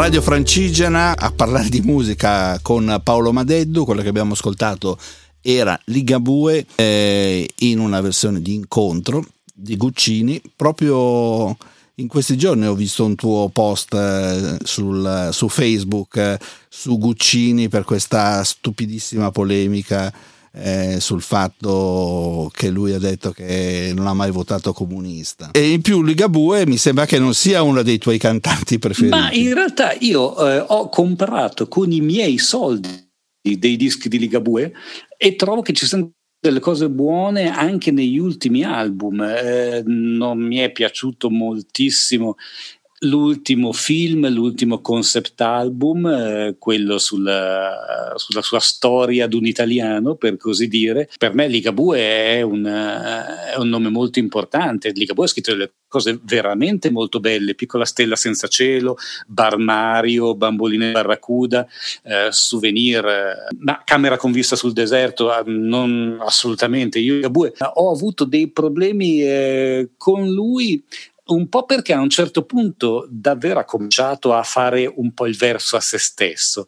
Radio 0.00 0.22
Francigena 0.22 1.14
a 1.14 1.30
parlare 1.30 1.68
di 1.68 1.82
musica 1.82 2.58
con 2.62 3.02
Paolo 3.04 3.32
Madeddu, 3.32 3.84
quello 3.84 4.00
che 4.00 4.08
abbiamo 4.08 4.32
ascoltato 4.32 4.98
era 5.42 5.78
Ligabue 5.84 6.64
eh, 6.74 7.46
in 7.58 7.78
una 7.78 8.00
versione 8.00 8.40
di 8.40 8.54
incontro 8.54 9.22
di 9.52 9.76
Guccini, 9.76 10.40
proprio 10.56 11.54
In 12.00 12.08
questi 12.08 12.38
giorni 12.38 12.66
ho 12.66 12.74
visto 12.74 13.04
un 13.04 13.14
tuo 13.14 13.50
post 13.50 13.92
eh, 13.92 14.56
sul, 14.62 15.28
su 15.32 15.48
Facebook 15.50 16.16
eh, 16.16 16.38
su 16.66 16.96
Guccini 16.96 17.68
per 17.68 17.84
questa 17.84 18.42
stupidissima 18.42 19.30
polemica 19.30 20.10
eh, 20.52 20.98
sul 21.00 21.22
fatto 21.22 22.50
che 22.52 22.70
lui 22.70 22.92
ha 22.92 22.98
detto 22.98 23.30
che 23.30 23.92
non 23.94 24.06
ha 24.06 24.14
mai 24.14 24.30
votato 24.30 24.72
comunista. 24.72 25.50
E 25.52 25.70
in 25.70 25.80
più 25.80 26.02
Ligabue 26.02 26.66
mi 26.66 26.76
sembra 26.76 27.06
che 27.06 27.18
non 27.18 27.34
sia 27.34 27.62
uno 27.62 27.82
dei 27.82 27.98
tuoi 27.98 28.18
cantanti 28.18 28.78
preferiti. 28.78 29.16
Ma 29.16 29.30
in 29.32 29.54
realtà 29.54 29.92
io 30.00 30.36
eh, 30.46 30.64
ho 30.66 30.88
comprato 30.88 31.68
con 31.68 31.92
i 31.92 32.00
miei 32.00 32.38
soldi 32.38 33.08
dei 33.40 33.76
dischi 33.76 34.08
di 34.08 34.18
Ligabue 34.18 34.72
e 35.16 35.36
trovo 35.36 35.62
che 35.62 35.72
ci 35.72 35.86
siano 35.86 36.12
delle 36.40 36.60
cose 36.60 36.88
buone 36.88 37.50
anche 37.50 37.90
negli 37.90 38.18
ultimi 38.18 38.64
album. 38.64 39.20
Eh, 39.22 39.82
non 39.84 40.38
mi 40.38 40.56
è 40.56 40.72
piaciuto 40.72 41.30
moltissimo 41.30 42.36
l'ultimo 43.00 43.72
film, 43.72 44.28
l'ultimo 44.28 44.80
concept 44.80 45.40
album, 45.40 46.06
eh, 46.06 46.56
quello 46.58 46.98
sulla, 46.98 48.12
sulla, 48.16 48.42
sua 48.42 48.58
storia 48.58 49.24
ad 49.24 49.34
un 49.34 49.46
italiano, 49.46 50.16
per 50.16 50.36
così 50.36 50.68
dire. 50.68 51.08
Per 51.16 51.34
me 51.34 51.48
Ligabue 51.48 51.98
è 51.98 52.42
un, 52.42 52.64
è 52.64 53.56
un 53.56 53.68
nome 53.68 53.88
molto 53.88 54.18
importante. 54.18 54.90
Ligabue 54.90 55.24
ha 55.24 55.28
scritto 55.28 55.52
delle 55.52 55.72
cose 55.88 56.20
veramente 56.22 56.90
molto 56.90 57.20
belle, 57.20 57.54
Piccola 57.54 57.84
stella 57.84 58.16
senza 58.16 58.48
cielo, 58.48 58.96
Bar 59.26 59.56
Mario, 59.56 60.34
Bamboline 60.34 60.92
Barracuda, 60.92 61.66
eh, 62.02 62.28
Souvenir, 62.30 63.04
eh, 63.04 63.56
ma 63.58 63.82
Camera 63.84 64.16
con 64.16 64.30
vista 64.30 64.56
sul 64.56 64.72
deserto, 64.72 65.32
non 65.46 66.18
assolutamente. 66.20 66.98
Io 66.98 67.14
Ligabue 67.14 67.54
ho 67.74 67.90
avuto 67.90 68.24
dei 68.24 68.48
problemi 68.48 69.22
eh, 69.22 69.90
con 69.96 70.28
lui 70.28 70.82
un 71.34 71.48
po' 71.48 71.64
perché 71.64 71.92
a 71.92 72.00
un 72.00 72.10
certo 72.10 72.44
punto 72.44 73.06
davvero 73.10 73.60
ha 73.60 73.64
cominciato 73.64 74.32
a 74.32 74.42
fare 74.42 74.86
un 74.86 75.12
po' 75.12 75.26
il 75.26 75.36
verso 75.36 75.76
a 75.76 75.80
se 75.80 75.98
stesso 75.98 76.66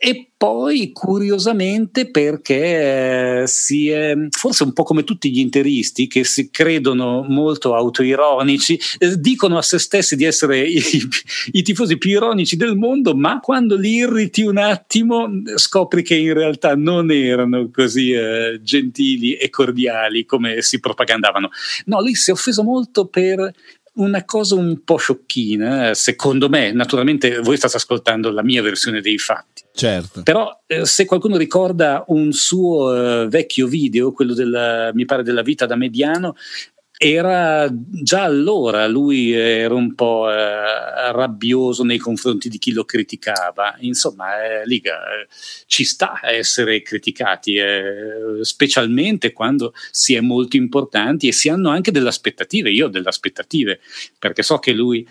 e 0.00 0.30
poi 0.36 0.92
curiosamente 0.92 2.08
perché 2.08 3.40
eh, 3.40 3.46
si 3.48 3.88
è 3.88 4.14
forse 4.30 4.62
un 4.62 4.72
po' 4.72 4.84
come 4.84 5.02
tutti 5.02 5.28
gli 5.28 5.40
interisti 5.40 6.06
che 6.06 6.22
si 6.22 6.50
credono 6.50 7.24
molto 7.28 7.74
autoironici, 7.74 8.78
eh, 8.98 9.18
dicono 9.18 9.58
a 9.58 9.62
se 9.62 9.80
stessi 9.80 10.14
di 10.14 10.22
essere 10.22 10.60
i, 10.70 10.80
i, 11.50 11.62
tifosi 11.62 11.98
più 11.98 12.10
ironici 12.10 12.56
del 12.56 12.76
mondo, 12.76 13.16
ma 13.16 13.40
quando 13.40 13.74
li 13.74 13.94
irriti 13.94 14.42
un 14.42 14.58
attimo 14.58 15.28
scopri 15.56 16.04
che 16.04 16.14
in 16.14 16.32
realtà 16.32 16.76
non 16.76 17.10
erano 17.10 17.68
così 17.72 18.12
eh, 18.12 18.60
gentili 18.62 19.34
e 19.34 19.50
cordiali 19.50 20.24
come 20.24 20.62
si 20.62 20.78
propagandavano. 20.78 21.50
No, 21.86 22.00
lì 22.00 22.14
si 22.14 22.30
è 22.30 22.32
offeso 22.32 22.62
molto 22.62 23.06
per 23.06 23.52
una 23.98 24.24
cosa 24.24 24.54
un 24.54 24.82
po' 24.84 24.96
sciocchina, 24.96 25.94
secondo 25.94 26.48
me, 26.48 26.72
naturalmente 26.72 27.38
voi 27.40 27.56
state 27.56 27.76
ascoltando 27.76 28.30
la 28.30 28.42
mia 28.42 28.62
versione 28.62 29.00
dei 29.00 29.18
fatti. 29.18 29.64
Certo. 29.72 30.22
Però 30.22 30.62
eh, 30.66 30.84
se 30.86 31.04
qualcuno 31.04 31.36
ricorda 31.36 32.04
un 32.08 32.32
suo 32.32 33.22
eh, 33.22 33.28
vecchio 33.28 33.66
video, 33.66 34.12
quello 34.12 34.34
del, 34.34 34.90
mi 34.94 35.04
pare 35.04 35.22
della 35.22 35.42
vita 35.42 35.66
da 35.66 35.76
mediano, 35.76 36.34
era 37.00 37.68
già 37.70 38.24
allora 38.24 38.88
lui 38.88 39.30
era 39.30 39.72
un 39.72 39.94
po' 39.94 40.28
eh, 40.28 41.12
rabbioso 41.12 41.84
nei 41.84 41.98
confronti 41.98 42.48
di 42.48 42.58
chi 42.58 42.72
lo 42.72 42.84
criticava. 42.84 43.76
Insomma, 43.80 44.42
eh, 44.42 44.66
Liga 44.66 44.96
eh, 45.04 45.28
ci 45.66 45.84
sta 45.84 46.18
a 46.20 46.32
essere 46.32 46.82
criticati, 46.82 47.54
eh, 47.54 48.40
specialmente 48.40 49.32
quando 49.32 49.72
si 49.92 50.14
è 50.14 50.20
molto 50.20 50.56
importanti 50.56 51.28
e 51.28 51.32
si 51.32 51.48
hanno 51.48 51.70
anche 51.70 51.92
delle 51.92 52.08
aspettative. 52.08 52.72
Io 52.72 52.86
ho 52.86 52.90
delle 52.90 53.08
aspettative 53.08 53.78
perché 54.18 54.42
so 54.42 54.58
che 54.58 54.72
lui 54.72 55.06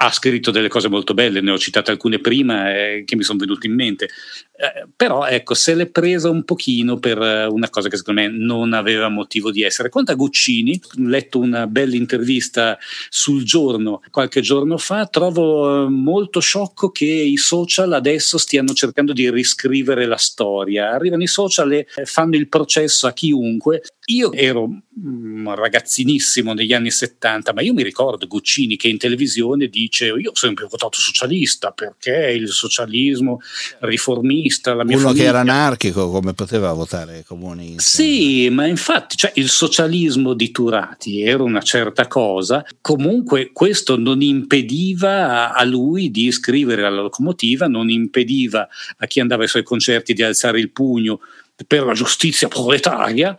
ha 0.00 0.12
scritto 0.12 0.52
delle 0.52 0.68
cose 0.68 0.88
molto 0.88 1.12
belle, 1.12 1.40
ne 1.40 1.50
ho 1.50 1.58
citate 1.58 1.90
alcune 1.90 2.20
prima 2.20 2.72
eh, 2.72 3.02
che 3.04 3.16
mi 3.16 3.24
sono 3.24 3.38
venute 3.38 3.66
in 3.66 3.74
mente, 3.74 4.08
eh, 4.56 4.86
però 4.94 5.26
ecco, 5.26 5.54
se 5.54 5.74
l'è 5.74 5.86
presa 5.86 6.30
un 6.30 6.44
pochino 6.44 6.98
per 6.98 7.20
eh, 7.20 7.46
una 7.46 7.68
cosa 7.68 7.88
che 7.88 7.96
secondo 7.96 8.20
me 8.20 8.28
non 8.28 8.74
aveva 8.74 9.08
motivo 9.08 9.50
di 9.50 9.62
essere. 9.62 9.88
Quanto 9.88 10.12
a 10.12 10.14
Guccini, 10.14 10.80
ho 10.84 11.08
letto 11.08 11.40
una 11.40 11.66
bella 11.66 11.96
intervista 11.96 12.78
sul 13.08 13.42
giorno 13.42 14.00
qualche 14.10 14.40
giorno 14.40 14.78
fa, 14.78 15.06
trovo 15.06 15.86
eh, 15.86 15.88
molto 15.88 16.38
sciocco 16.38 16.90
che 16.90 17.04
i 17.04 17.36
social 17.36 17.92
adesso 17.92 18.38
stiano 18.38 18.74
cercando 18.74 19.12
di 19.12 19.28
riscrivere 19.30 20.06
la 20.06 20.16
storia. 20.16 20.92
Arrivano 20.92 21.24
i 21.24 21.28
social 21.28 21.72
e 21.72 21.86
fanno 22.04 22.36
il 22.36 22.48
processo 22.48 23.08
a 23.08 23.12
chiunque. 23.12 23.82
Io 24.10 24.32
ero 24.32 24.62
un 25.02 25.54
ragazzinissimo 25.54 26.54
negli 26.54 26.72
anni 26.72 26.90
70, 26.90 27.52
ma 27.52 27.60
io 27.60 27.74
mi 27.74 27.82
ricordo 27.82 28.26
Guccini 28.26 28.76
che 28.76 28.88
in 28.88 28.96
televisione 28.96 29.66
dice 29.66 30.06
io 30.06 30.30
ho 30.30 30.34
sempre 30.34 30.66
votato 30.68 30.98
socialista 30.98 31.72
perché 31.72 32.30
il 32.30 32.48
socialismo 32.48 33.40
riformista, 33.80 34.72
la 34.72 34.84
mia 34.84 34.96
Uno 34.96 35.08
famiglia... 35.08 35.22
che 35.22 35.28
era 35.28 35.40
anarchico 35.40 36.10
come 36.10 36.32
poteva 36.32 36.72
votare 36.72 37.22
comunista? 37.26 37.82
Sì, 37.82 38.48
ma 38.48 38.66
infatti 38.66 39.16
cioè, 39.16 39.32
il 39.34 39.50
socialismo 39.50 40.32
di 40.32 40.50
Turati 40.50 41.20
era 41.20 41.42
una 41.42 41.60
certa 41.60 42.06
cosa, 42.06 42.64
comunque 42.80 43.50
questo 43.52 43.98
non 43.98 44.22
impediva 44.22 45.52
a 45.52 45.64
lui 45.64 46.10
di 46.10 46.32
scrivere 46.32 46.80
la 46.80 46.88
locomotiva, 46.88 47.66
non 47.66 47.90
impediva 47.90 48.66
a 48.96 49.06
chi 49.06 49.20
andava 49.20 49.42
ai 49.42 49.48
suoi 49.48 49.64
concerti 49.64 50.14
di 50.14 50.22
alzare 50.22 50.58
il 50.60 50.70
pugno 50.70 51.20
per 51.66 51.84
la 51.84 51.92
giustizia 51.92 52.48
proletaria 52.48 53.36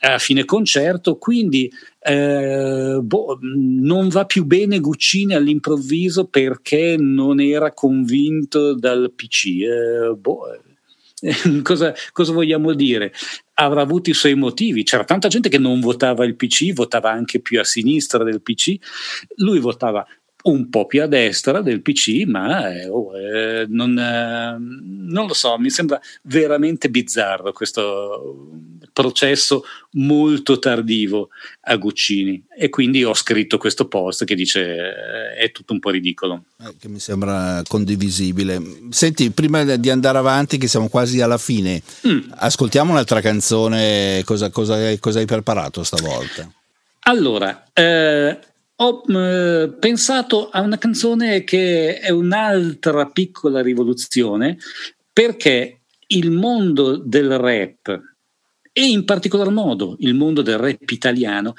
a 0.00 0.18
fine 0.18 0.44
concerto, 0.44 1.16
quindi 1.16 1.70
eh, 2.00 2.98
boh, 3.02 3.38
non 3.40 4.08
va 4.08 4.24
più 4.24 4.44
bene 4.44 4.80
Guccini 4.80 5.34
all'improvviso 5.34 6.26
perché 6.26 6.96
non 6.98 7.40
era 7.40 7.72
convinto 7.72 8.74
dal 8.74 9.12
PC. 9.14 9.46
Eh, 9.46 10.14
boh, 10.16 10.52
eh, 11.20 11.62
cosa, 11.62 11.94
cosa, 12.12 12.32
vogliamo 12.32 12.74
dire? 12.74 13.12
Avrà 13.54 13.82
avuto 13.82 14.10
i 14.10 14.14
suoi 14.14 14.34
motivi. 14.34 14.84
C'era 14.84 15.04
tanta 15.04 15.28
gente 15.28 15.48
che 15.48 15.58
non 15.58 15.80
votava 15.80 16.24
il 16.24 16.36
PC, 16.36 16.72
votava 16.72 17.10
anche 17.10 17.40
più 17.40 17.58
a 17.58 17.64
sinistra 17.64 18.22
del 18.22 18.42
PC. 18.42 18.76
Lui 19.36 19.58
votava 19.58 20.06
un 20.46 20.68
po' 20.68 20.86
più 20.86 21.02
a 21.02 21.06
destra 21.06 21.60
del 21.60 21.82
PC, 21.82 22.24
ma 22.26 22.72
eh, 22.72 22.88
oh, 22.88 23.16
eh, 23.16 23.66
non, 23.68 23.98
eh, 23.98 24.56
non, 24.58 25.26
lo 25.26 25.34
so, 25.34 25.58
mi 25.58 25.70
sembra 25.70 26.00
veramente 26.22 26.88
bizzarro 26.88 27.52
questo 27.52 28.48
processo 28.92 29.64
molto 29.92 30.58
tardivo 30.58 31.28
a 31.62 31.76
Guccini 31.76 32.42
e 32.56 32.70
quindi 32.70 33.04
ho 33.04 33.12
scritto 33.12 33.58
questo 33.58 33.88
post 33.88 34.24
che 34.24 34.34
dice 34.34 34.62
eh, 34.62 35.34
è 35.34 35.52
tutto 35.52 35.72
un 35.72 35.80
po' 35.80 35.90
ridicolo. 35.90 36.44
Eh, 36.62 36.74
che 36.78 36.88
mi 36.88 37.00
sembra 37.00 37.62
condivisibile. 37.66 38.62
Senti, 38.90 39.30
prima 39.30 39.64
di 39.64 39.90
andare 39.90 40.18
avanti, 40.18 40.58
che 40.58 40.68
siamo 40.68 40.88
quasi 40.88 41.20
alla 41.20 41.38
fine, 41.38 41.82
mm. 42.06 42.30
ascoltiamo 42.36 42.92
un'altra 42.92 43.20
canzone, 43.20 44.22
cosa, 44.24 44.50
cosa, 44.50 44.96
cosa 44.98 45.18
hai 45.18 45.26
preparato 45.26 45.82
stavolta? 45.82 46.50
Allora, 47.00 47.66
eh, 47.72 48.38
ho 48.76 49.02
eh, 49.08 49.74
pensato 49.78 50.50
a 50.50 50.60
una 50.60 50.78
canzone 50.78 51.44
che 51.44 51.98
è 51.98 52.10
un'altra 52.10 53.06
piccola 53.06 53.62
rivoluzione 53.62 54.58
perché 55.12 55.80
il 56.08 56.30
mondo 56.30 56.96
del 56.96 57.38
rap 57.38 58.00
e 58.72 58.86
in 58.86 59.04
particolar 59.04 59.50
modo 59.50 59.96
il 60.00 60.14
mondo 60.14 60.42
del 60.42 60.58
rap 60.58 60.90
italiano 60.90 61.54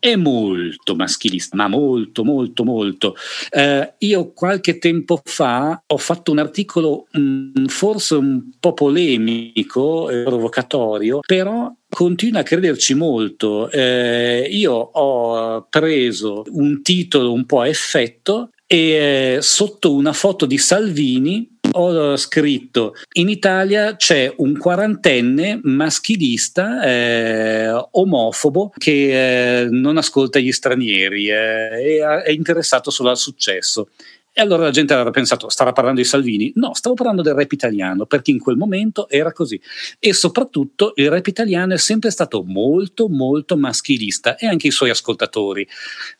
è 0.00 0.16
molto 0.16 0.96
maschilista, 0.96 1.56
ma 1.56 1.68
molto, 1.68 2.24
molto, 2.24 2.64
molto. 2.64 3.14
Eh, 3.50 3.94
io 3.98 4.32
qualche 4.32 4.78
tempo 4.78 5.20
fa 5.22 5.80
ho 5.86 5.96
fatto 5.98 6.32
un 6.32 6.38
articolo 6.38 7.06
mh, 7.12 7.20
mm, 7.20 7.66
forse 7.66 8.14
un 8.14 8.50
po' 8.58 8.72
polemico 8.72 10.10
e 10.10 10.22
provocatorio, 10.22 11.20
però 11.24 11.72
continua 11.88 12.40
a 12.40 12.44
crederci 12.44 12.94
molto. 12.94 13.70
Eh, 13.70 14.48
io 14.50 14.72
ho 14.72 15.66
preso 15.68 16.44
un 16.48 16.82
titolo 16.82 17.32
un 17.32 17.44
po' 17.44 17.60
a 17.60 17.68
effetto 17.68 18.50
e 18.66 19.36
eh, 19.36 19.38
sotto 19.42 19.92
una 19.92 20.12
foto 20.12 20.46
di 20.46 20.56
Salvini 20.56 21.58
ho 21.72 22.16
scritto 22.16 22.94
in 23.12 23.28
Italia 23.28 23.96
c'è 23.96 24.32
un 24.36 24.56
quarantenne 24.56 25.60
maschilista 25.62 26.82
eh, 26.82 27.86
omofobo 27.92 28.72
che 28.76 29.62
eh, 29.62 29.68
non 29.70 29.96
ascolta 29.96 30.38
gli 30.38 30.52
stranieri 30.52 31.28
eh, 31.28 32.22
è 32.24 32.30
interessato 32.30 32.90
solo 32.90 33.10
al 33.10 33.18
successo. 33.18 33.88
E 34.32 34.40
allora 34.40 34.62
la 34.62 34.70
gente 34.70 34.94
aveva 34.94 35.10
pensato, 35.10 35.48
stava 35.48 35.72
parlando 35.72 36.00
di 36.00 36.06
Salvini? 36.06 36.52
No, 36.54 36.72
stavo 36.72 36.94
parlando 36.94 37.20
del 37.20 37.34
rap 37.34 37.50
italiano, 37.50 38.06
perché 38.06 38.30
in 38.30 38.38
quel 38.38 38.56
momento 38.56 39.08
era 39.08 39.32
così. 39.32 39.60
E 39.98 40.12
soprattutto 40.12 40.92
il 40.94 41.10
rap 41.10 41.26
italiano 41.26 41.74
è 41.74 41.78
sempre 41.78 42.10
stato 42.10 42.44
molto, 42.44 43.08
molto 43.08 43.56
maschilista 43.56 44.36
e 44.36 44.46
anche 44.46 44.68
i 44.68 44.70
suoi 44.70 44.90
ascoltatori. 44.90 45.66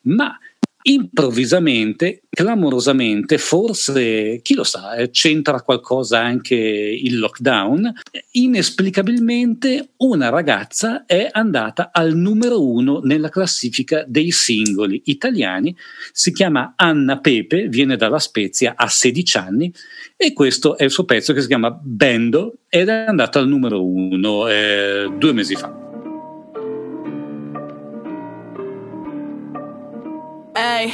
Ma 0.03 0.37
improvvisamente, 0.83 2.23
clamorosamente, 2.31 3.39
forse, 3.39 4.41
chi 4.43 4.55
lo 4.55 4.65
sa, 4.65 4.95
eh, 4.95 5.11
c'entra 5.11 5.61
qualcosa 5.63 6.21
anche 6.21 6.55
il 6.55 7.19
lockdown, 7.19 7.93
inesplicabilmente 8.33 9.91
una 9.99 10.29
ragazza 10.31 11.05
è 11.05 11.29
andata 11.31 11.91
al 11.93 12.15
numero 12.15 12.65
uno 12.67 13.01
nella 13.03 13.29
classifica 13.29 14.05
dei 14.07 14.31
singoli 14.31 15.03
italiani, 15.07 15.77
si 16.13 16.33
chiama 16.33 16.75
Anna 16.77 17.19
Pepe, 17.19 17.69
viene 17.69 17.97
dalla 17.97 18.19
Spezia, 18.19 18.75
ha 18.77 18.89
16 18.89 19.37
anni 19.37 19.73
e 20.17 20.33
questo 20.33 20.77
è 20.77 20.85
il 20.85 20.91
suo 20.91 21.05
pezzo 21.05 21.33
che 21.33 21.41
si 21.41 21.47
chiama 21.47 21.71
Bendo 21.71 22.59
ed 22.69 22.89
è 22.89 23.05
andato 23.07 23.39
al 23.39 23.49
numero 23.49 23.85
uno 23.85 24.49
eh, 24.49 25.11
due 25.19 25.33
mesi 25.33 25.57
fa. 25.57 25.90
Ehi, 30.63 30.93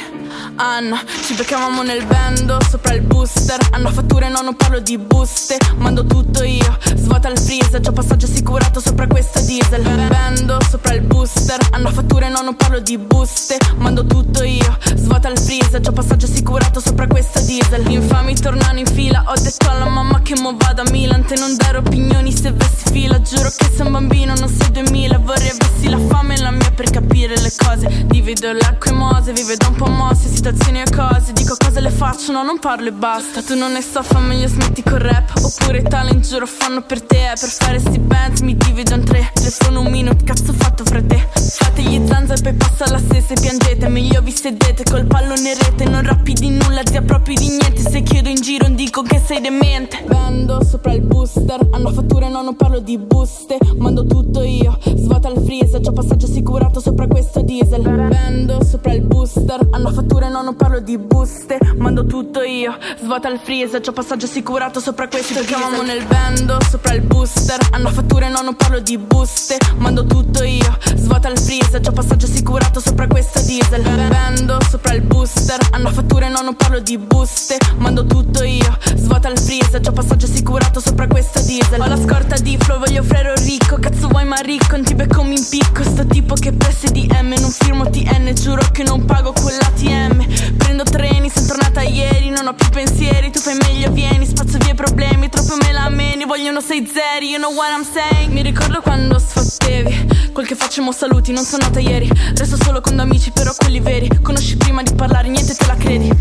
Anna, 0.55 1.03
ci 1.25 1.33
beccavamo 1.33 1.83
nel 1.83 2.05
bando 2.05 2.57
sopra 2.69 2.93
il 2.93 3.01
booster. 3.01 3.59
Hanno 3.71 3.89
fatture, 3.89 4.29
no, 4.29 4.39
non 4.39 4.55
parlo 4.55 4.79
di 4.79 4.97
buste. 4.97 5.57
Mando 5.75 6.05
tutto 6.05 6.41
io, 6.43 6.77
svuota 6.95 7.27
il 7.27 7.37
freezer. 7.37 7.81
Già 7.81 7.91
passaggio 7.91 8.27
assicurato 8.27 8.79
sopra 8.79 9.07
questa 9.07 9.41
diesel. 9.41 9.81
Bando 10.07 10.57
sopra 10.69 10.93
il 10.93 11.01
booster. 11.01 11.59
Hanno 11.71 11.89
fatture, 11.89 12.29
no, 12.29 12.41
non 12.43 12.55
parlo 12.55 12.79
di 12.79 12.97
buste. 12.97 13.57
Mando 13.75 14.05
tutto 14.05 14.41
io, 14.43 14.77
svuota 14.95 15.27
il 15.27 15.37
freezer. 15.37 15.81
Già 15.81 15.91
passaggio 15.91 16.27
assicurato 16.27 16.79
sopra 16.79 17.05
questa 17.05 17.41
diesel. 17.41 17.91
Infami 17.91 18.35
tornano 18.35 18.79
in 18.79 18.85
fila. 18.85 19.25
Ho 19.27 19.33
detto 19.35 19.69
alla 19.69 19.89
mamma 19.89 20.21
che 20.21 20.39
mo 20.39 20.55
vado 20.57 20.83
a 20.83 20.89
Milan. 20.91 21.25
Te 21.25 21.35
non 21.35 21.57
dare 21.57 21.79
opinioni 21.79 22.31
se 22.31 22.53
vessi 22.53 22.89
fila. 22.89 23.19
Giuro 23.21 23.49
che 23.49 23.69
sei 23.75 23.85
un 23.85 23.91
bambino, 23.91 24.33
non 24.35 24.47
sei 24.47 24.71
2000. 24.71 25.17
Vorrei 25.17 25.49
avessi 25.49 25.89
la 25.89 25.99
fame 26.07 26.35
e 26.35 26.41
la 26.41 26.51
mia 26.51 26.71
per 26.71 26.89
capire 26.89 27.37
le 27.37 27.51
cose. 27.57 28.05
Divido 28.05 28.53
l'acqua 28.53 28.91
e 28.91 28.93
mose, 28.93 29.33
vive 29.33 29.56
vedo 29.57 29.69
un 29.69 29.75
po' 29.75 29.87
mosse, 29.87 30.29
situazioni 30.29 30.81
e 30.81 30.85
cose. 30.95 31.33
Dico 31.33 31.55
cosa 31.57 31.79
le 31.79 31.89
faccio, 31.89 32.31
no 32.31 32.43
non 32.43 32.59
parlo 32.59 32.87
e 32.87 32.91
basta. 32.91 33.41
Tu 33.41 33.55
non 33.55 33.71
ne 33.71 33.81
so, 33.81 34.03
fa 34.03 34.19
meglio 34.19 34.47
smetti 34.47 34.83
col 34.83 34.99
rap. 34.99 35.31
Oppure 35.41 35.81
talent 35.81 36.25
giuro 36.25 36.45
fanno 36.45 36.81
per 36.81 37.01
te. 37.01 37.33
Per 37.39 37.49
fare 37.49 37.79
sti 37.79 37.99
bands 37.99 38.41
mi 38.41 38.55
divido 38.55 38.93
in 38.93 39.03
tre. 39.03 39.31
Telefono 39.33 39.81
un 39.81 39.91
minuto, 39.91 40.23
cazzo 40.23 40.53
fatto 40.53 40.83
fra 40.83 41.01
te 41.01 41.27
Fate 41.33 41.81
gli 41.81 42.01
zanza 42.05 42.33
e 42.33 42.41
poi 42.41 42.53
passa 42.53 42.89
la 42.91 42.99
stessa 42.99 43.33
e 43.33 43.39
piangete. 43.39 43.87
Meglio 43.87 44.21
vi 44.21 44.31
sedete 44.31 44.83
col 44.83 45.05
pallone 45.05 45.53
rete. 45.53 45.85
Non 45.85 46.03
rappi 46.03 46.33
di 46.33 46.49
nulla, 46.49 46.81
zia 46.85 47.01
proprio 47.01 47.35
di 47.35 47.47
niente. 47.47 47.81
Se 47.81 48.01
chiedo 48.03 48.29
in 48.29 48.41
giro 48.41 48.67
dico 48.69 49.01
che 49.01 49.21
sei 49.23 49.41
demente. 49.41 50.03
Vendo 50.05 50.63
sopra 50.63 50.93
il 50.93 51.01
booster 51.01 51.67
Hanno 51.71 51.91
fatture, 51.91 52.29
no 52.29 52.41
non 52.41 52.55
parlo 52.55 52.79
di 52.79 52.97
buste. 52.97 53.57
Mando 53.77 54.05
tutto 54.05 54.43
io, 54.43 54.77
svuota 54.95 55.29
il 55.29 55.41
freezer 55.43 55.81
C'ho 55.81 55.91
passaggio 55.91 56.25
assicurato 56.25 56.79
sopra 56.79 57.07
questo 57.07 57.41
diesel. 57.41 57.81
Vendo 57.81 58.63
sopra 58.63 58.93
il 58.93 59.01
booster 59.01 59.36
booster 59.37 59.67
Hanno 59.71 59.91
fatture, 59.91 60.29
no, 60.29 60.41
non 60.41 60.55
parlo 60.55 60.79
di 60.79 60.97
buste. 60.97 61.57
Mando 61.77 62.05
tutto 62.05 62.41
io, 62.41 62.75
svuota 62.99 63.29
il 63.29 63.39
freezer. 63.39 63.81
C'ho 63.81 63.91
passaggio 63.91 64.25
assicurato 64.25 64.79
sopra 64.79 65.07
questo 65.07 65.35
Ci 65.35 65.45
chiamamo 65.45 65.81
nel 65.83 66.03
bando, 66.05 66.57
sopra 66.69 66.93
il 66.93 67.01
booster. 67.01 67.59
Hanno 67.71 67.89
fatture, 67.89 68.29
no, 68.29 68.41
non 68.41 68.55
parlo 68.55 68.79
di 68.79 68.97
buste. 68.97 69.57
Mando 69.77 70.05
tutto 70.05 70.43
io, 70.43 70.77
svuota 70.95 71.29
il 71.29 71.37
freezer. 71.37 71.81
C'ho 71.81 71.91
passaggio 71.91 72.25
assicurato 72.25 72.79
sopra 72.79 73.07
questo 73.07 73.41
diesel. 73.41 73.81
Bando, 74.09 74.57
sopra 74.69 74.93
il 74.93 75.01
booster. 75.01 75.59
Hanno 75.71 75.91
fatture, 75.91 76.29
no, 76.29 76.41
non 76.41 76.55
parlo 76.55 76.79
di 76.79 76.97
buste. 76.97 77.57
Mando 77.77 78.05
tutto 78.05 78.43
io, 78.43 78.77
svuota 78.95 79.29
il 79.29 79.37
freezer. 79.37 79.81
C'ho 79.81 79.91
passaggio 79.91 80.25
assicurato 80.25 80.79
sopra 80.79 81.07
questo 81.07 81.41
diesel. 81.41 81.79
Ho 81.79 81.87
la 81.87 81.97
scorta 81.97 82.35
di 82.37 82.57
flow, 82.57 82.79
voglio 82.79 83.03
frero 83.03 83.33
ricco. 83.35 83.77
Cazzo 83.79 84.07
vuoi 84.07 84.25
ma 84.25 84.37
ricco, 84.37 84.75
non 84.75 84.85
ti 84.85 84.95
becco 84.95 85.23
mi 85.23 85.35
impicco. 85.37 85.83
Sto 85.83 86.05
tipo 86.05 86.33
che 86.33 86.53
presse 86.53 86.89
DM, 86.89 87.35
non 87.39 87.51
firmo 87.51 87.89
TN 87.89 88.33
Giuro 88.33 88.61
che 88.71 88.83
non 88.83 89.05
pago 89.05 89.26
con 89.33 89.51
l'ATM 89.51 90.55
Prendo 90.57 90.83
treni, 90.83 91.29
sono 91.29 91.47
tornata 91.47 91.81
ieri 91.81 92.29
Non 92.29 92.47
ho 92.47 92.53
più 92.53 92.69
pensieri, 92.69 93.31
tu 93.31 93.39
fai 93.39 93.57
meglio, 93.61 93.91
vieni 93.91 94.25
Spazzo 94.25 94.57
via 94.57 94.71
i 94.71 94.75
problemi, 94.75 95.29
troppo 95.29 95.55
me 95.61 95.71
la 95.71 95.89
meni 95.89 96.25
Vogliono 96.25 96.61
sei 96.61 96.85
zeri, 96.85 97.29
you 97.29 97.39
know 97.39 97.53
what 97.53 97.71
I'm 97.71 97.83
saying? 97.83 98.31
Mi 98.33 98.41
ricordo 98.41 98.81
quando 98.81 99.17
sfottevi. 99.17 100.29
Quel 100.33 100.45
che 100.45 100.55
facciamo 100.55 100.91
saluti, 100.91 101.31
non 101.31 101.43
sono 101.43 101.63
nata 101.63 101.79
ieri. 101.79 102.09
Resto 102.35 102.57
solo 102.61 102.81
con 102.81 102.99
amici, 102.99 103.31
però 103.31 103.51
quelli 103.57 103.79
veri. 103.79 104.09
Conosci 104.21 104.57
prima 104.57 104.83
di 104.83 104.93
parlare, 104.93 105.29
niente 105.29 105.55
te 105.55 105.65
la 105.65 105.75
credi. 105.75 106.11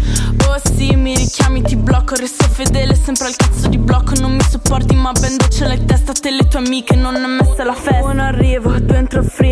Oh 0.48 0.60
sì, 0.74 0.94
mi 0.94 1.14
richiami, 1.14 1.62
ti 1.62 1.76
blocco. 1.76 2.14
Resto 2.14 2.46
fedele, 2.48 2.94
sempre 2.94 3.26
al 3.26 3.36
cazzo 3.36 3.68
di 3.68 3.78
blocco. 3.78 4.14
Non 4.20 4.32
mi 4.32 4.42
sopporti, 4.48 4.94
ma 4.94 5.12
bendo 5.12 5.48
ce 5.48 5.66
l'hai 5.66 5.84
testa 5.84 6.12
Te 6.12 6.30
le 6.30 6.46
tue 6.48 6.60
amiche, 6.60 6.94
non 6.94 7.16
è 7.16 7.26
messa 7.26 7.64
la 7.64 7.74
festa. 7.74 8.04
Uno 8.04 8.22
arrivo, 8.22 8.78
due 8.78 8.96
entro 8.96 9.22
free 9.22 9.45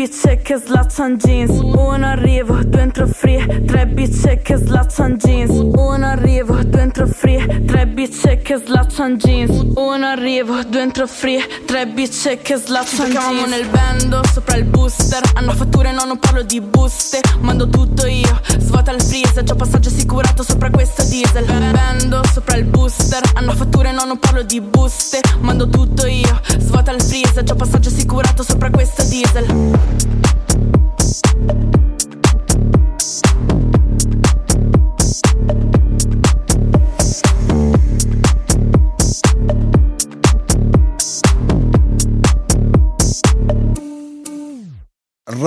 bitch 0.00 0.40
che 0.40 0.56
slaccian 0.56 1.18
jeans. 1.18 1.50
Uno 1.60 2.06
arrivo, 2.06 2.58
due 2.64 2.80
entro 2.80 3.06
free 3.06 3.64
Tre 3.66 3.86
bitch 3.86 4.40
che 4.40 4.56
slaccian 4.56 5.18
jeans. 5.18 5.50
Uno 5.50 6.06
arrivo, 6.06 6.54
due 6.64 6.80
entro 6.80 7.06
free 7.06 7.64
Tre 7.66 7.86
bitch 7.86 8.40
che 8.40 8.56
slaccian 8.56 9.18
jeans. 9.18 9.50
Uno 9.74 10.06
arrivo, 10.06 10.62
due 10.64 10.80
entro 10.80 11.06
free 11.06 11.42
Tre 11.66 11.86
bitch 11.86 12.40
che 12.40 12.56
slaccian 12.56 13.10
jeans. 13.10 13.50
nel 13.50 13.66
bando, 13.68 14.22
sopra 14.32 14.56
il 14.56 14.64
booster. 14.64 15.20
Hanno 15.34 15.52
fatture, 15.52 15.92
no, 15.92 16.04
non 16.06 16.18
parlo 16.18 16.44
di 16.44 16.62
buste. 16.62 17.20
Mando 17.40 17.68
tutto 17.68 18.06
io, 18.06 18.40
svuota 18.58 18.92
il 18.92 19.02
freezer. 19.02 19.44
C'ho 19.44 19.54
passaggio 19.54 19.90
assicurato 19.90 20.42
sopra 20.42 20.70
questo 20.70 21.04
diesel. 21.04 21.44
Bando, 21.44 22.22
sopra 22.32 22.56
il 22.56 22.64
booster. 22.64 23.20
Hanno 23.34 23.52
fatture, 23.52 23.92
no, 23.92 24.04
non 24.06 24.18
parlo 24.18 24.42
di 24.44 24.62
buste. 24.62 25.20
Mando 25.40 25.68
tutto 25.68 26.06
io, 26.06 26.40
svuota 26.58 26.90
il 26.90 27.02
freezer. 27.02 27.44
C'ho 27.44 27.54
passaggio 27.54 27.90
assicurato 27.90 28.42
sopra 28.42 28.70
questo 28.70 29.02
diesel 29.02 29.89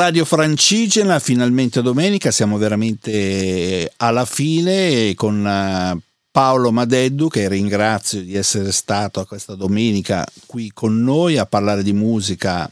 Radio 0.04 0.26
Francigena, 0.26 1.20
finalmente 1.20 1.82
domenica, 1.82 2.30
siamo 2.32 2.58
veramente 2.58 3.92
alla 3.98 4.26
fine 4.26 5.14
con 5.16 5.48
eh, 5.48 5.98
Paolo 6.30 6.72
Madeddu 6.72 7.28
che 7.30 7.48
ringrazio 7.48 8.22
di 8.22 8.36
essere 8.36 8.72
stato 8.72 9.24
questa 9.26 9.56
domenica 9.56 10.26
qui 10.46 10.72
con 10.74 11.02
noi 11.02 11.38
a 11.38 11.46
parlare 11.46 11.84
di 11.84 11.94
musica 11.94 12.70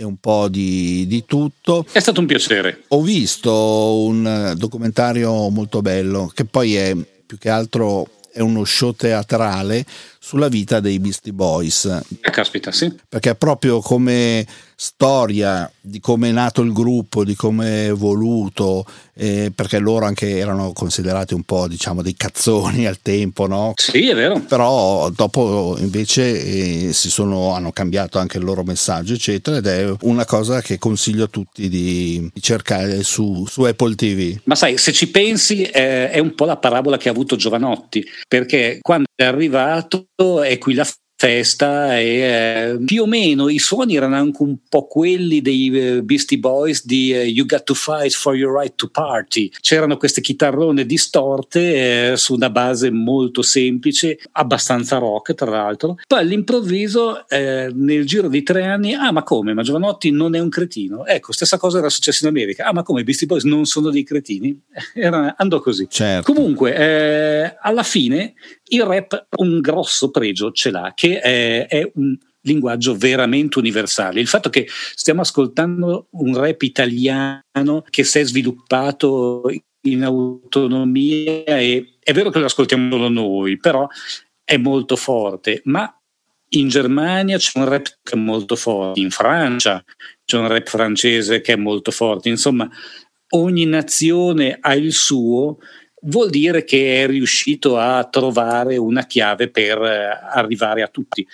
e 0.00 0.04
un 0.04 0.18
po' 0.18 0.46
di, 0.46 1.08
di, 1.08 1.24
tutto. 1.26 1.84
È 1.90 1.98
stato 1.98 2.20
un 2.20 2.26
piacere. 2.26 2.84
Ho 2.88 3.02
visto 3.02 3.52
un 4.04 4.54
documentario 4.56 5.48
molto 5.48 5.82
bello 5.82 6.30
che 6.32 6.44
poi 6.44 6.76
è 6.76 6.94
più 7.26 7.36
che 7.36 7.48
altro 7.48 8.08
è 8.32 8.38
uno 8.38 8.64
show 8.64 8.94
teatrale 8.94 9.84
sulla 10.28 10.48
vita 10.48 10.78
dei 10.78 10.98
Beastie 10.98 11.32
Boys. 11.32 11.86
Eh, 12.20 12.30
caspita, 12.30 12.70
sì. 12.70 12.94
Perché 13.08 13.34
proprio 13.34 13.80
come 13.80 14.46
storia 14.80 15.68
di 15.80 15.98
come 15.98 16.28
è 16.28 16.32
nato 16.32 16.62
il 16.62 16.72
gruppo, 16.72 17.24
di 17.24 17.34
come 17.34 17.66
è 17.66 17.88
evoluto, 17.88 18.84
eh, 19.14 19.50
perché 19.52 19.78
loro 19.80 20.06
anche 20.06 20.38
erano 20.38 20.72
considerati 20.72 21.34
un 21.34 21.42
po' 21.42 21.66
diciamo 21.66 22.00
dei 22.00 22.14
cazzoni 22.14 22.86
al 22.86 23.00
tempo, 23.02 23.48
no? 23.48 23.72
Sì, 23.74 24.08
è 24.08 24.14
vero. 24.14 24.38
Però 24.40 25.10
dopo 25.10 25.76
invece 25.80 26.88
eh, 26.88 26.92
si 26.92 27.10
sono, 27.10 27.54
hanno 27.54 27.72
cambiato 27.72 28.20
anche 28.20 28.38
il 28.38 28.44
loro 28.44 28.62
messaggio, 28.62 29.14
eccetera, 29.14 29.56
ed 29.56 29.66
è 29.66 29.92
una 30.02 30.24
cosa 30.24 30.60
che 30.60 30.78
consiglio 30.78 31.24
a 31.24 31.28
tutti 31.28 31.68
di, 31.68 32.30
di 32.32 32.40
cercare 32.40 33.02
su, 33.02 33.46
su, 33.48 33.62
Apple 33.62 33.96
TV. 33.96 34.38
Ma 34.44 34.54
sai, 34.54 34.78
se 34.78 34.92
ci 34.92 35.08
pensi 35.08 35.62
eh, 35.62 36.10
è 36.10 36.20
un 36.20 36.36
po' 36.36 36.44
la 36.44 36.56
parabola 36.56 36.98
che 36.98 37.08
ha 37.08 37.12
avuto 37.12 37.34
Giovanotti, 37.34 38.06
perché 38.28 38.78
quando 38.80 39.06
è 39.16 39.24
arrivato 39.24 40.06
è 40.18 40.58
qui 40.58 40.74
la 40.74 40.84
festa 41.20 41.98
e 41.98 42.06
eh, 42.06 42.78
più 42.84 43.02
o 43.02 43.06
meno 43.06 43.48
i 43.48 43.58
suoni 43.58 43.96
erano 43.96 44.14
anche 44.14 44.40
un 44.40 44.56
po' 44.68 44.86
quelli 44.86 45.42
dei 45.42 45.68
uh, 45.96 46.02
Beastie 46.04 46.38
Boys 46.38 46.86
di 46.86 47.12
uh, 47.12 47.24
You 47.24 47.44
Got 47.44 47.64
to 47.64 47.74
Fight 47.74 48.12
for 48.12 48.36
Your 48.36 48.56
Right 48.56 48.76
to 48.76 48.86
Party. 48.88 49.50
C'erano 49.60 49.96
queste 49.96 50.20
chitarrone 50.20 50.86
distorte 50.86 52.12
eh, 52.12 52.16
su 52.16 52.34
una 52.34 52.50
base 52.50 52.92
molto 52.92 53.42
semplice, 53.42 54.20
abbastanza 54.30 54.98
rock 54.98 55.34
tra 55.34 55.50
l'altro. 55.50 55.96
Poi 56.06 56.20
all'improvviso 56.20 57.28
eh, 57.28 57.68
nel 57.74 58.06
giro 58.06 58.28
di 58.28 58.44
tre 58.44 58.66
anni, 58.66 58.94
ah 58.94 59.10
ma 59.10 59.24
come? 59.24 59.54
Ma 59.54 59.62
Giovanotti 59.62 60.12
non 60.12 60.36
è 60.36 60.38
un 60.38 60.48
cretino? 60.48 61.04
Ecco, 61.04 61.32
stessa 61.32 61.58
cosa 61.58 61.78
era 61.78 61.90
successa 61.90 62.28
in 62.28 62.30
America. 62.30 62.64
Ah 62.64 62.72
ma 62.72 62.84
come? 62.84 63.00
I 63.00 63.04
Beastie 63.04 63.26
Boys 63.26 63.42
non 63.42 63.64
sono 63.64 63.90
dei 63.90 64.04
cretini? 64.04 64.56
Era, 64.94 65.34
andò 65.36 65.58
così. 65.58 65.88
Certo. 65.90 66.32
Comunque, 66.32 66.76
eh, 66.76 67.56
alla 67.60 67.82
fine 67.82 68.34
il 68.68 68.84
rap 68.84 69.26
un 69.36 69.60
grosso 69.60 70.10
pregio 70.10 70.50
ce 70.52 70.70
l'ha, 70.70 70.92
che 70.94 71.20
è, 71.20 71.66
è 71.66 71.90
un 71.94 72.16
linguaggio 72.42 72.96
veramente 72.96 73.58
universale. 73.58 74.20
Il 74.20 74.26
fatto 74.26 74.50
che 74.50 74.66
stiamo 74.94 75.20
ascoltando 75.20 76.08
un 76.12 76.36
rap 76.36 76.62
italiano 76.62 77.84
che 77.90 78.04
si 78.04 78.18
è 78.18 78.24
sviluppato 78.24 79.42
in 79.82 80.04
autonomia 80.04 81.44
e 81.44 81.98
è 82.02 82.12
vero 82.12 82.30
che 82.30 82.38
lo 82.38 82.46
ascoltiamo 82.46 83.08
noi, 83.08 83.58
però 83.58 83.86
è 84.44 84.56
molto 84.56 84.96
forte, 84.96 85.60
ma 85.64 85.92
in 86.50 86.68
Germania 86.68 87.36
c'è 87.36 87.58
un 87.58 87.68
rap 87.68 87.86
che 88.02 88.14
è 88.14 88.16
molto 88.16 88.56
forte, 88.56 89.00
in 89.00 89.10
Francia 89.10 89.84
c'è 90.24 90.38
un 90.38 90.48
rap 90.48 90.66
francese 90.66 91.40
che 91.40 91.52
è 91.52 91.56
molto 91.56 91.90
forte, 91.90 92.28
insomma 92.28 92.68
ogni 93.30 93.66
nazione 93.66 94.56
ha 94.58 94.74
il 94.74 94.92
suo, 94.92 95.58
vuol 96.02 96.30
dire 96.30 96.64
che 96.64 97.02
è 97.02 97.06
riuscito 97.06 97.76
a 97.76 98.04
trovare 98.04 98.76
una 98.76 99.06
chiave 99.06 99.48
per 99.50 99.82
eh, 99.82 100.08
arrivare 100.32 100.82
a 100.82 100.88
tutti. 100.88 101.26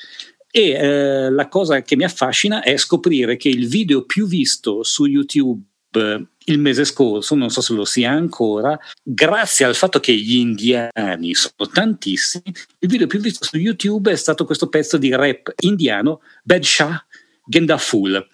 E 0.51 0.71
eh, 0.71 1.31
la 1.31 1.49
cosa 1.49 1.83
che 1.83 1.97
mi 1.97 2.05
affascina 2.05 2.63
è 2.63 2.77
scoprire 2.77 3.37
che 3.37 3.49
il 3.49 3.67
video 3.67 4.05
più 4.05 4.27
visto 4.27 4.83
su 4.83 5.07
YouTube 5.07 5.63
eh, 5.95 6.27
il 6.47 6.59
mese 6.59 6.85
scorso, 6.85 7.35
non 7.35 7.49
so 7.49 7.63
se 7.63 7.73
lo 7.73 7.87
sia 7.87 8.11
ancora, 8.11 8.79
grazie 9.03 9.65
al 9.65 9.75
fatto 9.75 9.99
che 9.99 10.15
gli 10.15 10.37
indiani 10.37 11.35
sono 11.35 11.71
tantissimi, 11.73 12.53
il 12.81 12.89
video 12.89 13.07
più 13.07 13.19
visto 13.19 13.45
su 13.45 13.57
YouTube 13.57 14.13
è 14.13 14.17
stato 14.17 14.45
questo 14.45 14.69
pezzo 14.69 14.99
di 14.99 15.15
rap 15.15 15.55
indiano, 15.61 16.21
Bad 16.43 16.63
Shah 16.63 17.07
Gendaful. 17.47 18.29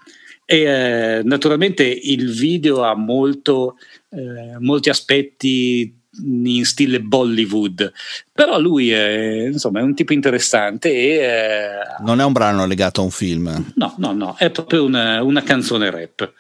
E 0.45 0.62
eh, 0.62 1.22
naturalmente 1.22 1.85
il 1.85 2.33
video 2.33 2.83
ha 2.83 2.97
molto, 2.97 3.76
eh, 4.09 4.59
molti 4.59 4.89
aspetti 4.89 5.99
in 6.24 6.64
stile 6.64 7.00
Bollywood, 7.00 7.92
però 8.32 8.58
lui 8.58 8.90
è, 8.90 9.46
insomma, 9.46 9.80
è 9.80 9.82
un 9.82 9.94
tipo 9.94 10.12
interessante 10.12 10.90
e... 10.92 11.14
Eh, 11.16 12.02
non 12.02 12.20
è 12.20 12.24
un 12.24 12.32
brano 12.32 12.66
legato 12.66 13.00
a 13.00 13.04
un 13.04 13.11
film? 13.11 13.72
No, 13.76 13.94
no, 13.98 14.12
no, 14.12 14.34
è 14.36 14.50
proprio 14.50 14.84
una, 14.84 15.22
una 15.22 15.42
canzone 15.42 15.90
rap. 15.90 16.32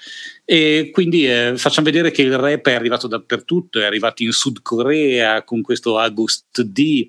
E 0.44 0.90
quindi 0.92 1.30
eh, 1.30 1.52
facciamo 1.56 1.86
vedere 1.86 2.10
che 2.10 2.22
il 2.22 2.36
rap 2.36 2.66
è 2.66 2.74
arrivato 2.74 3.06
dappertutto, 3.06 3.78
è 3.78 3.84
arrivato 3.84 4.24
in 4.24 4.32
Sud 4.32 4.62
Corea 4.62 5.44
con 5.44 5.62
questo 5.62 5.98
August 5.98 6.62
D, 6.62 7.08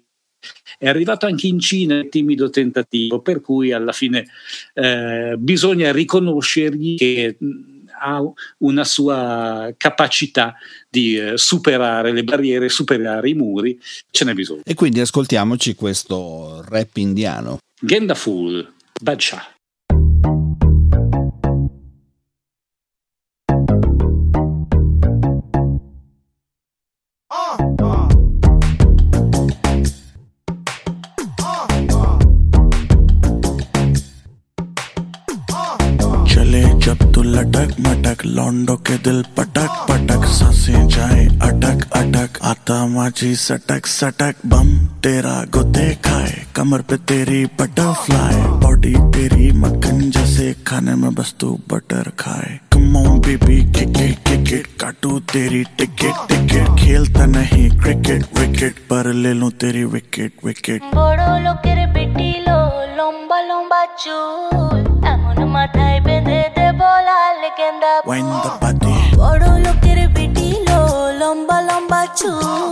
è 0.77 0.87
arrivato 0.87 1.25
anche 1.25 1.47
in 1.47 1.59
Cina 1.59 2.03
timido 2.03 2.49
tentativo, 2.49 3.21
per 3.21 3.41
cui 3.41 3.71
alla 3.71 3.91
fine 3.91 4.27
eh, 4.73 5.35
bisogna 5.37 5.91
riconoscergli 5.91 6.97
che 6.97 7.37
ha 8.01 8.21
una 8.59 8.83
sua 8.83 9.71
capacità 9.77 10.55
di 10.89 11.15
eh, 11.15 11.37
superare 11.37 12.11
le 12.11 12.23
barriere, 12.23 12.69
superare 12.69 13.29
i 13.29 13.33
muri, 13.33 13.79
ce 14.09 14.25
n'è 14.25 14.33
bisogno. 14.33 14.61
E 14.65 14.73
quindi 14.73 14.99
ascoltiamoci 14.99 15.75
questo 15.75 16.63
rap 16.67 16.97
indiano. 16.97 17.59
Gendaful, 17.79 18.73
Badshah. 19.01 19.60
अटक 38.21 38.27
लौंडो 38.27 38.75
के 38.77 38.97
दिल 38.97 39.21
पटक 39.37 39.69
पटक, 39.89 40.25
साँसें 40.29 40.87
जाए 40.87 41.25
अटक 41.41 41.85
अटक, 41.97 42.37
आता 42.43 42.85
माझी 42.87 43.33
सटक 43.35 43.85
सटक, 43.87 44.35
बम 44.45 44.69
तेरा 45.01 45.33
गुदे 45.49 45.87
खाए, 46.05 46.33
कमर 46.55 46.81
पे 46.81 46.97
तेरी 47.09 47.45
बटरफ्लाई 47.59 48.41
बॉडी 48.61 48.93
तेरी 49.13 49.51
मक्खन 49.57 50.09
जैसे 50.11 50.53
खाने 50.67 50.95
में 50.95 51.13
बस 51.15 51.33
तू 51.39 51.49
बटर 51.71 52.11
खाए। 52.19 52.59
कमों 52.73 53.19
बेबी 53.21 53.59
क्रिकेट 53.73 54.19
क्रिकेट 54.27 54.67
काटू 54.81 55.19
तेरी 55.33 55.63
टिकट 55.77 56.27
टिकट 56.29 56.79
खेलता 56.79 57.25
नहीं 57.27 57.69
क्रिकेट 57.79 58.39
विकेट 58.39 58.85
पर 58.89 59.13
ले 59.13 59.33
लूँ 59.33 59.51
तेरी 59.61 59.83
विकेट 59.95 60.45
विकेट 60.45 60.83
बड़ो 60.95 61.31
लोकेर 61.45 61.85
बेटी 61.93 62.31
लो, 62.41 62.59
लंबा 62.97 63.41
लंबा 63.49 63.85
चू 63.97 64.70
when 68.11 68.25
the 68.43 68.51
party. 68.59 69.15
Bolo 69.15 69.57
lo 69.63 69.71
quiere 69.79 70.09
pitilo, 70.09 71.13
lomba 71.19 71.61
lomba 71.67 72.01
chu. 72.13 72.70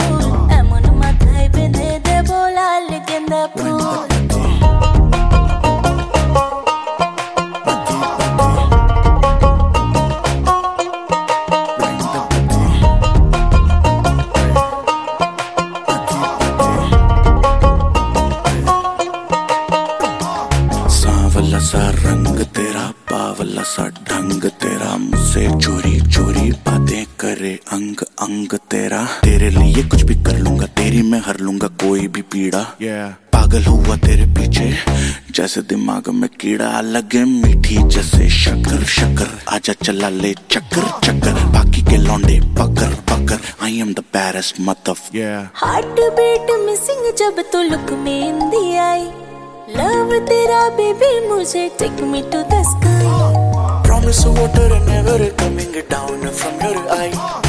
अंग 27.74 28.02
अंग 28.22 28.54
तेरा। 28.72 29.04
तेरे 29.24 29.50
लिए 29.50 29.84
कुछ 29.90 30.02
भी 30.04 30.16
कर 30.24 30.38
लूँगा 30.38 30.66
तेरी 30.78 31.02
मैं 31.02 31.20
हर 31.26 31.40
लूँगा 31.40 31.68
कोई 31.82 32.08
भी 32.08 32.22
पीड़ा। 32.34 32.62
Yeah. 32.82 33.10
पागल 33.34 33.66
हुआ 33.66 33.96
तेरे 33.98 34.26
पीछे 34.38 34.70
जैसे 35.36 35.62
दिमाग 35.70 36.10
में 36.14 36.30
कीड़ा 36.40 36.70
लगे 36.82 37.24
मीठी 37.26 37.78
जैसे 37.96 38.30
शक्कर 38.38 38.84
शक्कर। 38.96 39.30
आजा 39.56 39.74
चला 39.84 40.10
ले 40.10 40.34
चक्कर 40.52 40.88
चक्कर। 41.06 41.34
बाकी 41.54 41.82
के 41.82 41.98
लौंडे 41.98 42.40
पकड़ 42.60 42.94
पकड़। 43.12 43.40
आई 43.66 43.80
एम 43.80 43.94
द 43.94 44.04
बैरेस्ट 44.14 44.60
मतफ 44.70 45.10
हार्ट 45.62 46.00
बीट 46.20 46.52
मिसिंग 46.66 47.14
जब 47.20 47.44
तो 47.52 47.62
लुक 47.70 47.94
में 48.04 48.80
आई। 48.80 49.04
लव 49.78 50.18
तेरा 50.30 50.68
बेबी 50.78 51.14
मुझे 51.30 51.68
take 51.80 52.02
me 52.12 52.22
to 52.34 52.42
the 52.54 52.64
sky 52.72 53.08
Promise 53.90 54.26
water 54.36 54.68
and 54.76 54.88
never 54.88 55.18
coming 55.42 55.78
down 55.92 56.28
from 56.40 56.60
your 56.66 57.49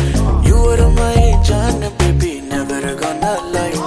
you're 0.77 0.91
my 0.91 1.41
John, 1.43 1.81
baby, 1.99 2.41
never 2.41 2.95
gonna 2.95 3.41
lie. 3.53 3.80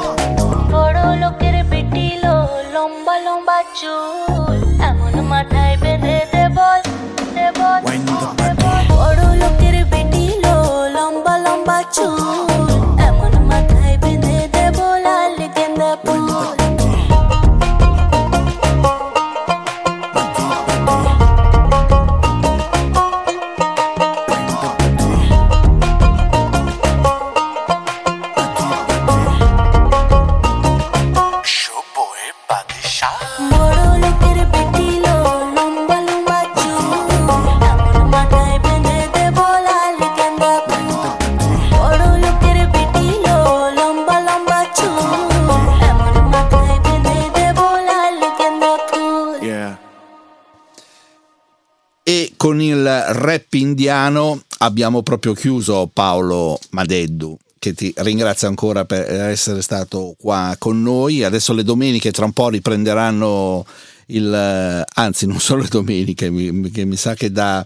Rap 53.83 54.03
indiano 54.03 54.41
abbiamo 54.59 55.03
proprio 55.03 55.33
chiuso 55.33 55.89
Paolo 55.91 56.57
Madeddu 56.71 57.37
che 57.59 57.73
ti 57.73 57.93
ringrazio 57.97 58.47
ancora 58.47 58.83
per 58.83 59.09
essere 59.09 59.61
stato 59.61 60.15
qua 60.19 60.53
con 60.59 60.81
noi. 60.81 61.23
Adesso 61.23 61.53
le 61.53 61.63
domeniche 61.63 62.11
tra 62.11 62.25
un 62.25 62.33
po' 62.33 62.49
riprenderanno 62.49 63.65
il 64.07 64.33
eh, 64.33 64.83
anzi 64.95 65.25
non 65.25 65.39
solo 65.39 65.61
le 65.61 65.69
domeniche, 65.69 66.29
mi, 66.29 66.69
che 66.71 66.83
mi 66.83 66.97
sa 66.97 67.13
che 67.13 67.31
da 67.31 67.65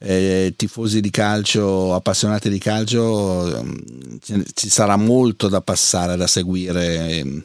eh, 0.00 0.52
tifosi 0.56 1.00
di 1.00 1.10
calcio, 1.10 1.94
appassionati 1.94 2.48
di 2.50 2.58
calcio, 2.58 3.56
ehm, 3.56 4.44
ci 4.52 4.68
sarà 4.68 4.96
molto 4.96 5.46
da 5.46 5.60
passare, 5.60 6.16
da 6.16 6.26
seguire 6.26 7.10
ehm, 7.10 7.44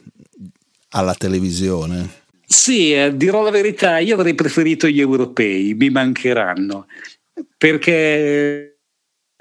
alla 0.89 1.13
televisione. 1.13 2.09
Sì, 2.47 2.93
eh, 2.93 3.15
dirò 3.15 3.43
la 3.43 3.51
verità, 3.51 3.99
io 3.99 4.15
avrei 4.15 4.33
preferito 4.33 4.87
gli 4.87 4.99
europei, 4.99 5.75
mi 5.75 5.91
mancheranno, 5.91 6.87
perché 7.57 8.71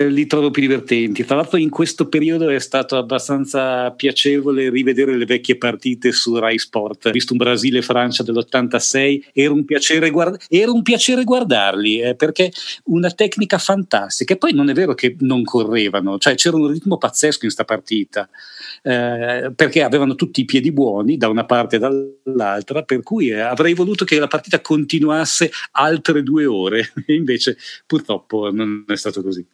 li 0.08 0.26
trovo 0.26 0.50
più 0.50 0.62
divertenti. 0.62 1.24
Tra 1.24 1.36
l'altro 1.36 1.58
in 1.58 1.68
questo 1.68 2.08
periodo 2.08 2.48
è 2.48 2.58
stato 2.58 2.96
abbastanza 2.96 3.90
piacevole 3.90 4.70
rivedere 4.70 5.16
le 5.16 5.26
vecchie 5.26 5.58
partite 5.58 6.12
su 6.12 6.36
Rai 6.38 6.58
Sport. 6.58 7.10
Visto 7.10 7.32
un 7.32 7.38
Brasile-Francia 7.38 8.22
dell'86, 8.22 9.30
era 9.32 9.52
un 9.52 9.64
piacere, 9.64 10.10
guard- 10.10 10.40
era 10.48 10.70
un 10.70 10.82
piacere 10.82 11.24
guardarli, 11.24 12.00
eh, 12.00 12.14
perché 12.14 12.50
una 12.84 13.10
tecnica 13.10 13.58
fantastica. 13.58 14.34
E 14.34 14.38
poi 14.38 14.54
non 14.54 14.70
è 14.70 14.72
vero 14.72 14.94
che 14.94 15.16
non 15.20 15.44
correvano, 15.44 16.18
cioè 16.18 16.34
c'era 16.34 16.56
un 16.56 16.68
ritmo 16.68 16.96
pazzesco 16.96 17.44
in 17.44 17.50
sta 17.50 17.64
partita. 17.64 18.28
Eh, 18.82 19.52
perché 19.54 19.82
avevano 19.82 20.14
tutti 20.14 20.40
i 20.40 20.44
piedi 20.46 20.72
buoni 20.72 21.16
da 21.16 21.28
una 21.28 21.44
parte 21.44 21.76
e 21.76 21.78
dall'altra, 21.78 22.82
per 22.82 23.02
cui 23.02 23.28
eh, 23.28 23.40
avrei 23.40 23.74
voluto 23.74 24.04
che 24.04 24.18
la 24.18 24.26
partita 24.26 24.60
continuasse 24.60 25.50
altre 25.72 26.22
due 26.22 26.46
ore, 26.46 26.92
e 27.06 27.14
invece 27.14 27.56
purtroppo 27.86 28.50
non 28.50 28.84
è 28.86 28.96
stato 28.96 29.22
così. 29.22 29.44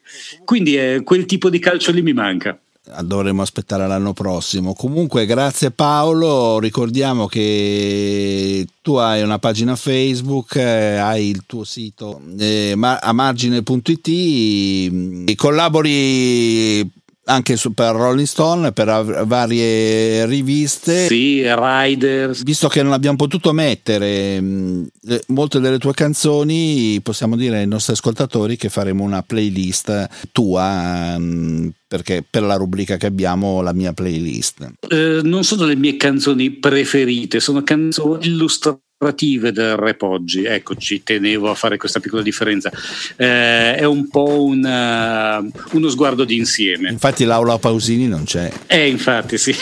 Quindi 0.45 0.77
eh, 0.77 1.03
quel 1.03 1.27
tipo 1.27 1.51
di 1.51 1.59
calcio 1.59 1.91
lì 1.93 2.03
mi 2.03 2.13
manca 2.13 2.59
dovremo 3.03 3.43
aspettare 3.43 3.87
l'anno 3.87 4.13
prossimo. 4.13 4.75
Comunque, 4.75 5.27
grazie 5.27 5.71
Paolo. 5.71 6.59
Ricordiamo 6.59 7.27
che 7.27 8.67
tu 8.81 8.95
hai 8.95 9.23
una 9.23 9.39
pagina 9.39 9.75
Facebook, 9.77 10.57
eh, 10.57 10.97
hai 10.97 11.29
il 11.29 11.43
tuo 11.47 11.65
sito 11.65 12.21
eh, 12.39 12.75
a 12.79 13.13
margine.it, 13.13 14.91
mm, 14.91 15.27
collabori 15.35 16.89
anche 17.29 17.57
su, 17.57 17.73
per 17.73 17.95
Rolling 17.95 18.27
Stone, 18.27 18.73
per 18.73 19.25
varie 19.27 20.27
riviste. 20.27 21.07
Sì, 21.07 21.43
Riders. 21.43 22.43
Visto 22.43 22.69
che 22.69 22.83
non 22.83 22.93
abbiamo 22.93 23.17
potuto 23.17 23.53
mettere 23.53 24.41
mh, 24.41 24.89
molte 25.29 25.61
delle 25.61 25.79
tue 25.79 25.93
canzoni, 25.93 27.01
possiamo 27.03 27.37
dire 27.37 27.59
ai 27.59 27.67
nostri 27.67 27.95
ascoltatori 27.95 28.57
che 28.57 28.69
faremo 28.69 29.03
una 29.03 29.23
playlist 29.23 30.29
tua. 30.33 31.19
Mh, 31.19 31.73
perché 31.89 32.25
per 32.29 32.43
la 32.43 32.57
rubrica 32.57 32.97
che 32.97 33.07
abbiamo 33.07 33.61
la 33.61 33.73
mia 33.73 33.93
playlist. 33.93 34.73
Eh, 34.89 35.21
non 35.23 35.45
sono 35.45 35.67
le 35.67 35.77
mie 35.77 35.97
canzoni 35.97 36.51
preferite, 36.51 37.39
sono 37.39 37.63
canzoni 37.63 38.27
illustrative 38.27 38.85
del 38.99 39.77
rap 39.77 40.03
oggi. 40.03 40.45
Ecco, 40.45 40.75
ci 40.75 41.03
tenevo 41.03 41.51
a 41.51 41.55
fare 41.55 41.77
questa 41.77 42.01
piccola 42.01 42.23
differenza. 42.23 42.71
Eh, 43.17 43.75
è 43.75 43.85
un 43.85 44.09
po' 44.09 44.43
una, 44.45 45.45
uno 45.73 45.89
sguardo 45.91 46.25
d'insieme. 46.25 46.91
Infatti 46.91 47.25
Laura 47.25 47.59
Pausini 47.59 48.09
non 48.09 48.25
c'è. 48.25 48.51
Eh, 48.67 48.89
infatti 48.89 49.37
sì. 49.37 49.55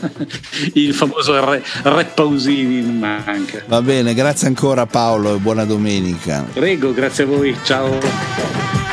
Il 0.74 0.94
famoso 0.94 1.38
rap 1.38 1.62
re 1.82 2.04
Pausini 2.14 2.80
manca. 2.80 3.62
Va 3.66 3.82
bene, 3.82 4.14
grazie 4.14 4.46
ancora 4.46 4.86
Paolo 4.86 5.34
e 5.34 5.38
buona 5.38 5.64
domenica. 5.64 6.46
Prego, 6.52 6.94
grazie 6.94 7.24
a 7.24 7.26
voi. 7.26 7.54
Ciao. 7.64 8.83